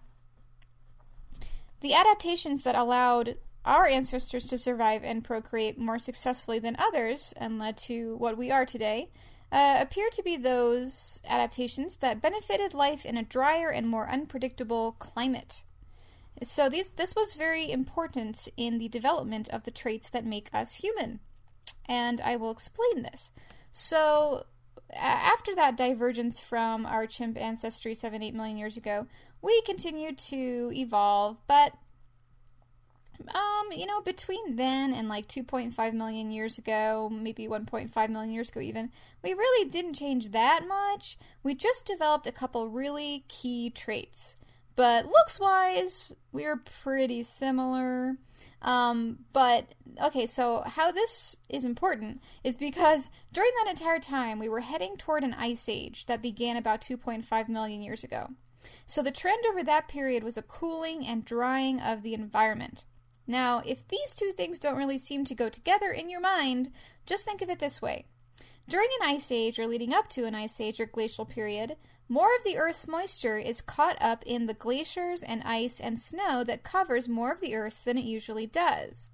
the 1.81 1.93
adaptations 1.93 2.63
that 2.63 2.75
allowed 2.75 3.37
our 3.65 3.87
ancestors 3.87 4.45
to 4.45 4.57
survive 4.57 5.03
and 5.03 5.23
procreate 5.23 5.77
more 5.77 5.99
successfully 5.99 6.59
than 6.59 6.75
others 6.77 7.33
and 7.37 7.59
led 7.59 7.77
to 7.77 8.15
what 8.17 8.37
we 8.37 8.51
are 8.51 8.65
today 8.65 9.09
uh, 9.51 9.77
appear 9.79 10.09
to 10.09 10.23
be 10.23 10.35
those 10.35 11.21
adaptations 11.27 11.97
that 11.97 12.21
benefited 12.21 12.73
life 12.73 13.05
in 13.05 13.15
a 13.15 13.23
drier 13.23 13.69
and 13.69 13.87
more 13.87 14.09
unpredictable 14.09 14.93
climate. 14.93 15.63
So 16.41 16.67
these 16.69 16.91
this 16.91 17.15
was 17.15 17.35
very 17.35 17.71
important 17.71 18.47
in 18.57 18.77
the 18.77 18.89
development 18.89 19.47
of 19.49 19.63
the 19.63 19.71
traits 19.71 20.09
that 20.09 20.25
make 20.25 20.49
us 20.53 20.75
human 20.75 21.19
and 21.87 22.21
I 22.21 22.35
will 22.35 22.51
explain 22.51 23.03
this. 23.03 23.31
So, 23.71 24.45
after 24.95 25.55
that 25.55 25.75
divergence 25.75 26.39
from 26.39 26.85
our 26.85 27.07
chimp 27.07 27.37
ancestry 27.37 27.93
7 27.93 28.21
8 28.21 28.33
million 28.35 28.57
years 28.57 28.77
ago, 28.77 29.07
we 29.41 29.61
continued 29.61 30.17
to 30.19 30.71
evolve, 30.73 31.41
but 31.47 31.73
Um, 33.33 33.71
you 33.71 33.85
know, 33.85 34.01
between 34.01 34.57
then 34.57 34.93
and 34.93 35.07
like 35.07 35.27
2.5 35.27 35.93
million 35.93 36.31
years 36.31 36.57
ago, 36.57 37.09
maybe 37.11 37.47
1.5 37.47 38.09
million 38.09 38.31
years 38.33 38.49
ago, 38.49 38.59
even, 38.59 38.91
we 39.23 39.33
really 39.33 39.69
didn't 39.69 39.93
change 39.93 40.31
that 40.31 40.67
much. 40.67 41.17
We 41.41 41.55
just 41.55 41.85
developed 41.85 42.27
a 42.27 42.31
couple 42.33 42.67
really 42.69 43.23
key 43.29 43.69
traits. 43.69 44.35
But 44.75 45.05
looks 45.05 45.39
wise, 45.39 46.15
we 46.31 46.45
are 46.45 46.57
pretty 46.57 47.23
similar. 47.23 48.17
Um, 48.61 49.19
but 49.33 49.75
okay, 50.01 50.25
so 50.25 50.63
how 50.65 50.91
this 50.91 51.37
is 51.49 51.65
important 51.65 52.23
is 52.43 52.57
because 52.57 53.09
during 53.31 53.51
that 53.57 53.71
entire 53.71 53.99
time, 53.99 54.39
we 54.39 54.49
were 54.49 54.61
heading 54.61 54.95
toward 54.97 55.23
an 55.23 55.35
ice 55.37 55.67
age 55.67 56.05
that 56.05 56.21
began 56.21 56.55
about 56.55 56.81
2.5 56.81 57.49
million 57.49 57.81
years 57.81 58.03
ago. 58.03 58.29
So 58.85 59.03
the 59.03 59.11
trend 59.11 59.43
over 59.49 59.63
that 59.63 59.89
period 59.89 60.23
was 60.23 60.37
a 60.37 60.41
cooling 60.41 61.05
and 61.05 61.25
drying 61.25 61.81
of 61.81 62.01
the 62.01 62.13
environment. 62.13 62.85
Now, 63.27 63.61
if 63.65 63.87
these 63.87 64.13
two 64.13 64.31
things 64.31 64.59
don't 64.59 64.77
really 64.77 64.97
seem 64.97 65.25
to 65.25 65.35
go 65.35 65.49
together 65.49 65.91
in 65.91 66.09
your 66.09 66.21
mind, 66.21 66.71
just 67.05 67.25
think 67.25 67.41
of 67.41 67.49
it 67.49 67.59
this 67.59 67.81
way. 67.81 68.05
During 68.67 68.87
an 69.01 69.09
ice 69.09 69.31
age 69.31 69.59
or 69.59 69.67
leading 69.67 69.93
up 69.93 70.07
to 70.09 70.25
an 70.25 70.35
ice 70.35 70.59
age 70.61 70.79
or 70.79 70.85
glacial 70.85 71.25
period, 71.25 71.75
more 72.13 72.35
of 72.35 72.43
the 72.43 72.57
Earth's 72.57 72.87
moisture 72.87 73.39
is 73.39 73.59
caught 73.59 73.97
up 73.99 74.21
in 74.27 74.45
the 74.45 74.53
glaciers 74.53 75.23
and 75.23 75.41
ice 75.43 75.79
and 75.79 75.99
snow 75.99 76.43
that 76.43 76.61
covers 76.61 77.09
more 77.09 77.31
of 77.31 77.41
the 77.41 77.55
Earth 77.55 77.85
than 77.85 77.97
it 77.97 78.03
usually 78.03 78.45
does. 78.45 79.09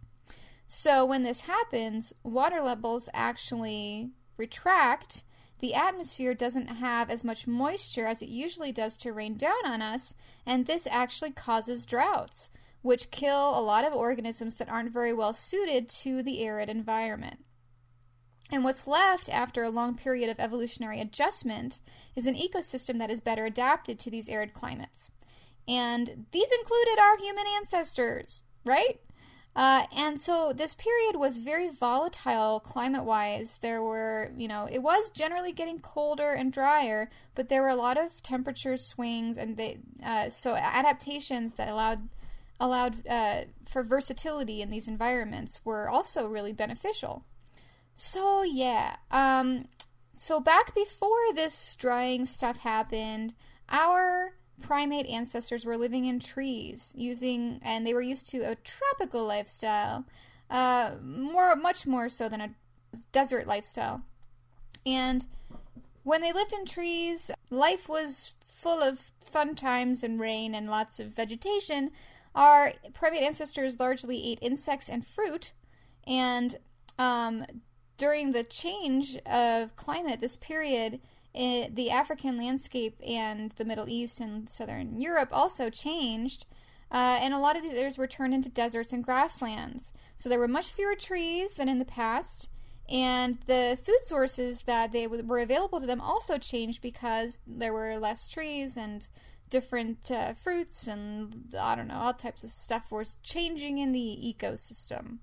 So, 0.67 1.05
when 1.05 1.23
this 1.23 1.43
happens, 1.43 2.11
water 2.23 2.59
levels 2.61 3.07
actually 3.13 4.09
retract. 4.35 5.23
The 5.59 5.73
atmosphere 5.73 6.33
doesn't 6.33 6.67
have 6.67 7.09
as 7.09 7.23
much 7.23 7.47
moisture 7.47 8.05
as 8.05 8.21
it 8.21 8.27
usually 8.27 8.73
does 8.73 8.97
to 8.97 9.13
rain 9.13 9.37
down 9.37 9.65
on 9.65 9.81
us, 9.81 10.13
and 10.45 10.65
this 10.65 10.85
actually 10.91 11.31
causes 11.31 11.85
droughts, 11.85 12.51
which 12.81 13.11
kill 13.11 13.57
a 13.57 13.63
lot 13.63 13.87
of 13.87 13.93
organisms 13.93 14.57
that 14.57 14.67
aren't 14.67 14.91
very 14.91 15.13
well 15.13 15.31
suited 15.31 15.87
to 16.01 16.21
the 16.21 16.45
arid 16.45 16.67
environment. 16.67 17.45
And 18.51 18.63
what's 18.63 18.87
left 18.87 19.29
after 19.29 19.63
a 19.63 19.69
long 19.69 19.95
period 19.95 20.29
of 20.29 20.39
evolutionary 20.39 20.99
adjustment 20.99 21.81
is 22.15 22.25
an 22.25 22.35
ecosystem 22.35 22.97
that 22.97 23.11
is 23.11 23.21
better 23.21 23.45
adapted 23.45 23.99
to 23.99 24.09
these 24.09 24.29
arid 24.29 24.53
climates. 24.53 25.11
And 25.67 26.25
these 26.31 26.51
included 26.51 26.97
our 26.99 27.17
human 27.17 27.45
ancestors, 27.57 28.43
right? 28.65 28.99
Uh, 29.55 29.83
and 29.95 30.19
so 30.19 30.53
this 30.53 30.73
period 30.75 31.15
was 31.15 31.37
very 31.37 31.69
volatile 31.69 32.59
climate 32.59 33.03
wise. 33.03 33.57
There 33.57 33.83
were, 33.83 34.31
you 34.35 34.47
know, 34.47 34.67
it 34.71 34.79
was 34.79 35.09
generally 35.09 35.51
getting 35.51 35.79
colder 35.79 36.33
and 36.33 36.53
drier, 36.53 37.09
but 37.35 37.49
there 37.49 37.61
were 37.61 37.69
a 37.69 37.75
lot 37.75 37.97
of 37.97 38.21
temperature 38.23 38.77
swings, 38.77 39.37
and 39.37 39.57
they, 39.57 39.79
uh, 40.03 40.29
so 40.29 40.55
adaptations 40.55 41.55
that 41.55 41.67
allowed 41.67 42.09
allowed 42.61 43.07
uh, 43.07 43.43
for 43.63 43.83
versatility 43.83 44.61
in 44.61 44.69
these 44.69 44.87
environments 44.87 45.61
were 45.63 45.89
also 45.89 46.27
really 46.27 46.51
beneficial. 46.51 47.23
So 48.01 48.43
yeah, 48.43 48.95
um, 49.11 49.67
so 50.13 50.39
back 50.39 50.73
before 50.73 51.33
this 51.35 51.75
drying 51.75 52.25
stuff 52.25 52.59
happened, 52.59 53.33
our 53.67 54.35
primate 54.61 55.05
ancestors 55.07 55.65
were 55.65 55.75
living 55.75 56.05
in 56.05 56.21
trees, 56.21 56.93
using, 56.95 57.59
and 57.61 57.85
they 57.85 57.93
were 57.93 58.01
used 58.01 58.29
to 58.29 58.37
a 58.37 58.55
tropical 58.55 59.25
lifestyle, 59.25 60.05
uh, 60.49 60.91
more, 61.03 61.57
much 61.57 61.85
more 61.85 62.07
so 62.07 62.29
than 62.29 62.39
a 62.39 62.55
desert 63.11 63.47
lifestyle. 63.47 64.01
And 64.85 65.25
when 66.03 66.21
they 66.21 66.31
lived 66.31 66.53
in 66.53 66.63
trees, 66.63 67.29
life 67.49 67.89
was 67.89 68.33
full 68.45 68.81
of 68.81 69.11
fun 69.19 69.55
times 69.55 70.05
and 70.05 70.21
rain 70.21 70.55
and 70.55 70.69
lots 70.69 71.01
of 71.01 71.07
vegetation. 71.07 71.91
Our 72.33 72.71
primate 72.93 73.23
ancestors 73.23 73.77
largely 73.77 74.25
ate 74.25 74.39
insects 74.41 74.87
and 74.87 75.05
fruit, 75.05 75.51
and 76.07 76.55
um, 76.97 77.43
during 77.99 78.31
the 78.31 78.43
change 78.43 79.17
of 79.27 79.75
climate, 79.75 80.21
this 80.21 80.37
period, 80.37 81.01
it, 81.35 81.75
the 81.75 81.91
African 81.91 82.37
landscape 82.37 82.99
and 83.05 83.51
the 83.51 83.65
Middle 83.65 83.87
East 83.87 84.19
and 84.19 84.49
Southern 84.49 84.99
Europe 84.99 85.29
also 85.31 85.69
changed. 85.69 86.47
Uh, 86.91 87.19
and 87.21 87.35
a 87.35 87.39
lot 87.39 87.55
of 87.55 87.61
these 87.61 87.75
areas 87.75 87.99
were 87.99 88.07
turned 88.07 88.33
into 88.33 88.49
deserts 88.49 88.91
and 88.91 89.03
grasslands. 89.03 89.93
So 90.17 90.27
there 90.27 90.39
were 90.39 90.47
much 90.47 90.71
fewer 90.71 90.95
trees 90.95 91.53
than 91.53 91.69
in 91.69 91.77
the 91.77 91.85
past, 91.85 92.49
and 92.89 93.35
the 93.45 93.77
food 93.83 93.99
sources 94.01 94.61
that 94.61 94.91
they 94.91 95.03
w- 95.03 95.23
were 95.23 95.39
available 95.39 95.79
to 95.79 95.85
them 95.85 96.01
also 96.01 96.39
changed 96.39 96.81
because 96.81 97.37
there 97.45 97.73
were 97.73 97.99
less 97.99 98.27
trees 98.27 98.75
and 98.75 99.07
different 99.49 100.09
uh, 100.09 100.33
fruits 100.33 100.87
and 100.87 101.53
I 101.59 101.75
don't 101.75 101.87
know 101.87 101.95
all 101.95 102.13
types 102.13 102.43
of 102.43 102.51
stuff 102.51 102.91
was 102.91 103.17
changing 103.23 103.77
in 103.77 103.91
the 103.91 103.99
ecosystem. 103.99 105.17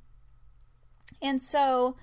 And 1.23 1.43
so 1.43 1.97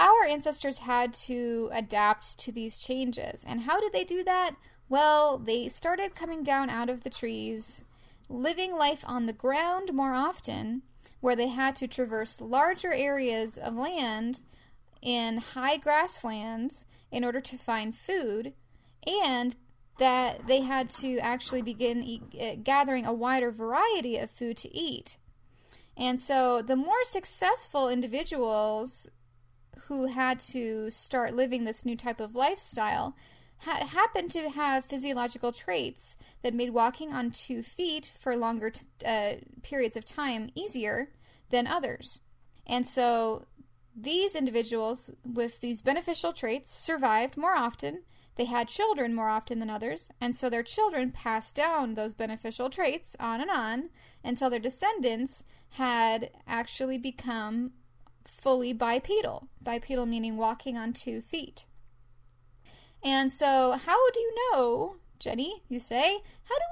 our 0.00 0.24
ancestors 0.24 0.78
had 0.78 1.12
to 1.12 1.68
adapt 1.72 2.38
to 2.38 2.50
these 2.50 2.78
changes. 2.78 3.44
And 3.46 3.60
how 3.60 3.80
did 3.80 3.92
they 3.92 4.04
do 4.04 4.24
that? 4.24 4.52
Well, 4.88 5.38
they 5.38 5.68
started 5.68 6.16
coming 6.16 6.42
down 6.42 6.70
out 6.70 6.88
of 6.88 7.02
the 7.02 7.10
trees, 7.10 7.84
living 8.28 8.72
life 8.72 9.04
on 9.06 9.26
the 9.26 9.34
ground 9.34 9.92
more 9.92 10.14
often, 10.14 10.82
where 11.20 11.36
they 11.36 11.48
had 11.48 11.76
to 11.76 11.86
traverse 11.86 12.40
larger 12.40 12.92
areas 12.92 13.58
of 13.58 13.76
land 13.76 14.40
in 15.02 15.38
high 15.38 15.76
grasslands 15.76 16.86
in 17.12 17.22
order 17.22 17.40
to 17.42 17.58
find 17.58 17.94
food, 17.94 18.54
and 19.06 19.54
that 19.98 20.46
they 20.46 20.62
had 20.62 20.88
to 20.88 21.18
actually 21.18 21.60
begin 21.60 22.02
e- 22.02 22.22
eh, 22.38 22.54
gathering 22.54 23.04
a 23.04 23.12
wider 23.12 23.50
variety 23.50 24.16
of 24.16 24.30
food 24.30 24.56
to 24.56 24.74
eat. 24.74 25.18
And 25.94 26.18
so 26.18 26.62
the 26.62 26.76
more 26.76 27.04
successful 27.04 27.90
individuals 27.90 29.06
who 29.88 30.06
had 30.06 30.40
to 30.40 30.90
start 30.90 31.34
living 31.34 31.64
this 31.64 31.84
new 31.84 31.96
type 31.96 32.20
of 32.20 32.34
lifestyle 32.34 33.16
ha- 33.60 33.86
happened 33.86 34.30
to 34.32 34.50
have 34.50 34.84
physiological 34.84 35.52
traits 35.52 36.16
that 36.42 36.54
made 36.54 36.70
walking 36.70 37.12
on 37.12 37.30
two 37.30 37.62
feet 37.62 38.12
for 38.18 38.36
longer 38.36 38.70
t- 38.70 38.86
uh, 39.04 39.34
periods 39.62 39.96
of 39.96 40.04
time 40.04 40.50
easier 40.54 41.10
than 41.50 41.66
others. 41.66 42.20
And 42.66 42.86
so 42.86 43.46
these 43.94 44.34
individuals 44.34 45.10
with 45.24 45.60
these 45.60 45.82
beneficial 45.82 46.32
traits 46.32 46.72
survived 46.72 47.36
more 47.36 47.54
often. 47.54 48.02
They 48.36 48.44
had 48.46 48.68
children 48.68 49.14
more 49.14 49.28
often 49.28 49.58
than 49.58 49.68
others, 49.68 50.10
and 50.20 50.34
so 50.34 50.48
their 50.48 50.62
children 50.62 51.10
passed 51.10 51.54
down 51.54 51.94
those 51.94 52.14
beneficial 52.14 52.70
traits 52.70 53.14
on 53.20 53.40
and 53.40 53.50
on 53.50 53.90
until 54.24 54.48
their 54.48 54.60
descendants 54.60 55.44
had 55.70 56.30
actually 56.46 56.96
become 56.96 57.72
fully 58.24 58.72
bipedal. 58.72 59.48
Bipedal 59.62 60.06
meaning 60.06 60.36
walking 60.36 60.76
on 60.76 60.92
two 60.92 61.20
feet. 61.20 61.66
And 63.02 63.32
so, 63.32 63.78
how 63.84 64.10
do 64.10 64.20
you 64.20 64.34
know, 64.52 64.96
Jenny, 65.18 65.62
you 65.68 65.80
say, 65.80 66.18
how 66.44 66.54
do 66.56 66.64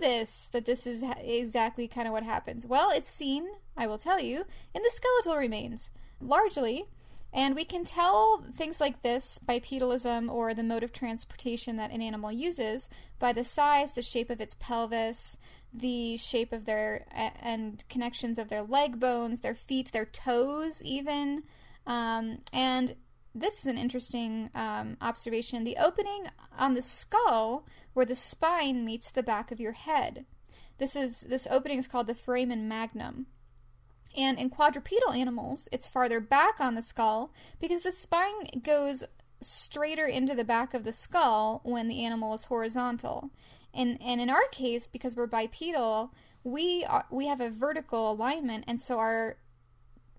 we 0.00 0.06
know 0.06 0.08
this, 0.08 0.48
that 0.52 0.64
this 0.64 0.86
is 0.86 1.04
exactly 1.18 1.88
kind 1.88 2.06
of 2.06 2.12
what 2.12 2.22
happens? 2.22 2.66
Well, 2.66 2.90
it's 2.90 3.10
seen, 3.10 3.48
I 3.76 3.86
will 3.86 3.98
tell 3.98 4.20
you, 4.20 4.44
in 4.74 4.82
the 4.82 4.90
skeletal 4.90 5.36
remains, 5.36 5.90
largely. 6.20 6.86
And 7.32 7.54
we 7.54 7.64
can 7.64 7.84
tell 7.84 8.42
things 8.42 8.78
like 8.78 9.00
this, 9.00 9.38
bipedalism, 9.38 10.30
or 10.30 10.52
the 10.52 10.62
mode 10.62 10.82
of 10.82 10.92
transportation 10.92 11.76
that 11.76 11.90
an 11.90 12.02
animal 12.02 12.30
uses, 12.30 12.90
by 13.18 13.32
the 13.32 13.44
size, 13.44 13.92
the 13.92 14.02
shape 14.02 14.28
of 14.28 14.40
its 14.40 14.54
pelvis, 14.54 15.38
the 15.72 16.18
shape 16.18 16.52
of 16.52 16.66
their 16.66 17.06
and 17.10 17.84
connections 17.88 18.38
of 18.38 18.48
their 18.48 18.62
leg 18.62 19.00
bones, 19.00 19.40
their 19.40 19.54
feet, 19.54 19.92
their 19.92 20.04
toes, 20.04 20.82
even. 20.84 21.44
Um, 21.86 22.40
and 22.52 22.96
this 23.34 23.60
is 23.60 23.66
an 23.66 23.78
interesting 23.78 24.50
um, 24.54 24.98
observation. 25.00 25.64
The 25.64 25.78
opening 25.78 26.26
on 26.58 26.74
the 26.74 26.82
skull, 26.82 27.66
where 27.94 28.04
the 28.04 28.16
spine 28.16 28.84
meets 28.84 29.10
the 29.10 29.22
back 29.22 29.50
of 29.50 29.58
your 29.58 29.72
head. 29.72 30.26
This 30.76 30.94
is 30.96 31.22
this 31.22 31.46
opening 31.50 31.78
is 31.78 31.88
called 31.88 32.08
the 32.08 32.14
foramen 32.14 32.68
magnum. 32.68 33.26
And 34.16 34.38
in 34.38 34.50
quadrupedal 34.50 35.12
animals, 35.12 35.68
it's 35.72 35.88
farther 35.88 36.20
back 36.20 36.60
on 36.60 36.74
the 36.74 36.82
skull 36.82 37.32
because 37.60 37.80
the 37.80 37.92
spine 37.92 38.46
goes 38.62 39.04
straighter 39.40 40.06
into 40.06 40.34
the 40.34 40.44
back 40.44 40.74
of 40.74 40.84
the 40.84 40.92
skull 40.92 41.60
when 41.64 41.88
the 41.88 42.04
animal 42.04 42.34
is 42.34 42.46
horizontal. 42.46 43.30
And 43.74 43.98
and 44.02 44.20
in 44.20 44.30
our 44.30 44.46
case, 44.50 44.86
because 44.86 45.16
we're 45.16 45.26
bipedal, 45.26 46.12
we 46.44 46.84
are, 46.88 47.06
we 47.10 47.26
have 47.26 47.40
a 47.40 47.50
vertical 47.50 48.12
alignment, 48.12 48.64
and 48.66 48.80
so 48.80 48.98
our 48.98 49.38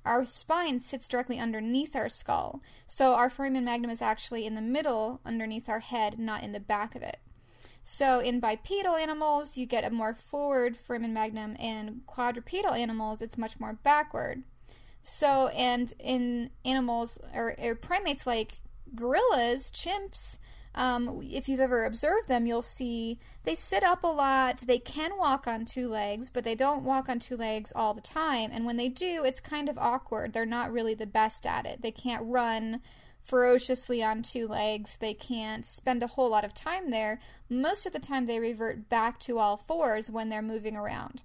our 0.05 0.25
spine 0.25 0.79
sits 0.79 1.07
directly 1.07 1.39
underneath 1.39 1.95
our 1.95 2.09
skull. 2.09 2.61
So 2.85 3.13
our 3.13 3.29
foramen 3.29 3.63
magnum 3.63 3.91
is 3.91 4.01
actually 4.01 4.45
in 4.45 4.55
the 4.55 4.61
middle 4.61 5.21
underneath 5.25 5.69
our 5.69 5.79
head, 5.79 6.19
not 6.19 6.43
in 6.43 6.51
the 6.51 6.59
back 6.59 6.95
of 6.95 7.01
it. 7.01 7.17
So 7.83 8.19
in 8.19 8.39
bipedal 8.39 8.95
animals, 8.95 9.57
you 9.57 9.65
get 9.65 9.83
a 9.83 9.91
more 9.91 10.13
forward 10.13 10.77
foramen 10.77 11.13
magnum, 11.13 11.57
and 11.59 12.01
quadrupedal 12.07 12.73
animals, 12.73 13.21
it's 13.21 13.37
much 13.37 13.59
more 13.59 13.73
backward. 13.73 14.43
So, 15.01 15.49
and 15.49 15.93
in 15.99 16.49
animals 16.63 17.19
or, 17.35 17.55
or 17.61 17.75
primates 17.75 18.25
like 18.25 18.53
gorillas, 18.95 19.69
chimps, 19.69 20.39
um, 20.75 21.19
if 21.21 21.47
you've 21.47 21.59
ever 21.59 21.85
observed 21.85 22.29
them, 22.29 22.45
you'll 22.45 22.61
see 22.61 23.19
they 23.43 23.53
sit 23.53 23.83
up 23.83 24.03
a 24.03 24.07
lot. 24.07 24.59
They 24.59 24.79
can 24.79 25.17
walk 25.17 25.45
on 25.45 25.65
two 25.65 25.87
legs, 25.87 26.29
but 26.29 26.45
they 26.45 26.55
don't 26.55 26.83
walk 26.83 27.09
on 27.09 27.19
two 27.19 27.35
legs 27.35 27.73
all 27.75 27.93
the 27.93 28.01
time. 28.01 28.49
And 28.51 28.65
when 28.65 28.77
they 28.77 28.89
do, 28.89 29.23
it's 29.23 29.39
kind 29.39 29.69
of 29.69 29.77
awkward. 29.77 30.33
They're 30.33 30.45
not 30.45 30.71
really 30.71 30.95
the 30.95 31.05
best 31.05 31.45
at 31.45 31.65
it. 31.65 31.81
They 31.81 31.91
can't 31.91 32.23
run 32.25 32.81
ferociously 33.23 34.03
on 34.03 34.21
two 34.21 34.47
legs. 34.47 34.97
They 34.97 35.13
can't 35.13 35.65
spend 35.65 36.03
a 36.03 36.07
whole 36.07 36.29
lot 36.29 36.43
of 36.43 36.53
time 36.53 36.91
there. 36.91 37.19
Most 37.49 37.85
of 37.85 37.93
the 37.93 37.99
time, 37.99 38.25
they 38.25 38.39
revert 38.39 38.89
back 38.89 39.19
to 39.21 39.37
all 39.37 39.57
fours 39.57 40.11
when 40.11 40.29
they're 40.29 40.41
moving 40.41 40.75
around. 40.75 41.23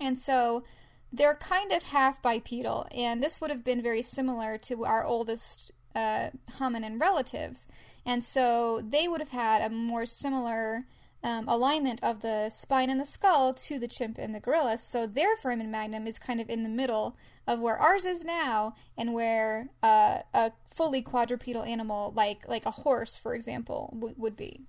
And 0.00 0.18
so 0.18 0.64
they're 1.12 1.34
kind 1.34 1.72
of 1.72 1.84
half 1.84 2.22
bipedal, 2.22 2.86
and 2.94 3.22
this 3.22 3.40
would 3.40 3.50
have 3.50 3.62
been 3.62 3.82
very 3.82 4.02
similar 4.02 4.56
to 4.58 4.84
our 4.84 5.04
oldest 5.04 5.70
uh, 5.94 6.30
hominin 6.52 7.00
relatives. 7.00 7.66
And 8.06 8.24
so 8.24 8.80
they 8.80 9.06
would 9.06 9.20
have 9.20 9.28
had 9.28 9.62
a 9.62 9.74
more 9.74 10.06
similar 10.06 10.86
um, 11.22 11.46
alignment 11.46 12.02
of 12.02 12.20
the 12.20 12.50
spine 12.50 12.90
and 12.90 13.00
the 13.00 13.06
skull 13.06 13.54
to 13.54 13.78
the 13.78 13.86
chimp 13.86 14.18
and 14.18 14.34
the 14.34 14.40
gorilla. 14.40 14.78
So 14.78 15.06
their 15.06 15.36
foramen 15.36 15.70
magnum 15.70 16.06
is 16.06 16.18
kind 16.18 16.40
of 16.40 16.48
in 16.48 16.62
the 16.62 16.68
middle 16.68 17.16
of 17.46 17.60
where 17.60 17.78
ours 17.78 18.04
is 18.04 18.24
now 18.24 18.74
and 18.96 19.12
where 19.12 19.68
uh, 19.82 20.20
a 20.34 20.52
fully 20.74 21.02
quadrupedal 21.02 21.62
animal, 21.62 22.12
like 22.16 22.48
like 22.48 22.66
a 22.66 22.70
horse, 22.70 23.18
for 23.18 23.34
example, 23.34 23.90
w- 23.98 24.14
would 24.18 24.36
be. 24.36 24.66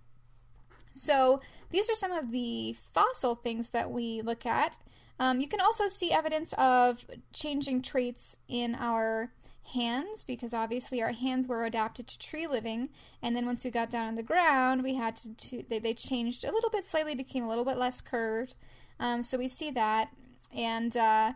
So 0.92 1.42
these 1.72 1.90
are 1.90 1.96
some 1.96 2.12
of 2.12 2.32
the 2.32 2.76
fossil 2.94 3.36
things 3.36 3.72
that 3.72 3.92
we 3.92 4.22
look 4.22 4.46
at. 4.46 4.78
Um, 5.20 5.40
you 5.40 5.48
can 5.48 5.62
also 5.62 5.88
see 5.88 6.12
evidence 6.12 6.54
of 6.58 7.06
changing 7.34 7.82
traits 7.82 8.38
in 8.48 8.76
our 8.76 9.32
hands 9.74 10.24
because 10.24 10.54
obviously 10.54 11.02
our 11.02 11.12
hands 11.12 11.48
were 11.48 11.66
adapted 11.66 12.08
to 12.08 12.20
tree 12.20 12.48
living 12.48 12.90
and 13.22 13.34
then 13.34 13.46
once 13.46 13.64
we 13.64 13.72
got 13.72 13.90
down 13.90 14.06
on 14.06 14.16
the 14.16 14.24
ground 14.24 14.84
we 14.84 14.96
had 14.96 15.16
to, 15.16 15.34
to 15.36 15.64
they, 15.70 15.80
they 15.80 15.94
changed 15.94 16.44
a 16.44 16.52
little 16.52 16.70
bit 16.70 16.84
slightly 16.84 17.16
became 17.16 17.46
a 17.46 17.48
little 17.48 17.64
bit 17.64 17.78
less 17.78 18.02
curved 18.02 18.56
um, 19.00 19.24
so 19.24 19.38
we 19.38 19.48
see 19.48 19.72
that 19.72 20.10
and 20.54 20.98
uh, 20.98 21.32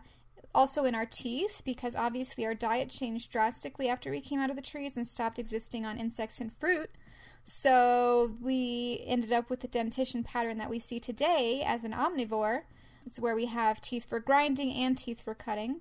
also 0.54 0.84
in 0.84 0.94
our 0.94 1.06
teeth 1.06 1.62
because 1.64 1.94
obviously 1.94 2.44
our 2.46 2.54
diet 2.54 2.90
changed 2.90 3.30
drastically 3.30 3.88
after 3.88 4.10
we 4.10 4.20
came 4.20 4.40
out 4.40 4.50
of 4.50 4.56
the 4.56 4.62
trees 4.62 4.96
and 4.96 5.06
stopped 5.06 5.38
existing 5.38 5.84
on 5.84 5.98
insects 5.98 6.40
and 6.40 6.52
fruit. 6.52 6.90
So 7.44 8.34
we 8.42 9.02
ended 9.06 9.32
up 9.32 9.48
with 9.48 9.60
the 9.60 9.68
dentition 9.68 10.22
pattern 10.22 10.58
that 10.58 10.70
we 10.70 10.78
see 10.78 11.00
today 11.00 11.62
as 11.64 11.84
an 11.84 11.92
omnivore. 11.92 12.62
It's 13.06 13.20
where 13.20 13.34
we 13.34 13.46
have 13.46 13.80
teeth 13.80 14.04
for 14.08 14.20
grinding 14.20 14.72
and 14.74 14.98
teeth 14.98 15.22
for 15.22 15.34
cutting. 15.34 15.80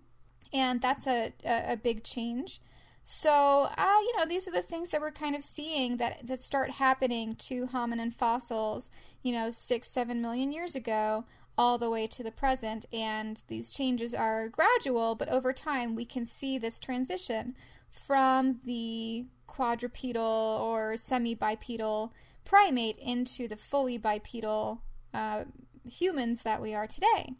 And 0.54 0.82
that's 0.82 1.08
a, 1.08 1.34
a, 1.46 1.74
a 1.74 1.78
big 1.78 2.04
change. 2.04 2.62
So, 3.04 3.70
uh, 3.78 3.98
you 4.02 4.18
know, 4.18 4.26
these 4.26 4.48
are 4.48 4.52
the 4.52 4.62
things 4.62 4.90
that 4.90 5.00
we're 5.00 5.12
kind 5.12 5.36
of 5.36 5.44
seeing 5.44 5.96
that, 5.98 6.28
that 6.28 6.40
start 6.40 6.72
happening 6.72 7.36
to 7.48 7.68
hominin 7.68 8.14
fossils, 8.14 8.92
you 9.24 9.32
know, 9.32 9.50
six, 9.50 9.94
seven 9.94 10.22
million 10.22 10.52
years 10.52 10.76
ago, 10.76 11.24
all 11.58 11.78
the 11.78 11.90
way 11.90 12.08
to 12.08 12.24
the 12.24 12.32
present. 12.32 12.86
And 12.94 13.42
these 13.48 13.70
changes 13.70 14.14
are 14.14 14.50
gradual, 14.50 15.16
but 15.16 15.30
over 15.30 15.54
time 15.54 15.96
we 15.96 16.06
can 16.06 16.26
see 16.26 16.58
this 16.58 16.80
transition 16.80 17.56
from 17.90 18.60
the 18.64 19.26
quadrupedal 19.48 20.60
or 20.62 20.98
semi 20.98 21.34
bipedal 21.34 22.14
primate 22.46 22.98
into 22.98 23.48
the 23.48 23.58
fully 23.58 23.98
bipedal 23.98 24.82
uh, 25.14 25.46
humans 25.86 26.44
that 26.44 26.62
we 26.62 26.74
are 26.74 26.88
today. 26.88 27.36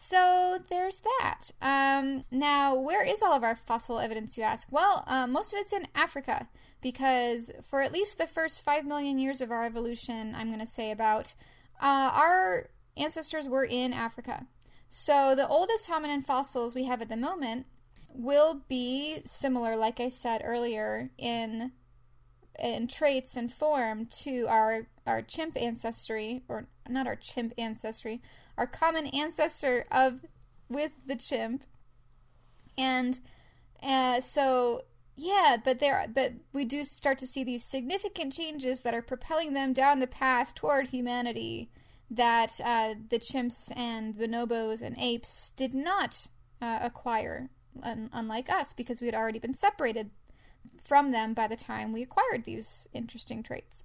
So 0.00 0.60
there's 0.70 1.00
that. 1.00 1.50
Um, 1.60 2.22
now, 2.30 2.78
where 2.78 3.04
is 3.04 3.20
all 3.20 3.32
of 3.32 3.42
our 3.42 3.56
fossil 3.56 3.98
evidence, 3.98 4.38
you 4.38 4.44
ask? 4.44 4.68
Well, 4.70 5.02
uh, 5.08 5.26
most 5.26 5.52
of 5.52 5.58
it's 5.58 5.72
in 5.72 5.88
Africa, 5.92 6.48
because 6.80 7.50
for 7.68 7.82
at 7.82 7.92
least 7.92 8.16
the 8.16 8.28
first 8.28 8.62
five 8.62 8.86
million 8.86 9.18
years 9.18 9.40
of 9.40 9.50
our 9.50 9.64
evolution, 9.64 10.34
I'm 10.36 10.48
going 10.48 10.60
to 10.60 10.66
say 10.66 10.92
about, 10.92 11.34
uh, 11.80 12.12
our 12.14 12.70
ancestors 12.98 13.48
were 13.48 13.64
in 13.64 13.92
Africa. 13.92 14.46
So 14.88 15.34
the 15.34 15.48
oldest 15.48 15.88
hominin 15.88 16.24
fossils 16.24 16.74
we 16.74 16.84
have 16.84 17.02
at 17.02 17.08
the 17.08 17.16
moment 17.16 17.66
will 18.12 18.62
be 18.68 19.18
similar, 19.24 19.76
like 19.76 20.00
I 20.00 20.08
said 20.08 20.42
earlier, 20.44 21.10
in 21.18 21.72
in 22.58 22.88
traits 22.88 23.36
and 23.36 23.52
form 23.52 24.06
to 24.06 24.46
our 24.48 24.88
our 25.06 25.22
chimp 25.22 25.56
ancestry, 25.60 26.42
or 26.48 26.66
not 26.88 27.06
our 27.06 27.16
chimp 27.16 27.52
ancestry, 27.56 28.20
our 28.56 28.66
common 28.66 29.06
ancestor 29.06 29.86
of 29.92 30.24
with 30.68 30.92
the 31.06 31.16
chimp. 31.16 31.64
And 32.76 33.20
uh, 33.82 34.20
so 34.20 34.82
yeah, 35.16 35.56
but 35.62 35.78
there 35.80 36.06
but 36.12 36.32
we 36.52 36.64
do 36.64 36.82
start 36.84 37.18
to 37.18 37.26
see 37.26 37.44
these 37.44 37.64
significant 37.64 38.32
changes 38.32 38.80
that 38.82 38.94
are 38.94 39.02
propelling 39.02 39.52
them 39.52 39.72
down 39.72 40.00
the 40.00 40.06
path 40.06 40.54
toward 40.54 40.88
humanity 40.88 41.70
that 42.10 42.60
uh, 42.64 42.94
the 43.08 43.18
chimps 43.18 43.70
and 43.76 44.14
bonobos 44.14 44.82
and 44.82 44.96
apes 44.98 45.52
did 45.56 45.74
not 45.74 46.28
uh, 46.62 46.78
acquire, 46.82 47.50
un- 47.82 48.10
unlike 48.12 48.50
us, 48.50 48.72
because 48.72 49.00
we 49.00 49.06
had 49.06 49.14
already 49.14 49.38
been 49.38 49.54
separated 49.54 50.10
from 50.82 51.10
them 51.10 51.34
by 51.34 51.46
the 51.46 51.56
time 51.56 51.92
we 51.92 52.02
acquired 52.02 52.44
these 52.44 52.88
interesting 52.92 53.42
traits. 53.42 53.84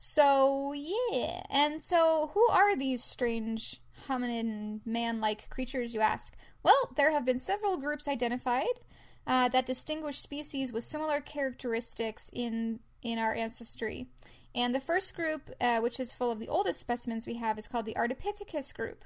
So, 0.00 0.72
yeah. 0.72 1.42
And 1.50 1.82
so, 1.82 2.30
who 2.32 2.46
are 2.48 2.76
these 2.76 3.02
strange 3.02 3.80
hominin 4.06 4.80
man 4.86 5.20
like 5.20 5.50
creatures, 5.50 5.92
you 5.92 6.00
ask? 6.00 6.36
Well, 6.62 6.92
there 6.96 7.10
have 7.10 7.24
been 7.24 7.40
several 7.40 7.76
groups 7.78 8.06
identified 8.06 8.80
uh, 9.26 9.48
that 9.48 9.66
distinguish 9.66 10.18
species 10.18 10.72
with 10.72 10.84
similar 10.84 11.20
characteristics 11.20 12.30
in, 12.32 12.78
in 13.02 13.18
our 13.18 13.34
ancestry. 13.34 14.06
And 14.54 14.74
the 14.74 14.80
first 14.80 15.14
group, 15.14 15.50
uh, 15.60 15.80
which 15.80 16.00
is 16.00 16.12
full 16.12 16.30
of 16.30 16.38
the 16.38 16.48
oldest 16.48 16.80
specimens 16.80 17.26
we 17.26 17.34
have, 17.34 17.58
is 17.58 17.68
called 17.68 17.86
the 17.86 17.94
Ardipithecus 17.94 18.74
group. 18.74 19.04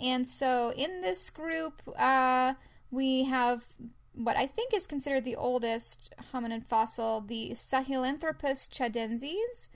And 0.00 0.28
so, 0.28 0.72
in 0.76 1.00
this 1.00 1.30
group, 1.30 1.80
uh, 1.96 2.54
we 2.90 3.24
have 3.24 3.64
what 4.14 4.36
I 4.36 4.46
think 4.46 4.74
is 4.74 4.86
considered 4.86 5.24
the 5.24 5.36
oldest 5.36 6.12
hominin 6.32 6.64
fossil, 6.64 7.20
the 7.20 7.50
Sahelanthropus 7.54 8.68
tchadensis, 8.68 9.68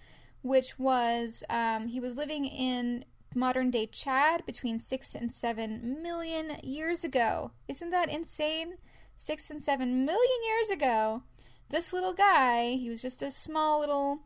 which 0.43 0.79
was 0.79 1.45
um, 1.51 1.89
he 1.89 2.01
was 2.01 2.15
living 2.17 2.45
in 2.45 3.05
modern 3.35 3.71
day 3.71 3.87
Chad 3.87 4.45
between 4.47 4.79
six 4.79 5.15
and 5.15 5.33
seven 5.33 6.03
million 6.03 6.57
years 6.63 7.05
ago. 7.05 7.53
Isn't 7.69 7.91
that 7.91 8.09
insane? 8.09 8.75
Six 9.17 9.51
and 9.51 9.63
seven 9.63 10.05
million 10.05 10.39
years 10.47 10.71
ago, 10.71 11.25
this 11.71 11.93
little 11.93 12.15
guy, 12.15 12.73
he 12.73 12.89
was 12.89 13.03
just 13.03 13.21
a 13.21 13.31
small 13.31 13.81
little, 13.81 14.21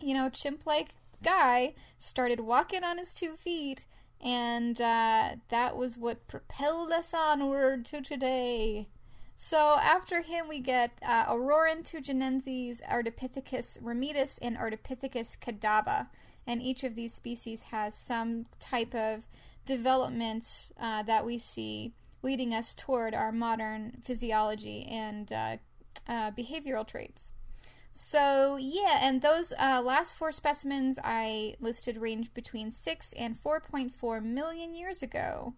you 0.00 0.14
know, 0.14 0.28
chimp 0.28 0.66
like 0.66 0.90
guy, 1.22 1.74
started 1.96 2.40
walking 2.40 2.84
on 2.84 2.98
his 2.98 3.12
two 3.12 3.36
feet, 3.36 3.86
and 4.20 4.80
uh, 4.80 5.36
that 5.48 5.76
was 5.76 5.96
what 5.96 6.26
propelled 6.26 6.92
us 6.92 7.14
onward 7.14 7.84
to 7.86 8.00
today. 8.00 8.88
So 9.36 9.76
after 9.80 10.22
him, 10.22 10.48
we 10.48 10.58
get 10.58 10.98
uh, 11.00 11.26
Orrorin 11.26 11.84
tugenensis, 11.84 12.82
Ardipithecus 12.88 13.80
ramidus, 13.80 14.38
and 14.42 14.56
Ardipithecus 14.56 15.38
kadabba. 15.38 16.08
And 16.44 16.60
each 16.60 16.82
of 16.82 16.96
these 16.96 17.14
species 17.14 17.64
has 17.64 17.94
some 17.94 18.46
type 18.58 18.94
of 18.96 19.28
development 19.64 20.72
uh, 20.80 21.04
that 21.04 21.24
we 21.24 21.38
see 21.38 21.92
leading 22.20 22.52
us 22.52 22.74
toward 22.74 23.14
our 23.14 23.30
modern 23.30 23.98
physiology 24.02 24.84
and 24.90 25.30
uh, 25.30 25.56
uh 26.08 26.32
behavioral 26.32 26.86
traits. 26.86 27.32
So, 28.00 28.56
yeah, 28.60 29.00
and 29.02 29.22
those 29.22 29.52
uh, 29.58 29.82
last 29.84 30.16
four 30.16 30.30
specimens 30.30 31.00
I 31.02 31.56
listed 31.58 31.96
range 31.96 32.32
between 32.32 32.70
6 32.70 33.12
and 33.14 33.36
4.4 33.42 34.22
million 34.22 34.72
years 34.72 35.02
ago. 35.02 35.54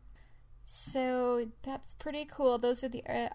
So 0.64 1.49
that's 1.62 1.93
pretty 1.93 2.24
cool. 2.24 2.57
Those 2.57 2.82
are 2.82 2.88
the 2.88 3.05
uh. 3.07 3.28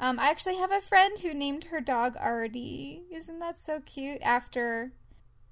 Um, 0.00 0.18
I 0.18 0.30
actually 0.30 0.56
have 0.56 0.72
a 0.72 0.80
friend 0.80 1.16
who 1.16 1.32
named 1.32 1.66
her 1.66 1.80
dog 1.80 2.16
Artie. 2.18 3.04
Isn't 3.12 3.38
that 3.38 3.60
so 3.60 3.80
cute? 3.86 4.20
After 4.22 4.90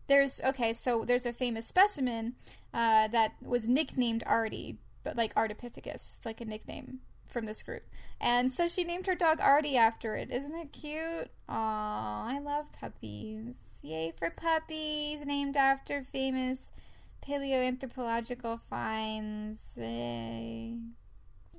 there's 0.09 0.43
okay, 0.43 0.73
so 0.73 1.05
there's 1.05 1.25
a 1.25 1.33
famous 1.33 1.69
specimen 1.69 2.35
uh, 2.75 3.07
that 3.09 3.35
was 3.41 3.69
nicknamed 3.69 4.25
Artie, 4.27 4.79
but 5.05 5.17
like 5.17 5.33
Ardipithecus, 5.35 6.17
like 6.25 6.41
a 6.41 6.45
nickname 6.45 6.99
from 7.35 7.45
this 7.45 7.63
group. 7.63 7.83
And 8.19 8.51
so 8.51 8.69
she 8.69 8.85
named 8.85 9.07
her 9.07 9.15
dog 9.15 9.41
Artie 9.41 9.77
after 9.77 10.17
it. 10.17 10.31
Isn't 10.31 10.55
it 10.55 10.73
cute? 10.73 11.29
Aw, 11.51 12.27
I 12.27 12.39
love 12.39 12.73
puppies. 12.73 13.57
Yay 13.83 14.15
for 14.17 14.31
puppies 14.31 15.27
named 15.27 15.59
after 15.59 16.03
famous 16.03 16.71
paleoanthropological 17.21 18.61
finds. 18.61 19.73
Yay. 19.77 20.79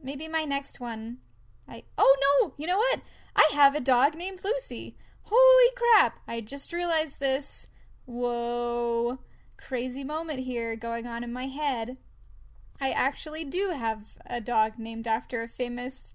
maybe 0.02 0.28
my 0.28 0.46
next 0.46 0.80
one. 0.80 1.18
I 1.68 1.84
oh 1.98 2.16
no! 2.26 2.54
You 2.58 2.68
know 2.68 2.78
what? 2.78 3.02
I 3.36 3.50
have 3.54 3.76
a 3.76 3.80
dog 3.80 4.16
named 4.16 4.42
Lucy. 4.44 4.96
Holy 5.24 5.72
crap! 5.76 6.20
I 6.28 6.42
just 6.42 6.72
realized 6.72 7.20
this. 7.20 7.68
Whoa! 8.06 9.20
Crazy 9.58 10.04
moment 10.04 10.42
here 10.42 10.76
going 10.76 11.06
on 11.08 11.24
in 11.24 11.34
my 11.34 11.46
head. 11.46 11.98
I 12.82 12.92
actually 12.92 13.46
do 13.46 13.72
have 13.76 14.18
a 14.26 14.42
dog 14.42 14.78
named 14.78 15.08
after 15.08 15.42
a 15.42 15.48
famous 15.48 16.14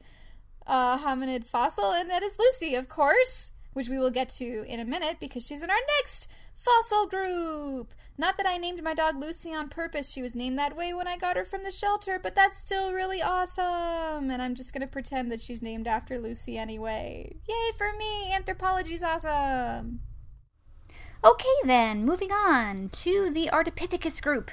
uh, 0.66 0.98
hominid 0.98 1.46
fossil, 1.46 1.92
and 1.92 2.08
that 2.11 2.22
is 2.22 2.36
Lucy, 2.38 2.74
of 2.74 2.88
course. 2.88 3.52
which 3.72 3.88
we 3.88 3.98
will 3.98 4.11
get 4.11 4.28
to 4.28 4.64
in 4.66 4.80
a 4.80 4.84
minute 4.84 5.18
because 5.20 5.46
she's 5.46 5.62
in 5.62 5.70
our 5.70 5.76
next 5.98 6.28
fossil 6.54 7.06
group. 7.06 7.94
Not 8.18 8.36
that 8.36 8.46
I 8.46 8.58
named 8.58 8.82
my 8.82 8.94
dog 8.94 9.18
Lucy 9.18 9.54
on 9.54 9.68
purpose. 9.68 10.11
She 10.11 10.20
was 10.20 10.34
named 10.34 10.58
that 10.58 10.76
way 10.76 10.92
when 10.92 11.06
I 11.06 11.16
got 11.16 11.36
her 11.36 11.44
from 11.44 11.62
the 11.62 11.72
shelter, 11.72 12.18
but 12.22 12.34
that's 12.34 12.58
still 12.58 12.92
really 12.92 13.22
awesome. 13.22 14.30
And 14.30 14.42
I'm 14.42 14.54
just 14.54 14.72
going 14.72 14.82
to 14.82 14.86
pretend 14.86 15.32
that 15.32 15.40
she's 15.40 15.62
named 15.62 15.86
after 15.86 16.18
Lucy 16.18 16.58
anyway. 16.58 17.36
Yay 17.48 17.72
for 17.78 17.92
me! 17.96 18.34
Anthropology's 18.34 19.02
awesome. 19.02 20.00
Okay, 21.24 21.48
then, 21.64 22.04
moving 22.04 22.32
on 22.32 22.88
to 22.90 23.30
the 23.30 23.48
Ardipithecus 23.52 24.22
group. 24.22 24.50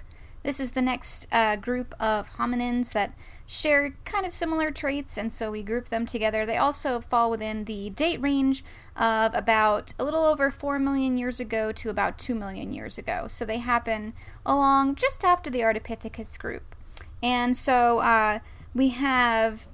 This 0.48 0.62
is 0.62 0.72
the 0.72 0.82
next 0.82 1.28
uh, 1.30 1.58
group 1.58 1.94
of 2.00 2.30
hominins 2.38 2.94
that 2.94 3.14
share 3.46 3.98
kind 4.06 4.26
of 4.26 4.32
similar 4.32 4.72
traits, 4.72 5.18
and 5.18 5.30
so 5.30 5.52
we 5.52 5.62
group 5.62 5.90
them 5.90 6.06
together. 6.06 6.46
They 6.46 6.56
also 6.56 7.02
fall 7.02 7.30
within 7.30 7.66
the 7.66 7.90
date 7.90 8.22
range 8.22 8.64
of 8.96 9.36
about 9.36 9.94
a 10.00 10.06
little 10.06 10.24
over 10.24 10.50
4 10.50 10.80
million 10.80 11.18
years 11.18 11.42
ago 11.42 11.74
to 11.74 11.90
about 11.90 12.18
2 12.18 12.34
million 12.34 12.72
years 12.72 12.98
ago. 12.98 13.28
So 13.28 13.44
they 13.44 13.58
happen 13.58 14.14
along 14.46 14.96
just 14.96 15.26
after 15.26 15.50
the 15.50 15.60
Ardipithecus 15.60 16.40
group. 16.40 16.78
And 17.22 17.58
so 17.58 18.00
uh, 18.00 18.40
we 18.74 18.88
have 18.92 19.68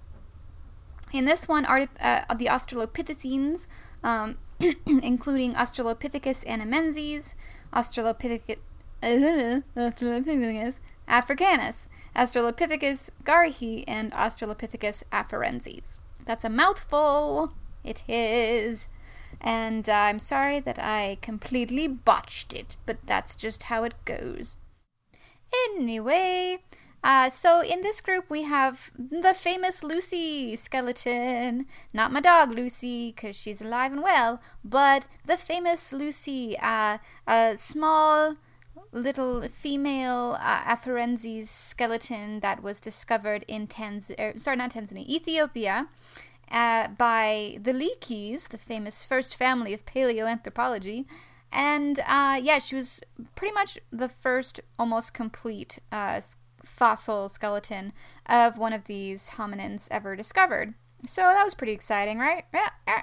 in 1.11 1.25
this 1.25 1.47
one 1.47 1.65
Ardip- 1.65 2.01
uh, 2.01 2.33
the 2.33 2.47
Australopithecines, 2.47 3.67
um, 4.03 4.39
including 4.87 5.53
Australopithecus 5.53 6.43
anamensis, 6.47 7.35
Australopithecus, 7.71 8.57
africanus, 11.07 11.89
Australopithecus 12.15 13.09
garhi, 13.23 13.83
and 13.87 14.11
Australopithecus 14.13 15.03
afarensis. 15.11 15.99
That's 16.25 16.43
a 16.43 16.49
mouthful. 16.49 17.53
It 17.83 18.03
is. 18.07 18.87
And 19.41 19.89
uh, 19.89 19.93
I'm 19.93 20.19
sorry 20.19 20.59
that 20.61 20.79
I 20.79 21.17
completely 21.21 21.87
botched 21.87 22.53
it, 22.53 22.77
but 22.85 22.97
that's 23.05 23.35
just 23.35 23.63
how 23.63 23.83
it 23.83 23.95
goes. 24.05 24.55
Anyway, 25.69 26.59
uh, 27.03 27.29
so 27.29 27.61
in 27.61 27.81
this 27.81 27.99
group 27.99 28.29
we 28.29 28.43
have 28.43 28.91
the 28.97 29.33
famous 29.33 29.83
Lucy 29.83 30.55
skeleton. 30.55 31.65
Not 31.93 32.13
my 32.13 32.21
dog 32.21 32.51
Lucy, 32.51 33.11
because 33.11 33.35
she's 33.35 33.61
alive 33.61 33.91
and 33.91 34.01
well, 34.01 34.39
but 34.63 35.05
the 35.25 35.37
famous 35.37 35.91
Lucy, 35.91 36.57
uh, 36.61 36.99
a 37.27 37.55
small 37.57 38.37
little 38.93 39.41
female 39.49 40.37
uh, 40.39 40.75
Afarensis 40.75 41.47
skeleton 41.47 42.39
that 42.39 42.63
was 42.63 42.79
discovered 42.79 43.43
in 43.47 43.67
Tanz- 43.67 44.11
er, 44.19 44.33
sorry, 44.37 44.57
not 44.57 44.73
Tanzania, 44.73 45.07
Ethiopia. 45.07 45.87
Uh, 46.51 46.87
by 46.89 47.57
the 47.61 47.73
Leakeys, 47.73 48.49
the 48.49 48.57
famous 48.59 49.03
first 49.03 49.35
family 49.35 49.73
of 49.73 49.85
paleoanthropology. 49.85 51.05
And 51.51 51.99
uh, 51.99 52.39
yeah, 52.41 52.59
she 52.59 52.75
was 52.75 53.01
pretty 53.35 53.53
much 53.53 53.79
the 53.91 54.09
first 54.09 54.59
almost 54.77 55.13
complete 55.13 55.79
uh, 55.91 56.21
fossil 56.63 57.29
skeleton 57.29 57.93
of 58.27 58.57
one 58.57 58.73
of 58.73 58.85
these 58.85 59.31
hominins 59.31 59.87
ever 59.89 60.15
discovered. 60.15 60.75
So 61.07 61.21
that 61.21 61.43
was 61.43 61.53
pretty 61.53 61.73
exciting, 61.73 62.19
right? 62.19 62.45
Yeah. 62.53 63.01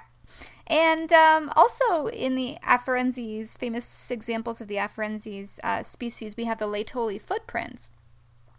And 0.67 1.11
um, 1.11 1.51
also 1.55 2.07
in 2.07 2.35
the 2.35 2.57
Afarenses, 2.63 3.57
famous 3.57 4.09
examples 4.09 4.61
of 4.61 4.67
the 4.67 4.77
Afarenses 4.77 5.59
uh, 5.63 5.83
species, 5.83 6.37
we 6.37 6.45
have 6.45 6.59
the 6.59 6.67
Laetoli 6.67 7.19
footprints, 7.19 7.89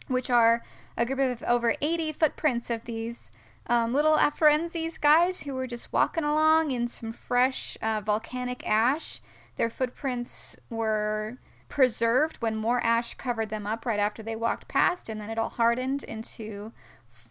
which 0.08 0.28
are 0.28 0.62
a 0.96 1.06
group 1.06 1.20
of 1.20 1.42
over 1.44 1.74
80 1.80 2.12
footprints 2.12 2.68
of 2.68 2.84
these 2.84 3.30
um, 3.66 3.94
little 3.94 4.16
Afarenses 4.16 5.00
guys 5.00 5.42
who 5.42 5.54
were 5.54 5.66
just 5.66 5.92
walking 5.92 6.24
along 6.24 6.70
in 6.70 6.88
some 6.88 7.12
fresh 7.12 7.78
uh, 7.80 8.02
volcanic 8.04 8.66
ash. 8.68 9.20
Their 9.56 9.70
footprints 9.70 10.56
were 10.68 11.38
preserved 11.68 12.36
when 12.40 12.54
more 12.54 12.80
ash 12.84 13.14
covered 13.14 13.48
them 13.48 13.66
up 13.66 13.86
right 13.86 14.00
after 14.00 14.22
they 14.22 14.36
walked 14.36 14.68
past, 14.68 15.08
and 15.08 15.18
then 15.18 15.30
it 15.30 15.38
all 15.38 15.48
hardened 15.48 16.02
into 16.02 16.72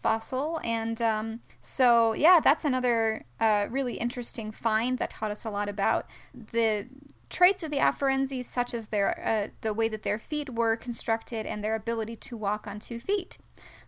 fossil. 0.02 0.60
And 0.64 1.00
um, 1.00 1.40
so, 1.60 2.12
yeah, 2.12 2.40
that's 2.40 2.64
another 2.64 3.24
uh, 3.40 3.66
really 3.70 3.94
interesting 3.94 4.50
find 4.50 4.98
that 4.98 5.10
taught 5.10 5.30
us 5.30 5.44
a 5.44 5.50
lot 5.50 5.68
about 5.68 6.06
the 6.34 6.88
traits 7.30 7.62
of 7.62 7.70
the 7.70 7.78
Afarenses, 7.78 8.44
such 8.44 8.74
as 8.74 8.88
their 8.88 9.20
uh, 9.24 9.48
the 9.62 9.72
way 9.72 9.88
that 9.88 10.02
their 10.02 10.18
feet 10.18 10.50
were 10.50 10.76
constructed 10.76 11.46
and 11.46 11.64
their 11.64 11.74
ability 11.74 12.16
to 12.16 12.36
walk 12.36 12.66
on 12.66 12.78
two 12.78 13.00
feet. 13.00 13.38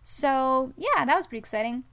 So, 0.01 0.73
yeah, 0.77 1.05
that 1.05 1.15
was 1.15 1.27
pretty 1.27 1.39
exciting. 1.39 1.83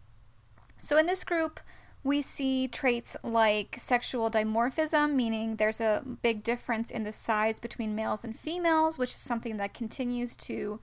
So, 0.79 0.97
in 0.97 1.07
this 1.07 1.25
group, 1.25 1.61
we 2.05 2.23
see 2.23 2.67
traits 2.67 3.17
like 3.23 3.77
sexual 3.79 4.31
dimorphism, 4.31 5.15
meaning 5.15 5.57
there's 5.57 5.81
a 5.81 6.03
big 6.23 6.43
difference 6.43 6.91
in 6.91 7.05
the 7.05 7.13
size 7.13 7.61
between 7.61 7.95
males 7.95 8.25
and 8.25 8.37
females, 8.37 8.99
which 8.99 9.11
is 9.11 9.21
something 9.21 9.57
that 9.59 9.75
continues 9.75 10.35
to 10.37 10.81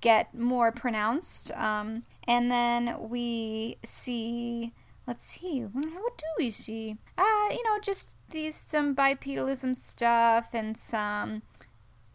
get 0.00 0.34
more 0.34 0.72
pronounced. 0.72 1.52
Um, 1.52 2.04
and 2.26 2.50
then 2.50 2.96
we 3.08 3.78
see, 3.84 4.72
let's 5.06 5.24
see, 5.24 5.60
what 5.60 6.18
do 6.18 6.26
we 6.38 6.50
see? 6.50 6.96
Uh, 7.16 7.48
you 7.50 7.62
know, 7.64 7.78
just 7.80 8.16
these 8.30 8.56
some 8.56 8.94
bipedalism 8.94 9.74
stuff 9.76 10.48
and 10.52 10.76
some 10.76 11.42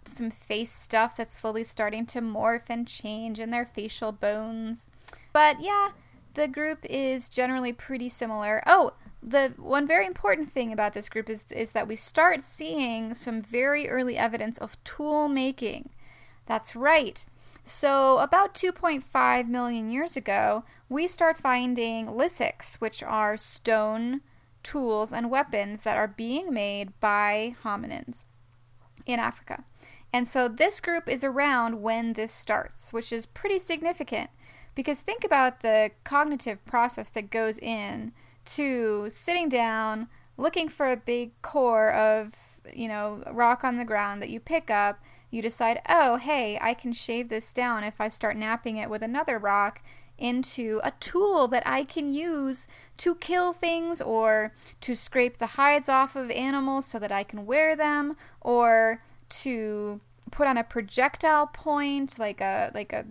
some 0.08 0.32
face 0.32 0.72
stuff 0.72 1.16
that's 1.16 1.38
slowly 1.38 1.64
starting 1.64 2.06
to 2.06 2.22
morph 2.22 2.70
and 2.70 2.88
change 2.88 3.40
in 3.40 3.50
their 3.50 3.66
facial 3.66 4.12
bones. 4.12 4.88
But 5.32 5.62
yeah, 5.62 5.92
the 6.34 6.48
group 6.48 6.80
is 6.90 7.30
generally 7.30 7.72
pretty 7.72 8.10
similar. 8.10 8.62
Oh, 8.66 8.94
the 9.24 9.54
one 9.58 9.86
very 9.86 10.06
important 10.06 10.52
thing 10.52 10.74
about 10.74 10.94
this 10.94 11.10
group 11.10 11.30
is 11.30 11.46
is 11.50 11.72
that 11.72 11.88
we 11.88 11.96
start 11.96 12.44
seeing 12.44 13.14
some 13.14 13.42
very 13.42 13.88
early 13.88 14.18
evidence 14.18 14.58
of 14.58 14.82
tool 14.84 15.28
making. 15.30 15.90
That's 16.46 16.76
right. 16.76 17.26
So, 17.72 18.18
about 18.20 18.54
2.5 18.54 19.48
million 19.48 19.90
years 19.90 20.16
ago, 20.18 20.66
we 20.90 21.08
start 21.08 21.38
finding 21.38 22.06
lithics, 22.08 22.76
which 22.76 23.02
are 23.02 23.38
stone 23.38 24.22
tools 24.62 25.12
and 25.14 25.32
weapons 25.32 25.82
that 25.82 25.98
are 25.98 26.08
being 26.08 26.54
made 26.54 27.00
by 27.00 27.56
hominins 27.64 28.26
in 29.06 29.20
Africa. 29.20 29.64
And 30.14 30.28
so, 30.28 30.48
this 30.48 30.80
group 30.80 31.08
is 31.08 31.24
around 31.24 31.82
when 31.82 32.14
this 32.14 32.34
starts, 32.34 32.92
which 32.92 33.12
is 33.12 33.26
pretty 33.26 33.58
significant 33.58 34.30
because 34.76 35.00
think 35.00 35.24
about 35.24 35.62
the 35.62 35.92
cognitive 36.04 36.64
process 36.66 37.10
that 37.10 37.32
goes 37.32 37.58
in 37.58 38.12
to 38.46 39.10
sitting 39.10 39.50
down, 39.50 40.08
looking 40.38 40.68
for 40.68 40.92
a 40.92 40.98
big 40.98 41.42
core 41.42 41.92
of, 41.92 42.34
you 42.74 42.90
know, 42.90 43.24
rock 43.32 43.64
on 43.64 43.78
the 43.78 43.86
ground 43.86 44.22
that 44.22 44.30
you 44.30 44.40
pick 44.40 44.70
up. 44.70 45.00
You 45.32 45.42
decide, 45.42 45.82
oh, 45.90 46.18
hey, 46.18 46.60
I 46.62 46.74
can 46.74 46.94
shave 46.94 47.30
this 47.30 47.52
down 47.52 47.84
if 47.84 48.00
I 48.00 48.10
start 48.10 48.38
knapping 48.38 48.78
it 48.78 48.90
with 48.90 49.02
another 49.02 49.40
rock 49.40 49.82
into 50.18 50.80
a 50.84 50.92
tool 51.00 51.48
that 51.48 51.64
I 51.66 51.84
can 51.84 52.14
use 52.14 52.68
to 52.98 53.16
kill 53.16 53.54
things 53.54 54.02
or 54.02 54.54
to 54.82 54.96
scrape 54.96 55.38
the 55.38 55.48
hides 55.48 55.90
off 55.90 56.16
of 56.16 56.30
animals 56.30 56.86
so 56.86 57.00
that 57.00 57.12
I 57.12 57.24
can 57.24 57.48
wear 57.48 57.76
them 57.76 58.14
or 58.40 59.02
to 59.30 60.00
put 60.30 60.48
on 60.48 60.58
a 60.58 60.64
projectile 60.64 61.48
point 61.48 62.20
like 62.20 62.40
a 62.40 62.72
like 62.74 62.94
a 62.94 63.06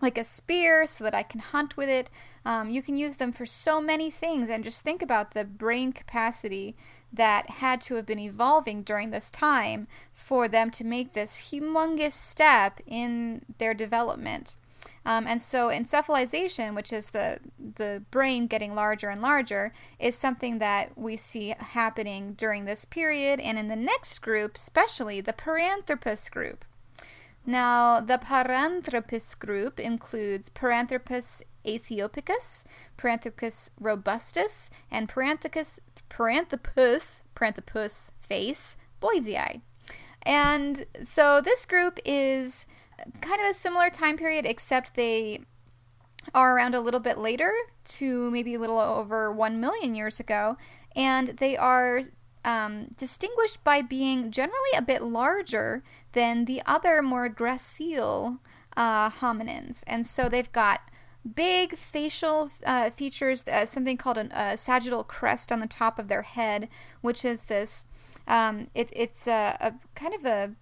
like 0.00 0.18
a 0.18 0.24
spear 0.24 0.86
so 0.86 1.04
that 1.04 1.14
I 1.14 1.22
can 1.22 1.40
hunt 1.40 1.76
with 1.76 1.88
it. 1.88 2.10
Um, 2.44 2.70
you 2.70 2.82
can 2.82 2.96
use 2.96 3.16
them 3.16 3.32
for 3.32 3.46
so 3.46 3.80
many 3.80 4.10
things, 4.10 4.48
and 4.48 4.62
just 4.62 4.82
think 4.82 5.02
about 5.02 5.34
the 5.34 5.44
brain 5.44 5.92
capacity 5.92 6.76
that 7.12 7.50
had 7.50 7.80
to 7.82 7.94
have 7.94 8.06
been 8.06 8.18
evolving 8.18 8.82
during 8.82 9.10
this 9.10 9.30
time 9.30 9.88
for 10.28 10.46
them 10.46 10.70
to 10.70 10.84
make 10.84 11.14
this 11.14 11.48
humongous 11.50 12.12
step 12.12 12.82
in 12.86 13.40
their 13.56 13.72
development. 13.72 14.56
Um, 15.06 15.26
and 15.26 15.40
so 15.40 15.68
encephalization, 15.68 16.74
which 16.74 16.92
is 16.92 17.10
the 17.10 17.38
the 17.76 18.02
brain 18.10 18.46
getting 18.46 18.74
larger 18.74 19.08
and 19.08 19.22
larger, 19.22 19.72
is 19.98 20.14
something 20.14 20.58
that 20.58 20.98
we 20.98 21.16
see 21.16 21.54
happening 21.58 22.34
during 22.34 22.66
this 22.66 22.84
period, 22.84 23.40
and 23.40 23.58
in 23.58 23.68
the 23.68 23.84
next 23.92 24.18
group, 24.18 24.56
especially 24.56 25.22
the 25.22 25.32
Paranthropus 25.32 26.30
group. 26.30 26.66
Now, 27.46 28.00
the 28.00 28.18
Paranthropus 28.18 29.38
group 29.38 29.80
includes 29.80 30.50
Paranthropus 30.50 31.40
aethiopicus, 31.64 32.64
Paranthropus 32.98 33.70
robustus, 33.80 34.68
and 34.90 35.08
Paranthropus, 35.08 35.78
Paranthropus, 36.10 37.22
Paranthropus 37.34 38.10
face, 38.20 38.76
boisei. 39.00 39.62
And 40.22 40.84
so 41.02 41.40
this 41.40 41.64
group 41.64 41.98
is 42.04 42.66
kind 43.20 43.40
of 43.40 43.50
a 43.50 43.54
similar 43.54 43.90
time 43.90 44.16
period, 44.16 44.44
except 44.46 44.94
they 44.94 45.40
are 46.34 46.54
around 46.54 46.74
a 46.74 46.80
little 46.80 47.00
bit 47.00 47.18
later 47.18 47.52
to 47.84 48.30
maybe 48.30 48.54
a 48.54 48.58
little 48.58 48.78
over 48.78 49.32
1 49.32 49.60
million 49.60 49.94
years 49.94 50.20
ago. 50.20 50.56
And 50.94 51.28
they 51.28 51.56
are 51.56 52.02
um, 52.44 52.88
distinguished 52.96 53.62
by 53.64 53.82
being 53.82 54.30
generally 54.30 54.70
a 54.76 54.82
bit 54.82 55.02
larger 55.02 55.82
than 56.12 56.44
the 56.44 56.62
other 56.66 57.02
more 57.02 57.28
gracile 57.28 58.38
uh, 58.76 59.10
hominins. 59.10 59.82
And 59.86 60.06
so 60.06 60.28
they've 60.28 60.52
got 60.52 60.80
big 61.34 61.76
facial 61.76 62.50
uh, 62.64 62.90
features, 62.90 63.44
uh, 63.46 63.66
something 63.66 63.96
called 63.96 64.18
a 64.18 64.56
sagittal 64.56 65.04
crest 65.04 65.50
on 65.52 65.58
the 65.58 65.66
top 65.66 65.98
of 65.98 66.08
their 66.08 66.22
head, 66.22 66.68
which 67.00 67.24
is 67.24 67.44
this. 67.44 67.84
Um, 68.28 68.68
it, 68.74 68.90
it's 68.92 69.26
a, 69.26 69.56
a 69.60 69.74
kind 69.96 70.14
of 70.14 70.24
a 70.24 70.54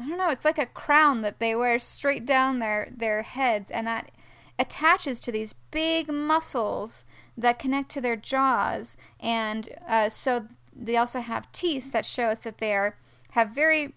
I 0.00 0.08
don't 0.08 0.18
know, 0.18 0.30
it's 0.30 0.46
like 0.46 0.58
a 0.58 0.66
crown 0.66 1.20
that 1.22 1.40
they 1.40 1.54
wear 1.54 1.78
straight 1.78 2.24
down 2.24 2.58
their, 2.58 2.90
their 2.90 3.22
heads, 3.22 3.70
and 3.70 3.86
that 3.86 4.10
attaches 4.58 5.20
to 5.20 5.32
these 5.32 5.52
big 5.70 6.10
muscles 6.10 7.04
that 7.36 7.58
connect 7.58 7.90
to 7.90 8.00
their 8.00 8.16
jaws. 8.16 8.96
And 9.18 9.68
uh, 9.86 10.08
so 10.08 10.46
they 10.74 10.96
also 10.96 11.20
have 11.20 11.52
teeth 11.52 11.92
that 11.92 12.06
show 12.06 12.24
us 12.24 12.40
that 12.40 12.58
they 12.58 12.74
are, 12.74 12.96
have 13.32 13.50
very 13.50 13.94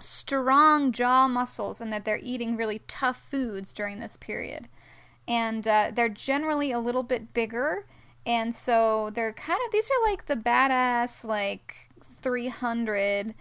strong 0.00 0.92
jaw 0.92 1.28
muscles 1.28 1.80
and 1.80 1.92
that 1.92 2.04
they're 2.04 2.20
eating 2.22 2.56
really 2.56 2.80
tough 2.86 3.22
foods 3.30 3.72
during 3.72 4.00
this 4.00 4.16
period. 4.16 4.68
And 5.26 5.66
uh, 5.66 5.92
they're 5.94 6.08
generally 6.08 6.72
a 6.72 6.80
little 6.80 7.04
bit 7.04 7.32
bigger. 7.32 7.86
And 8.26 8.54
so 8.54 9.10
they're 9.14 9.32
kind 9.32 9.60
of, 9.64 9.72
these 9.72 9.90
are 9.90 10.10
like 10.10 10.26
the 10.26 10.36
badass, 10.36 11.24
like 11.24 11.90
300 12.22 13.34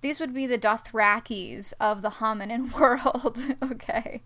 these 0.00 0.18
would 0.18 0.34
be 0.34 0.46
the 0.46 0.58
Dothrakis 0.58 1.72
of 1.80 2.02
the 2.02 2.10
hominin 2.10 2.72
world. 2.78 3.38
okay. 3.62 4.22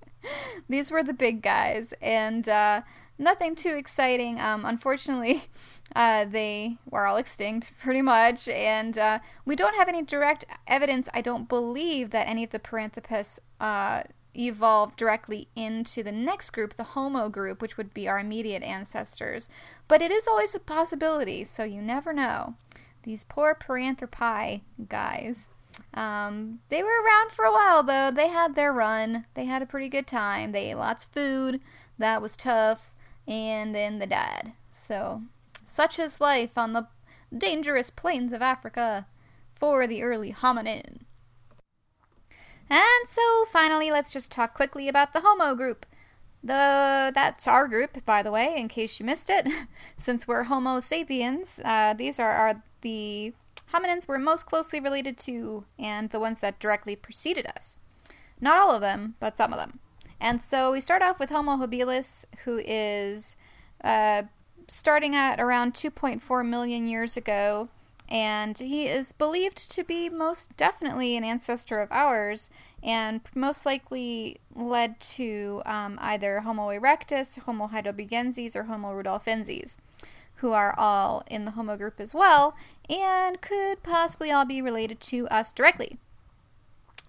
These 0.69 0.91
were 0.91 1.03
the 1.03 1.12
big 1.12 1.43
guys, 1.43 1.93
and 2.01 2.49
uh, 2.49 2.83
nothing 3.19 3.55
too 3.55 3.75
exciting. 3.77 4.41
Um, 4.41 4.65
unfortunately, 4.65 5.45
uh, 5.97 6.25
they 6.25 6.79
were 6.89 7.07
all 7.07 7.16
extinct, 7.16 7.73
pretty 7.83 8.03
much, 8.03 8.49
and 8.49 8.97
uh, 8.97 9.19
we 9.45 9.57
don't 9.57 9.77
have 9.77 9.89
any 9.89 10.03
direct 10.03 10.45
evidence, 10.66 11.09
I 11.12 11.21
don't 11.21 11.49
believe, 11.49 12.11
that 12.11 12.29
any 12.29 12.45
of 12.45 12.51
the 12.51 12.59
Paranthropus 12.59 13.39
uh, 13.61 14.05
evolved 14.37 14.97
directly 14.97 15.49
into 15.55 16.03
the 16.03 16.12
next 16.12 16.51
group, 16.51 16.75
the 16.75 16.85
Homo 16.85 17.29
group, 17.29 17.61
which 17.61 17.77
would 17.77 17.93
be 17.93 18.09
our 18.09 18.19
immediate 18.19 18.62
ancestors. 18.62 19.49
But 19.89 20.01
it 20.01 20.11
is 20.11 20.27
always 20.27 20.55
a 20.55 20.61
possibility, 20.61 21.45
so 21.45 21.65
you 21.65 21.83
never 21.83 22.12
know. 22.12 22.55
These 23.05 23.24
poor 23.24 23.55
Paranthropi 23.55 24.62
guys. 24.89 25.48
Um, 25.93 26.60
they 26.70 26.82
were 26.82 27.02
around 27.05 27.31
for 27.31 27.44
a 27.44 27.52
while 27.52 27.82
though. 27.82 28.10
They 28.10 28.28
had 28.28 28.55
their 28.55 28.72
run. 28.72 29.26
They 29.35 29.44
had 29.44 29.62
a 29.62 29.66
pretty 29.66 29.89
good 29.89 30.06
time. 30.06 30.52
They 30.52 30.70
ate 30.70 30.76
lots 30.76 31.05
of 31.05 31.10
food. 31.10 31.60
That 31.98 32.22
was 32.22 32.36
tough. 32.36 32.94
And 33.28 33.74
then 33.74 33.98
they 33.98 34.06
died. 34.06 34.52
So, 34.72 35.22
such 35.66 35.98
is 35.98 36.20
life 36.20 36.56
on 36.56 36.72
the 36.72 36.89
dangerous 37.36 37.90
plains 37.90 38.32
of 38.32 38.43
Africa 38.43 39.06
for 39.55 39.86
the 39.86 40.02
early 40.02 40.32
hominin. 40.32 41.01
And 42.70 43.06
so, 43.06 43.44
finally, 43.51 43.90
let's 43.90 44.12
just 44.12 44.32
talk 44.32 44.55
quickly 44.55 44.89
about 44.89 45.12
the 45.12 45.20
Homo 45.20 45.55
group. 45.55 45.86
The 46.43 47.12
that's 47.14 47.48
our 47.48 47.68
group, 47.68 48.05
by 48.05 48.22
the 48.22 48.31
way, 48.31 48.55
in 48.56 48.68
case 48.68 49.01
you 49.01 49.06
missed 49.06 49.31
it. 49.31 49.48
Since 49.98 50.28
we're 50.28 50.44
Homo 50.44 50.81
sapiens, 50.81 51.60
uh, 51.64 51.94
these 51.94 52.18
are 52.18 52.32
our 52.32 52.62
the 52.85 53.32
hominins 53.73 54.06
we're 54.06 54.19
most 54.19 54.47
closely 54.47 54.78
related 54.78 55.19
to 55.19 55.65
and 55.77 56.11
the 56.11 56.20
ones 56.20 56.39
that 56.39 56.61
directly 56.61 56.94
preceded 56.94 57.47
us. 57.56 57.77
Not 58.40 58.59
all 58.59 58.70
of 58.70 58.81
them, 58.81 59.16
but 59.19 59.36
some 59.36 59.52
of 59.52 59.59
them. 59.59 59.81
And 60.20 60.40
so 60.40 60.70
we 60.70 60.81
start 60.81 61.02
off 61.02 61.19
with 61.19 61.31
Homo 61.31 61.56
habilis, 61.56 62.24
who 62.44 62.62
is 62.65 63.35
uh, 63.82 64.24
starting 64.69 65.16
at 65.16 65.40
around 65.40 65.74
2.4 65.74 66.48
million 66.48 66.86
years 66.86 67.16
ago, 67.16 67.69
and 68.09 68.59
he 68.59 68.86
is 68.86 69.12
believed 69.12 69.70
to 69.73 69.82
be 69.82 70.09
most 70.09 70.56
definitely 70.56 71.16
an 71.16 71.24
ancestor 71.24 71.81
of 71.81 71.90
ours, 71.90 72.51
and 72.82 73.23
most 73.35 73.65
likely 73.66 74.40
led 74.55 75.01
to 75.01 75.62
um, 75.65 75.98
either 76.01 76.40
Homo 76.40 76.69
erectus, 76.69 77.39
Homo 77.40 77.69
heidelbergensis, 77.69 78.55
or 78.55 78.65
Homo 78.65 78.93
rudolfensis 78.93 79.77
who 80.45 80.53
are 80.53 80.75
all 80.77 81.23
in 81.27 81.47
the 81.47 81.53
Homo 81.53 81.75
group 81.75 81.99
as 81.99 82.12
well, 82.12 82.55
and 82.91 83.41
could 83.41 83.83
possibly 83.83 84.31
all 84.31 84.45
be 84.45 84.61
related 84.61 85.01
to 85.01 85.27
us 85.29 85.51
directly. 85.51 85.97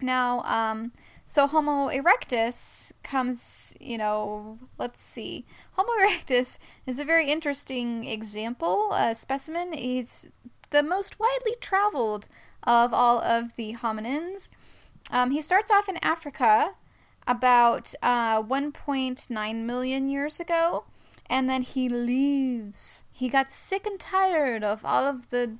Now, 0.00 0.40
um, 0.44 0.92
so 1.26 1.46
Homo 1.46 1.90
erectus 1.90 2.92
comes, 3.02 3.74
you 3.78 3.98
know, 3.98 4.58
let's 4.78 5.04
see. 5.04 5.44
Homo 5.72 5.90
erectus 6.02 6.56
is 6.86 6.98
a 6.98 7.04
very 7.04 7.28
interesting 7.30 8.06
example, 8.06 8.90
a 8.94 9.14
specimen. 9.14 9.74
He's 9.74 10.30
the 10.70 10.82
most 10.82 11.20
widely 11.20 11.56
traveled 11.60 12.28
of 12.62 12.94
all 12.94 13.20
of 13.20 13.54
the 13.56 13.74
hominins. 13.74 14.48
Um, 15.10 15.30
he 15.30 15.42
starts 15.42 15.70
off 15.70 15.90
in 15.90 15.98
Africa 15.98 16.70
about 17.26 17.94
uh, 18.02 18.42
1.9 18.42 19.56
million 19.56 20.08
years 20.08 20.40
ago 20.40 20.84
and 21.28 21.50
then 21.50 21.62
he 21.62 21.88
leaves. 21.88 23.04
He 23.16 23.30
got 23.30 23.50
sick 23.50 23.86
and 23.86 23.98
tired 23.98 24.62
of 24.62 24.84
all 24.84 25.04
of 25.04 25.30
the 25.30 25.56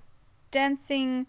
dancing 0.51 1.27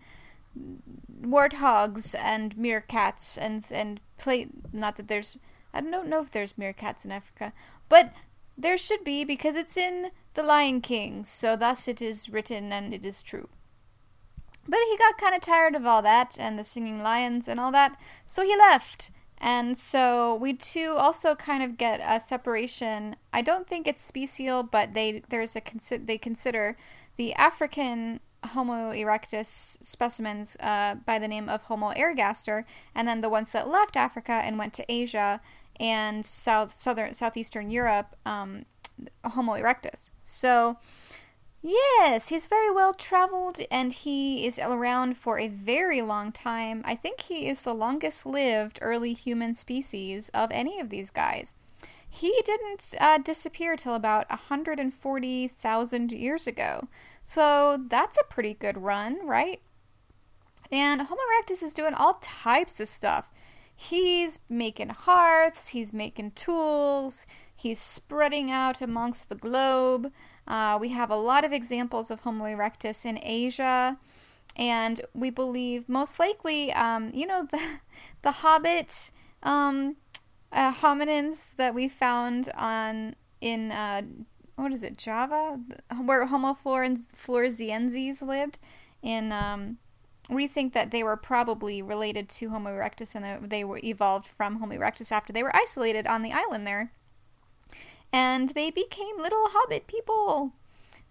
warthogs 1.22 2.14
and 2.20 2.54
meerkats 2.58 3.38
and 3.40 3.64
and 3.72 4.02
play 4.18 4.48
not 4.74 4.98
that 4.98 5.08
there's 5.08 5.38
I 5.74 5.80
don't 5.80 6.10
know 6.10 6.20
if 6.20 6.32
there's 6.32 6.58
meerkats 6.58 7.06
in 7.06 7.14
Africa, 7.14 7.54
but 7.88 8.12
there 8.58 8.78
should 8.78 9.06
be 9.06 9.24
because 9.24 9.56
it's 9.56 9.78
in 9.78 10.12
The 10.34 10.44
Lion 10.44 10.82
King, 10.82 11.24
so 11.24 11.56
thus 11.56 11.88
it 11.88 12.02
is 12.02 12.28
written 12.28 12.74
and 12.74 12.94
it 12.94 13.06
is 13.06 13.22
true. 13.22 13.48
But 14.68 14.82
he 14.90 14.98
got 14.98 15.18
kind 15.18 15.34
of 15.34 15.40
tired 15.40 15.76
of 15.76 15.86
all 15.86 16.02
that 16.02 16.36
and 16.38 16.60
the 16.60 16.66
singing 16.66 17.02
lions 17.02 17.48
and 17.48 17.58
all 17.58 17.72
that, 17.72 17.98
so 18.26 18.42
he 18.42 18.54
left 18.58 19.12
and 19.40 19.78
so 19.78 20.36
we 20.36 20.54
too 20.54 20.96
also 20.98 21.36
kind 21.36 21.62
of 21.64 21.78
get 21.78 22.02
a 22.04 22.20
separation. 22.20 23.16
I 23.32 23.42
don't 23.42 23.68
think 23.68 23.88
it's 23.88 24.04
special, 24.04 24.64
but 24.64 24.94
they 24.94 25.24
there's 25.30 25.56
a 25.56 25.62
consi- 25.62 26.06
they 26.06 26.18
consider 26.18 26.76
the 27.18 27.34
African 27.34 28.20
Homo 28.44 28.92
erectus 28.92 29.78
specimens 29.82 30.58
uh, 30.60 30.96
by 30.96 31.20
the 31.20 31.28
name 31.28 31.50
of 31.50 31.64
Homo 31.64 31.92
ergaster, 31.92 32.64
and 32.96 33.08
then 33.08 33.22
the 33.22 33.30
ones 33.30 33.52
that 33.52 33.68
left 33.68 33.96
Africa 33.96 34.34
and 34.34 34.58
went 34.58 34.74
to 34.74 34.92
Asia 34.92 35.42
and 35.80 36.26
South 36.26 36.76
southern 36.76 37.14
southeastern 37.14 37.70
Europe, 37.70 38.16
um, 38.26 38.66
Homo 39.24 39.54
erectus. 39.54 40.10
So 40.24 40.78
Yes, 41.70 42.30
he's 42.30 42.48
very 42.48 42.72
well 42.72 42.94
traveled 42.94 43.60
and 43.70 43.92
he 43.92 44.48
is 44.48 44.58
around 44.58 45.18
for 45.18 45.38
a 45.38 45.50
very 45.50 46.02
long 46.02 46.32
time. 46.32 46.82
I 46.86 46.96
think 46.96 47.20
he 47.20 47.50
is 47.50 47.60
the 47.62 47.76
longest 47.76 48.26
lived 48.26 48.80
early 48.82 49.14
human 49.14 49.54
species 49.54 50.30
of 50.34 50.50
any 50.54 50.80
of 50.80 50.90
these 50.90 51.10
guys. 51.10 51.56
He 52.10 52.42
didn't 52.46 52.96
uh, 53.02 53.18
disappear 53.18 53.76
till 53.76 53.96
about 53.96 54.30
140,000 54.30 56.12
years 56.14 56.48
ago. 56.48 56.88
So 57.22 57.84
that's 57.90 58.18
a 58.18 58.24
pretty 58.24 58.54
good 58.54 58.78
run, 58.78 59.28
right? 59.28 59.60
And 60.72 61.02
Homo 61.02 61.22
erectus 61.22 61.62
is 61.62 61.74
doing 61.74 61.94
all 61.94 62.20
types 62.22 62.80
of 62.80 62.88
stuff. 62.88 63.34
He's 63.76 64.40
making 64.48 64.90
hearths, 64.90 65.68
he's 65.70 65.92
making 65.92 66.32
tools, 66.32 67.28
he's 67.54 67.80
spreading 67.80 68.50
out 68.50 68.82
amongst 68.82 69.28
the 69.28 69.36
globe. 69.36 70.14
Uh, 70.48 70.78
we 70.80 70.90
have 70.90 71.10
a 71.10 71.16
lot 71.16 71.44
of 71.44 71.52
examples 71.52 72.10
of 72.10 72.22
Homo 72.22 72.46
erectus 72.46 73.06
in 73.06 73.20
Asia, 73.22 73.98
and 74.56 75.02
we 75.14 75.30
believe 75.30 75.90
most 75.90 76.20
likely, 76.20 76.72
um, 76.74 77.12
you 77.14 77.28
know, 77.28 77.48
the 77.50 77.60
the 78.22 78.32
Hobbit 78.32 79.12
um, 79.44 79.98
uh, 80.52 80.74
hominins 80.74 81.46
that 81.58 81.74
we 81.74 81.88
found 81.88 82.50
on 82.56 83.16
in 83.42 83.72
uh, 83.72 84.04
what 84.56 84.72
is 84.72 84.84
it, 84.84 84.98
Java, 84.98 85.60
where 86.04 86.26
Homo 86.26 86.58
floresiensis 86.64 88.22
lived. 88.22 88.58
In 89.04 89.32
um, 89.32 89.78
we 90.30 90.48
think 90.48 90.74
that 90.74 90.92
they 90.92 91.04
were 91.04 91.18
probably 91.18 91.82
related 91.82 92.30
to 92.30 92.50
Homo 92.50 92.72
erectus, 92.72 93.16
and 93.16 93.50
they 93.50 93.64
were 93.64 93.80
evolved 93.84 94.28
from 94.28 94.60
Homo 94.60 94.76
erectus 94.76 95.12
after 95.12 95.34
they 95.34 95.44
were 95.44 95.56
isolated 95.56 96.08
on 96.08 96.22
the 96.22 96.32
island 96.32 96.66
there 96.66 96.92
and 98.12 98.50
they 98.50 98.72
became 98.72 99.18
little 99.18 99.50
hobbit 99.50 99.88
people, 99.88 100.54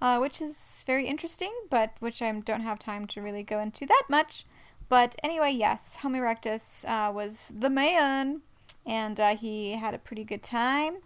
uh, 0.00 0.18
which 0.18 0.40
is 0.40 0.84
very 0.86 1.06
interesting, 1.06 1.52
but 1.70 1.92
which 2.00 2.22
I 2.22 2.32
don't 2.32 2.62
have 2.62 2.78
time 2.78 3.06
to 3.08 3.22
really 3.22 3.42
go 3.42 3.60
into 3.60 3.86
that 3.86 4.04
much. 4.08 4.44
But 4.88 5.16
anyway, 5.22 5.50
yes, 5.50 5.96
Homo 5.96 6.18
erectus 6.18 6.84
uh, 6.88 7.12
was 7.12 7.52
the 7.56 7.70
man, 7.70 8.42
and 8.84 9.18
uh, 9.18 9.36
he 9.36 9.72
had 9.72 9.94
a 9.94 9.98
pretty 9.98 10.24
good 10.24 10.42
time. 10.42 10.98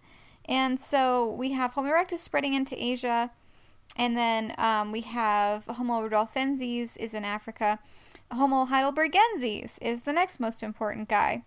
And 0.44 0.80
so 0.80 1.30
we 1.30 1.52
have 1.52 1.72
Homo 1.72 1.90
erectus 1.90 2.18
spreading 2.18 2.54
into 2.54 2.82
Asia, 2.82 3.30
and 3.96 4.16
then 4.16 4.54
um, 4.58 4.92
we 4.92 5.00
have 5.02 5.64
Homo 5.66 6.06
rudolfensis 6.06 6.96
is 6.96 7.14
in 7.14 7.24
Africa. 7.24 7.78
Homo 8.32 8.66
heidelbergensis 8.66 9.78
is 9.80 10.02
the 10.02 10.12
next 10.12 10.38
most 10.38 10.62
important 10.62 11.08
guy. 11.08 11.42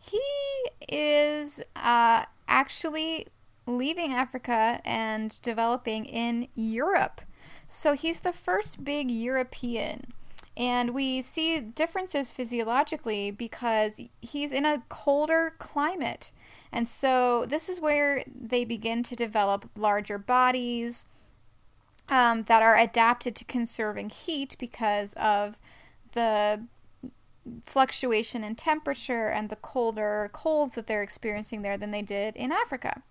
He 0.00 0.20
is 0.88 1.60
uh, 1.76 2.24
actually 2.48 3.26
leaving 3.78 4.12
Africa 4.12 4.80
and 4.84 5.40
developing 5.42 6.04
in 6.04 6.48
Europe. 6.54 7.20
So 7.68 7.94
he's 7.94 8.20
the 8.20 8.32
first 8.32 8.84
big 8.84 9.10
European. 9.10 10.12
And 10.56 10.92
we 10.92 11.22
see 11.22 11.60
differences 11.60 12.32
physiologically 12.32 13.30
because 13.30 14.00
he's 14.20 14.52
in 14.52 14.64
a 14.64 14.82
colder 14.88 15.54
climate. 15.58 16.32
And 16.72 16.88
so 16.88 17.46
this 17.46 17.68
is 17.68 17.80
where 17.80 18.24
they 18.26 18.64
begin 18.64 19.02
to 19.04 19.16
develop 19.16 19.70
larger 19.76 20.18
bodies 20.18 21.06
um, 22.08 22.42
that 22.44 22.62
are 22.62 22.76
adapted 22.76 23.36
to 23.36 23.44
conserving 23.44 24.10
heat 24.10 24.56
because 24.58 25.14
of 25.14 25.56
the 26.12 26.66
fluctuation 27.64 28.44
in 28.44 28.54
temperature 28.54 29.28
and 29.28 29.48
the 29.48 29.56
colder 29.56 30.28
colds 30.32 30.74
that 30.74 30.86
they're 30.86 31.02
experiencing 31.02 31.62
there 31.62 31.78
than 31.78 31.90
they 31.90 32.02
did 32.02 32.36
in 32.36 32.52
Africa. 32.52 33.02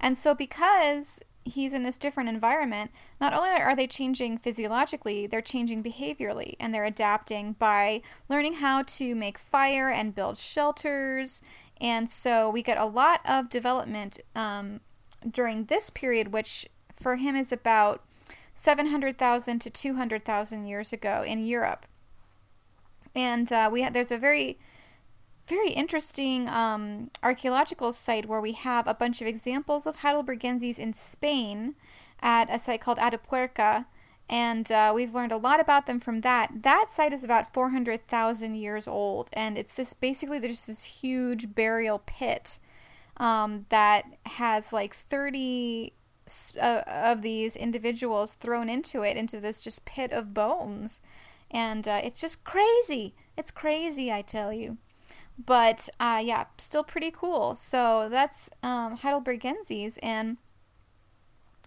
And 0.00 0.16
so, 0.16 0.34
because 0.34 1.20
he's 1.48 1.72
in 1.72 1.82
this 1.82 1.96
different 1.96 2.28
environment, 2.28 2.90
not 3.20 3.34
only 3.34 3.50
are 3.50 3.74
they 3.74 3.86
changing 3.86 4.38
physiologically, 4.38 5.26
they're 5.26 5.40
changing 5.40 5.82
behaviorally 5.82 6.54
and 6.60 6.72
they're 6.72 6.84
adapting 6.84 7.54
by 7.54 8.02
learning 8.28 8.54
how 8.54 8.82
to 8.82 9.14
make 9.14 9.38
fire 9.38 9.90
and 9.90 10.14
build 10.14 10.38
shelters. 10.38 11.42
And 11.80 12.08
so 12.10 12.50
we 12.50 12.62
get 12.62 12.78
a 12.78 12.84
lot 12.84 13.20
of 13.24 13.48
development 13.48 14.20
um, 14.34 14.80
during 15.28 15.64
this 15.64 15.90
period, 15.90 16.32
which 16.32 16.68
for 16.92 17.16
him 17.16 17.36
is 17.36 17.52
about 17.52 18.04
700,000 18.54 19.60
to 19.60 19.70
200,000 19.70 20.66
years 20.66 20.92
ago 20.92 21.22
in 21.24 21.44
Europe. 21.44 21.86
And 23.14 23.52
uh, 23.52 23.68
we 23.72 23.82
ha- 23.82 23.90
there's 23.90 24.12
a 24.12 24.18
very 24.18 24.58
very 25.48 25.70
interesting 25.70 26.48
um, 26.48 27.10
archaeological 27.22 27.92
site 27.92 28.26
where 28.26 28.40
we 28.40 28.52
have 28.52 28.86
a 28.86 28.94
bunch 28.94 29.20
of 29.20 29.26
examples 29.26 29.86
of 29.86 29.98
Heidelbergenses 29.98 30.78
in 30.78 30.94
Spain 30.94 31.74
at 32.20 32.52
a 32.54 32.58
site 32.58 32.80
called 32.80 32.98
Atapuerca. 32.98 33.86
And 34.28 34.70
uh, 34.70 34.92
we've 34.94 35.14
learned 35.14 35.32
a 35.32 35.38
lot 35.38 35.58
about 35.58 35.86
them 35.86 36.00
from 36.00 36.20
that. 36.20 36.62
That 36.62 36.88
site 36.92 37.14
is 37.14 37.24
about 37.24 37.54
400,000 37.54 38.54
years 38.54 38.86
old. 38.86 39.30
And 39.32 39.56
it's 39.56 39.72
this 39.72 39.94
basically, 39.94 40.38
there's 40.38 40.62
this 40.62 40.84
huge 40.84 41.54
burial 41.54 42.02
pit 42.04 42.58
um, 43.16 43.64
that 43.70 44.04
has 44.26 44.72
like 44.72 44.94
30 44.94 45.94
uh, 46.60 46.82
of 46.86 47.22
these 47.22 47.56
individuals 47.56 48.34
thrown 48.34 48.68
into 48.68 49.02
it, 49.02 49.16
into 49.16 49.40
this 49.40 49.62
just 49.62 49.86
pit 49.86 50.12
of 50.12 50.34
bones. 50.34 51.00
And 51.50 51.88
uh, 51.88 52.02
it's 52.04 52.20
just 52.20 52.44
crazy. 52.44 53.14
It's 53.38 53.50
crazy, 53.50 54.12
I 54.12 54.20
tell 54.20 54.52
you. 54.52 54.76
But 55.44 55.88
uh, 56.00 56.20
yeah, 56.24 56.46
still 56.58 56.84
pretty 56.84 57.10
cool. 57.10 57.54
So 57.54 58.08
that's 58.10 58.50
um. 58.62 58.98
And 60.02 60.36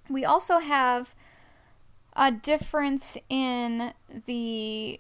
we 0.10 0.26
also 0.26 0.60
have 0.60 1.16
a 2.14 2.32
difference 2.32 3.18
in 3.30 3.94
the 4.26 5.00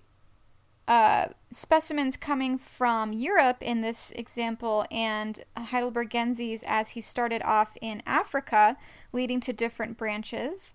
uh, 0.87 1.27
specimens 1.51 2.17
coming 2.17 2.57
from 2.57 3.13
Europe 3.13 3.57
in 3.61 3.81
this 3.81 4.11
example 4.11 4.85
and 4.89 5.43
Heidelbergenses 5.57 6.63
as 6.65 6.89
he 6.91 7.01
started 7.01 7.41
off 7.43 7.77
in 7.81 8.01
Africa, 8.05 8.77
leading 9.13 9.39
to 9.41 9.53
different 9.53 9.97
branches. 9.97 10.73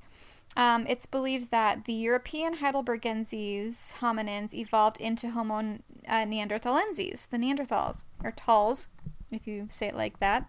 Um, 0.57 0.87
it's 0.89 1.05
believed 1.05 1.51
that 1.51 1.85
the 1.85 1.93
European 1.93 2.57
Heidelbergenses 2.57 3.95
hominins 3.99 4.55
evolved 4.55 4.99
into 4.99 5.31
Homo 5.31 5.79
uh, 6.09 6.25
neanderthalenses, 6.25 7.29
the 7.29 7.37
Neanderthals, 7.37 8.05
or 8.25 8.33
Tals, 8.33 8.89
if 9.31 9.47
you 9.47 9.67
say 9.71 9.89
it 9.89 9.97
like 9.97 10.19
that, 10.21 10.49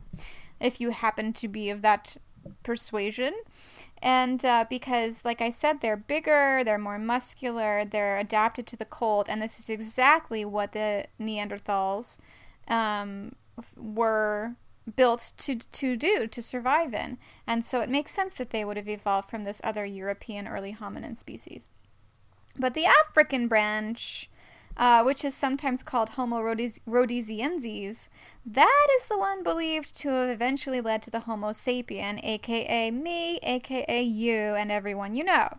if 0.62 0.80
you 0.80 0.92
happen 0.92 1.34
to 1.34 1.48
be 1.50 1.70
of 1.70 1.82
that 1.82 2.16
persuasion. 2.64 3.34
And 4.02 4.46
uh, 4.46 4.66
because, 4.70 5.26
like 5.26 5.42
I 5.42 5.50
said, 5.50 5.82
they're 5.82 5.98
bigger, 5.98 6.62
they're 6.64 6.78
more 6.78 7.00
muscular, 7.00 7.84
they're 7.84 8.18
adapted 8.18 8.66
to 8.68 8.78
the 8.78 8.86
cold, 8.86 9.28
and 9.28 9.42
this 9.42 9.60
is 9.60 9.70
exactly 9.70 10.46
what 10.46 10.72
the 10.72 11.08
Neanderthals 11.20 12.18
um, 12.70 13.36
were 13.76 14.56
built 14.95 15.34
to 15.38 15.55
to 15.55 15.95
do 15.97 16.27
to 16.27 16.41
survive 16.41 16.93
in. 16.93 17.18
And 17.45 17.65
so 17.65 17.81
it 17.81 17.89
makes 17.89 18.14
sense 18.14 18.34
that 18.35 18.51
they 18.51 18.64
would 18.64 18.77
have 18.77 18.88
evolved 18.88 19.30
from 19.30 19.43
this 19.43 19.61
other 19.64 19.85
European 19.85 20.47
early 20.47 20.73
hominin 20.80 21.18
species. 21.18 21.69
But 22.57 22.73
the 22.73 22.85
African 22.85 23.47
branch, 23.47 24.30
uh, 24.76 25.03
which 25.03 25.23
is 25.23 25.35
sometimes 25.35 25.84
called 25.84 26.09
Homo 26.11 26.41
rhodesiensis, 26.41 28.07
that 28.45 28.88
is 28.97 29.05
the 29.05 29.18
one 29.18 29.43
believed 29.43 29.95
to 29.97 30.09
have 30.09 30.30
eventually 30.30 30.81
led 30.81 31.03
to 31.03 31.11
the 31.11 31.22
Homo 31.22 31.49
sapien, 31.49 32.19
aka 32.23 32.89
me, 32.91 33.39
aka 33.43 34.01
you, 34.01 34.34
and 34.34 34.72
everyone 34.72 35.14
you 35.14 35.23
know. 35.23 35.57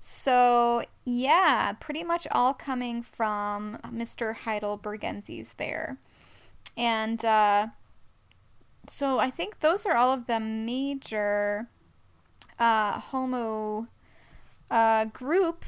So, 0.00 0.84
yeah, 1.04 1.72
pretty 1.80 2.04
much 2.04 2.28
all 2.30 2.54
coming 2.54 3.02
from 3.02 3.78
Mr. 3.92 4.36
Heidelbergenses 4.36 5.56
there. 5.56 5.98
And 6.76 7.24
uh, 7.24 7.68
so 8.90 9.18
I 9.18 9.30
think 9.30 9.60
those 9.60 9.86
are 9.86 9.94
all 9.94 10.12
of 10.12 10.26
the 10.26 10.40
major 10.40 11.68
uh, 12.58 13.00
Homo 13.00 13.88
uh, 14.70 15.06
group 15.06 15.64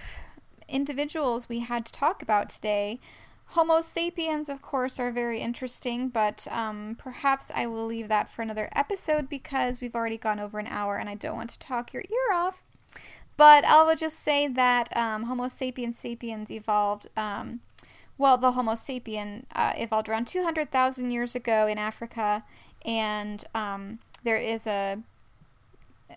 individuals 0.69 1.49
we 1.49 1.61
had 1.61 1.87
to 1.87 1.93
talk 1.93 2.23
about 2.23 2.51
today. 2.51 3.01
Homo 3.53 3.81
sapiens, 3.81 4.51
of 4.51 4.61
course, 4.61 5.01
are 5.01 5.11
very 5.11 5.41
interesting, 5.41 6.11
but 6.11 6.47
um, 6.51 6.97
perhaps 6.99 7.51
I 7.55 7.67
will 7.67 7.87
leave 7.87 8.09
that 8.09 8.29
for 8.29 8.43
another 8.43 8.69
episode 8.75 9.29
because 9.29 9.81
we've 9.81 9.95
already 9.95 10.19
gone 10.19 10.39
over 10.39 10.59
an 10.59 10.67
hour 10.67 10.97
and 10.97 11.09
I 11.09 11.15
don't 11.15 11.37
want 11.37 11.51
to 11.51 11.59
talk 11.59 11.95
your 11.95 12.03
ear 12.03 12.35
off. 12.35 12.63
But 13.39 13.65
I 13.65 13.83
will 13.85 13.97
just 13.97 14.19
say 14.19 14.49
that 14.49 14.95
um, 14.95 15.25
Homo 15.25 15.49
sapiens 15.49 15.99
sapiens 15.99 16.51
evolved. 16.51 17.07
Um, 17.17 17.61
well, 18.19 18.37
the 18.37 18.53
Homo 18.53 18.73
sapien 18.73 19.45
uh, 19.55 19.73
evolved 19.77 20.09
around 20.09 20.27
200,000 20.27 21.11
years 21.11 21.37
ago 21.37 21.69
in 21.69 21.79
Africa, 21.79 22.45
and 22.85 23.45
um, 23.55 23.99
there 24.25 24.37
is 24.37 24.67
a 24.67 24.99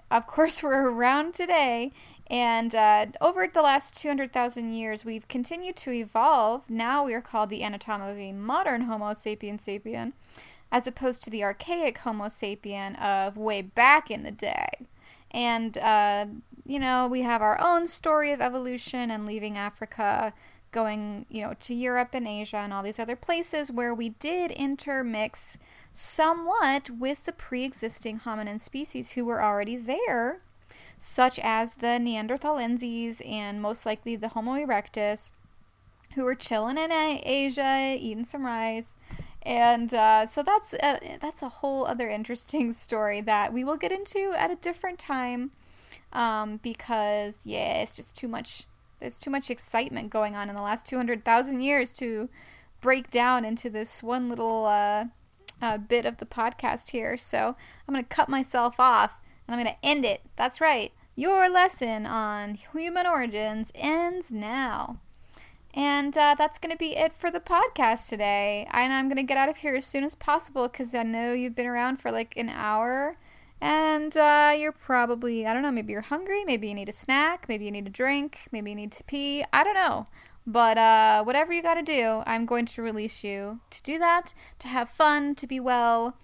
of 0.09 0.27
course 0.27 0.63
we're 0.63 0.89
around 0.89 1.33
today. 1.33 1.91
And 2.27 2.73
uh, 2.73 3.07
over 3.19 3.45
the 3.45 3.61
last 3.61 3.95
200,000 3.97 4.73
years 4.73 5.03
we've 5.03 5.27
continued 5.27 5.75
to 5.77 5.91
evolve. 5.91 6.69
Now 6.69 7.05
we 7.05 7.13
are 7.13 7.21
called 7.21 7.49
the 7.49 7.63
anatomically 7.63 8.31
modern 8.31 8.81
homo 8.81 9.11
sapien 9.11 9.61
sapien 9.61 10.13
as 10.71 10.87
opposed 10.87 11.21
to 11.23 11.29
the 11.29 11.43
archaic 11.43 11.97
homo 11.97 12.25
sapien 12.25 12.97
of 13.01 13.35
way 13.35 13.61
back 13.61 14.09
in 14.09 14.23
the 14.23 14.31
day. 14.31 14.69
And 15.29 15.77
uh, 15.77 16.27
you 16.65 16.79
know 16.79 17.07
we 17.07 17.21
have 17.21 17.41
our 17.41 17.59
own 17.61 17.87
story 17.87 18.31
of 18.31 18.41
evolution 18.41 19.11
and 19.11 19.25
leaving 19.25 19.57
africa 19.57 20.33
going 20.71 21.25
you 21.29 21.41
know 21.41 21.53
to 21.59 21.73
europe 21.73 22.09
and 22.13 22.27
asia 22.27 22.57
and 22.57 22.71
all 22.71 22.83
these 22.83 22.99
other 22.99 23.15
places 23.15 23.71
where 23.71 23.93
we 23.93 24.09
did 24.09 24.51
intermix 24.51 25.57
somewhat 25.93 26.89
with 26.89 27.23
the 27.25 27.33
pre 27.33 27.63
existing 27.63 28.19
hominin 28.19 28.59
species 28.59 29.11
who 29.11 29.25
were 29.25 29.43
already 29.43 29.75
there, 29.75 30.41
such 30.97 31.39
as 31.39 31.75
the 31.75 31.99
Neanderthalenses 31.99 33.27
and 33.27 33.61
most 33.61 33.85
likely 33.85 34.15
the 34.15 34.29
Homo 34.29 34.53
erectus, 34.53 35.31
who 36.15 36.23
were 36.23 36.35
chilling 36.35 36.77
in 36.77 36.91
Asia, 36.91 37.95
eating 37.99 38.25
some 38.25 38.45
rice. 38.45 38.95
And 39.43 39.93
uh, 39.93 40.27
so 40.27 40.43
that's 40.43 40.73
a, 40.73 41.17
that's 41.19 41.41
a 41.41 41.49
whole 41.49 41.85
other 41.85 42.09
interesting 42.09 42.73
story 42.73 43.21
that 43.21 43.53
we 43.53 43.63
will 43.63 43.77
get 43.77 43.91
into 43.91 44.33
at 44.37 44.51
a 44.51 44.55
different 44.55 44.99
time 44.99 45.51
um, 46.13 46.59
because, 46.61 47.39
yeah, 47.43 47.81
it's 47.81 47.95
just 47.95 48.15
too 48.15 48.27
much. 48.27 48.65
There's 48.99 49.17
too 49.17 49.31
much 49.31 49.49
excitement 49.49 50.11
going 50.11 50.35
on 50.35 50.47
in 50.47 50.55
the 50.55 50.61
last 50.61 50.85
200,000 50.85 51.59
years 51.59 51.91
to 51.93 52.29
break 52.81 53.09
down 53.09 53.45
into 53.45 53.67
this 53.67 54.03
one 54.03 54.29
little 54.29 54.65
uh, 54.65 55.05
uh, 55.61 55.77
bit 55.77 56.05
of 56.05 56.17
the 56.17 56.25
podcast 56.25 56.89
here. 56.89 57.17
So 57.17 57.55
I'm 57.87 57.93
going 57.93 58.03
to 58.03 58.09
cut 58.09 58.29
myself 58.29 58.79
off 58.79 59.21
and 59.47 59.55
I'm 59.55 59.63
going 59.63 59.75
to 59.75 59.87
end 59.87 60.05
it. 60.05 60.21
That's 60.35 60.61
right. 60.61 60.91
Your 61.15 61.49
lesson 61.49 62.05
on 62.05 62.55
human 62.55 63.05
origins 63.05 63.71
ends 63.75 64.31
now. 64.31 64.99
And 65.73 66.17
uh, 66.17 66.35
that's 66.37 66.59
going 66.59 66.71
to 66.71 66.77
be 66.77 66.97
it 66.97 67.13
for 67.13 67.31
the 67.31 67.39
podcast 67.39 68.09
today. 68.09 68.67
And 68.71 68.91
I'm 68.91 69.07
going 69.07 69.17
to 69.17 69.23
get 69.23 69.37
out 69.37 69.49
of 69.49 69.57
here 69.57 69.75
as 69.75 69.85
soon 69.85 70.03
as 70.03 70.15
possible 70.15 70.67
because 70.67 70.93
I 70.93 71.03
know 71.03 71.33
you've 71.33 71.55
been 71.55 71.67
around 71.67 72.01
for 72.01 72.11
like 72.11 72.35
an 72.35 72.49
hour. 72.49 73.17
And 73.61 74.17
uh, 74.17 74.55
you're 74.57 74.71
probably, 74.71 75.45
I 75.45 75.53
don't 75.53 75.61
know, 75.61 75.71
maybe 75.71 75.93
you're 75.93 76.01
hungry. 76.01 76.43
Maybe 76.43 76.67
you 76.67 76.73
need 76.73 76.89
a 76.89 76.93
snack. 76.93 77.45
Maybe 77.47 77.65
you 77.65 77.71
need 77.71 77.87
a 77.87 77.91
drink. 77.91 78.47
Maybe 78.51 78.71
you 78.71 78.75
need 78.75 78.91
to 78.93 79.03
pee. 79.03 79.45
I 79.53 79.63
don't 79.63 79.75
know. 79.75 80.07
But 80.45 80.77
uh, 80.77 81.23
whatever 81.23 81.53
you 81.53 81.61
got 81.61 81.75
to 81.75 81.83
do, 81.83 82.23
I'm 82.25 82.45
going 82.45 82.65
to 82.67 82.81
release 82.81 83.23
you 83.23 83.59
to 83.69 83.83
do 83.83 83.99
that, 83.99 84.33
to 84.59 84.67
have 84.67 84.89
fun, 84.89 85.35
to 85.35 85.45
be 85.45 85.59
well, 85.59 86.17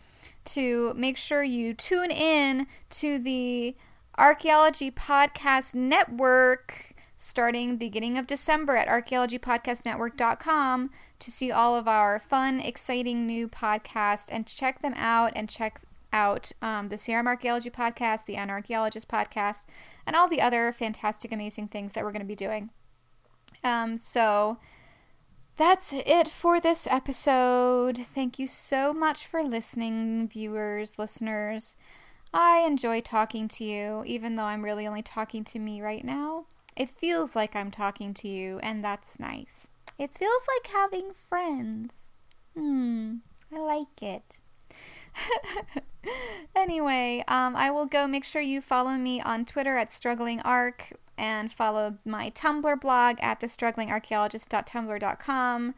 to 0.45 0.93
make 0.95 1.17
sure 1.17 1.43
you 1.43 1.73
tune 1.73 2.11
in 2.11 2.67
to 2.91 3.19
the 3.19 3.75
Archaeology 4.17 4.89
Podcast 4.89 5.75
Network 5.75 6.95
starting 7.17 7.77
beginning 7.77 8.17
of 8.17 8.27
December 8.27 8.77
at 8.77 8.87
archaeologypodcastnetwork.com 8.87 10.89
to 11.19 11.31
see 11.31 11.51
all 11.51 11.75
of 11.75 11.87
our 11.87 12.19
fun, 12.19 12.59
exciting 12.59 13.25
new 13.25 13.47
podcasts 13.47 14.27
and 14.31 14.45
check 14.45 14.81
them 14.81 14.93
out 14.95 15.31
and 15.35 15.49
check 15.49 15.81
out 16.13 16.51
um, 16.61 16.89
the 16.89 16.95
CRM 16.95 17.27
Archaeology 17.27 17.69
Podcast, 17.69 18.25
the 18.25 18.35
Anarchaeologist 18.35 19.07
Podcast, 19.07 19.63
and 20.05 20.15
all 20.15 20.27
the 20.27 20.41
other 20.41 20.71
fantastic, 20.71 21.31
amazing 21.31 21.67
things 21.67 21.93
that 21.93 22.03
we're 22.03 22.11
going 22.11 22.21
to 22.21 22.25
be 22.25 22.35
doing. 22.35 22.69
Um, 23.63 23.97
so 23.97 24.57
that's 25.57 25.91
it 25.91 26.27
for 26.27 26.59
this 26.59 26.87
episode. 26.87 27.97
Thank 27.97 28.37
you 28.37 28.47
so 28.47 28.93
much 28.93 29.25
for 29.25 29.43
listening, 29.43 30.27
viewers, 30.27 30.99
listeners. 30.99 31.75
I 32.33 32.59
enjoy 32.59 33.01
talking 33.01 33.47
to 33.49 33.63
you, 33.63 34.03
even 34.05 34.35
though 34.35 34.43
I'm 34.43 34.63
really 34.63 34.85
only 34.85 35.01
talking 35.01 35.43
to 35.45 35.59
me 35.59 35.81
right 35.81 36.05
now. 36.05 36.45
It 36.75 36.89
feels 36.89 37.35
like 37.35 37.55
I'm 37.55 37.71
talking 37.71 38.13
to 38.15 38.27
you, 38.27 38.59
and 38.59 38.83
that's 38.83 39.19
nice. 39.19 39.69
It 39.97 40.13
feels 40.13 40.43
like 40.55 40.71
having 40.71 41.11
friends. 41.27 41.91
Hmm, 42.55 43.15
I 43.51 43.59
like 43.59 44.03
it. 44.03 44.37
anyway, 46.55 47.23
um, 47.27 47.55
I 47.55 47.71
will 47.71 47.87
go 47.87 48.07
make 48.07 48.23
sure 48.23 48.41
you 48.41 48.61
follow 48.61 48.91
me 48.91 49.19
on 49.21 49.45
Twitter 49.45 49.77
at 49.77 49.89
strugglingarc 49.89 50.93
and 51.17 51.51
follow 51.51 51.97
my 52.05 52.29
Tumblr 52.29 52.79
blog 52.79 53.17
at 53.19 53.41
thestrugglingarchaeologist.tumblr.com 53.41 55.73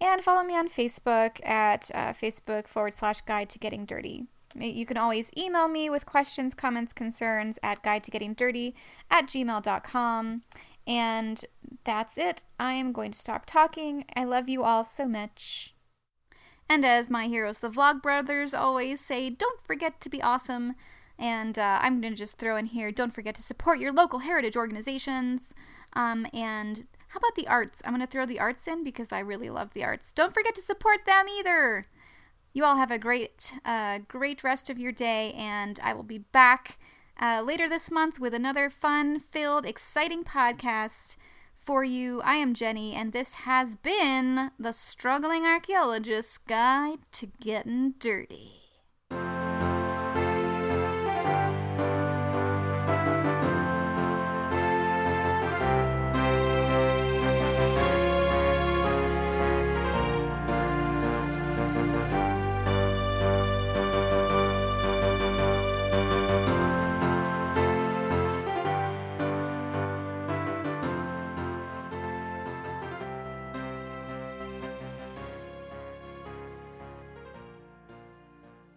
and 0.00 0.22
follow 0.22 0.42
me 0.42 0.56
on 0.56 0.68
Facebook 0.68 1.46
at 1.46 1.90
uh, 1.94 2.12
Facebook 2.12 2.66
forward 2.66 2.94
slash 2.94 3.20
guide 3.20 3.48
to 3.50 3.58
getting 3.58 3.84
dirty. 3.84 4.26
You 4.54 4.84
can 4.84 4.96
always 4.96 5.30
email 5.36 5.68
me 5.68 5.88
with 5.88 6.06
questions, 6.06 6.54
comments, 6.54 6.92
concerns 6.92 7.58
at 7.62 7.82
guide 7.82 8.04
to 8.04 8.10
getting 8.10 8.34
dirty 8.34 8.74
at 9.10 9.26
gmail.com. 9.26 10.42
And 10.86 11.44
that's 11.84 12.18
it. 12.18 12.44
I 12.58 12.74
am 12.74 12.92
going 12.92 13.12
to 13.12 13.18
stop 13.18 13.46
talking. 13.46 14.04
I 14.14 14.24
love 14.24 14.48
you 14.48 14.62
all 14.62 14.84
so 14.84 15.06
much. 15.06 15.74
And 16.68 16.84
as 16.84 17.08
my 17.08 17.26
heroes, 17.26 17.58
the 17.58 17.70
Vlog 17.70 18.02
Brothers, 18.02 18.54
always 18.54 19.00
say, 19.00 19.30
don't 19.30 19.60
forget 19.60 20.00
to 20.00 20.08
be 20.08 20.22
awesome. 20.22 20.74
And 21.18 21.58
uh, 21.58 21.78
I'm 21.80 22.00
going 22.00 22.12
to 22.12 22.18
just 22.18 22.38
throw 22.38 22.56
in 22.56 22.66
here 22.66 22.90
don't 22.90 23.14
forget 23.14 23.34
to 23.36 23.42
support 23.42 23.78
your 23.78 23.92
local 23.92 24.20
heritage 24.20 24.56
organizations. 24.56 25.54
Um, 25.92 26.26
and 26.32 26.86
how 27.08 27.18
about 27.18 27.36
the 27.36 27.48
arts? 27.48 27.82
I'm 27.84 27.92
going 27.92 28.00
to 28.00 28.10
throw 28.10 28.26
the 28.26 28.40
arts 28.40 28.66
in 28.66 28.82
because 28.82 29.12
I 29.12 29.20
really 29.20 29.50
love 29.50 29.74
the 29.74 29.84
arts. 29.84 30.12
Don't 30.12 30.34
forget 30.34 30.54
to 30.54 30.62
support 30.62 31.00
them 31.06 31.26
either. 31.28 31.86
You 32.54 32.64
all 32.64 32.76
have 32.76 32.90
a 32.90 32.98
great, 32.98 33.52
uh, 33.64 34.00
great 34.08 34.42
rest 34.44 34.68
of 34.68 34.78
your 34.78 34.92
day, 34.92 35.32
and 35.32 35.78
I 35.82 35.94
will 35.94 36.02
be 36.02 36.18
back 36.18 36.78
uh, 37.20 37.42
later 37.44 37.68
this 37.68 37.90
month 37.90 38.18
with 38.18 38.34
another 38.34 38.68
fun 38.68 39.20
filled, 39.20 39.64
exciting 39.64 40.24
podcast 40.24 41.16
for 41.56 41.84
you. 41.84 42.20
I 42.22 42.36
am 42.36 42.54
Jenny, 42.54 42.94
and 42.94 43.12
this 43.12 43.34
has 43.34 43.76
been 43.76 44.50
the 44.58 44.72
Struggling 44.72 45.44
Archaeologist's 45.44 46.38
Guide 46.38 46.98
to 47.12 47.28
Getting 47.40 47.94
Dirty. 47.98 48.61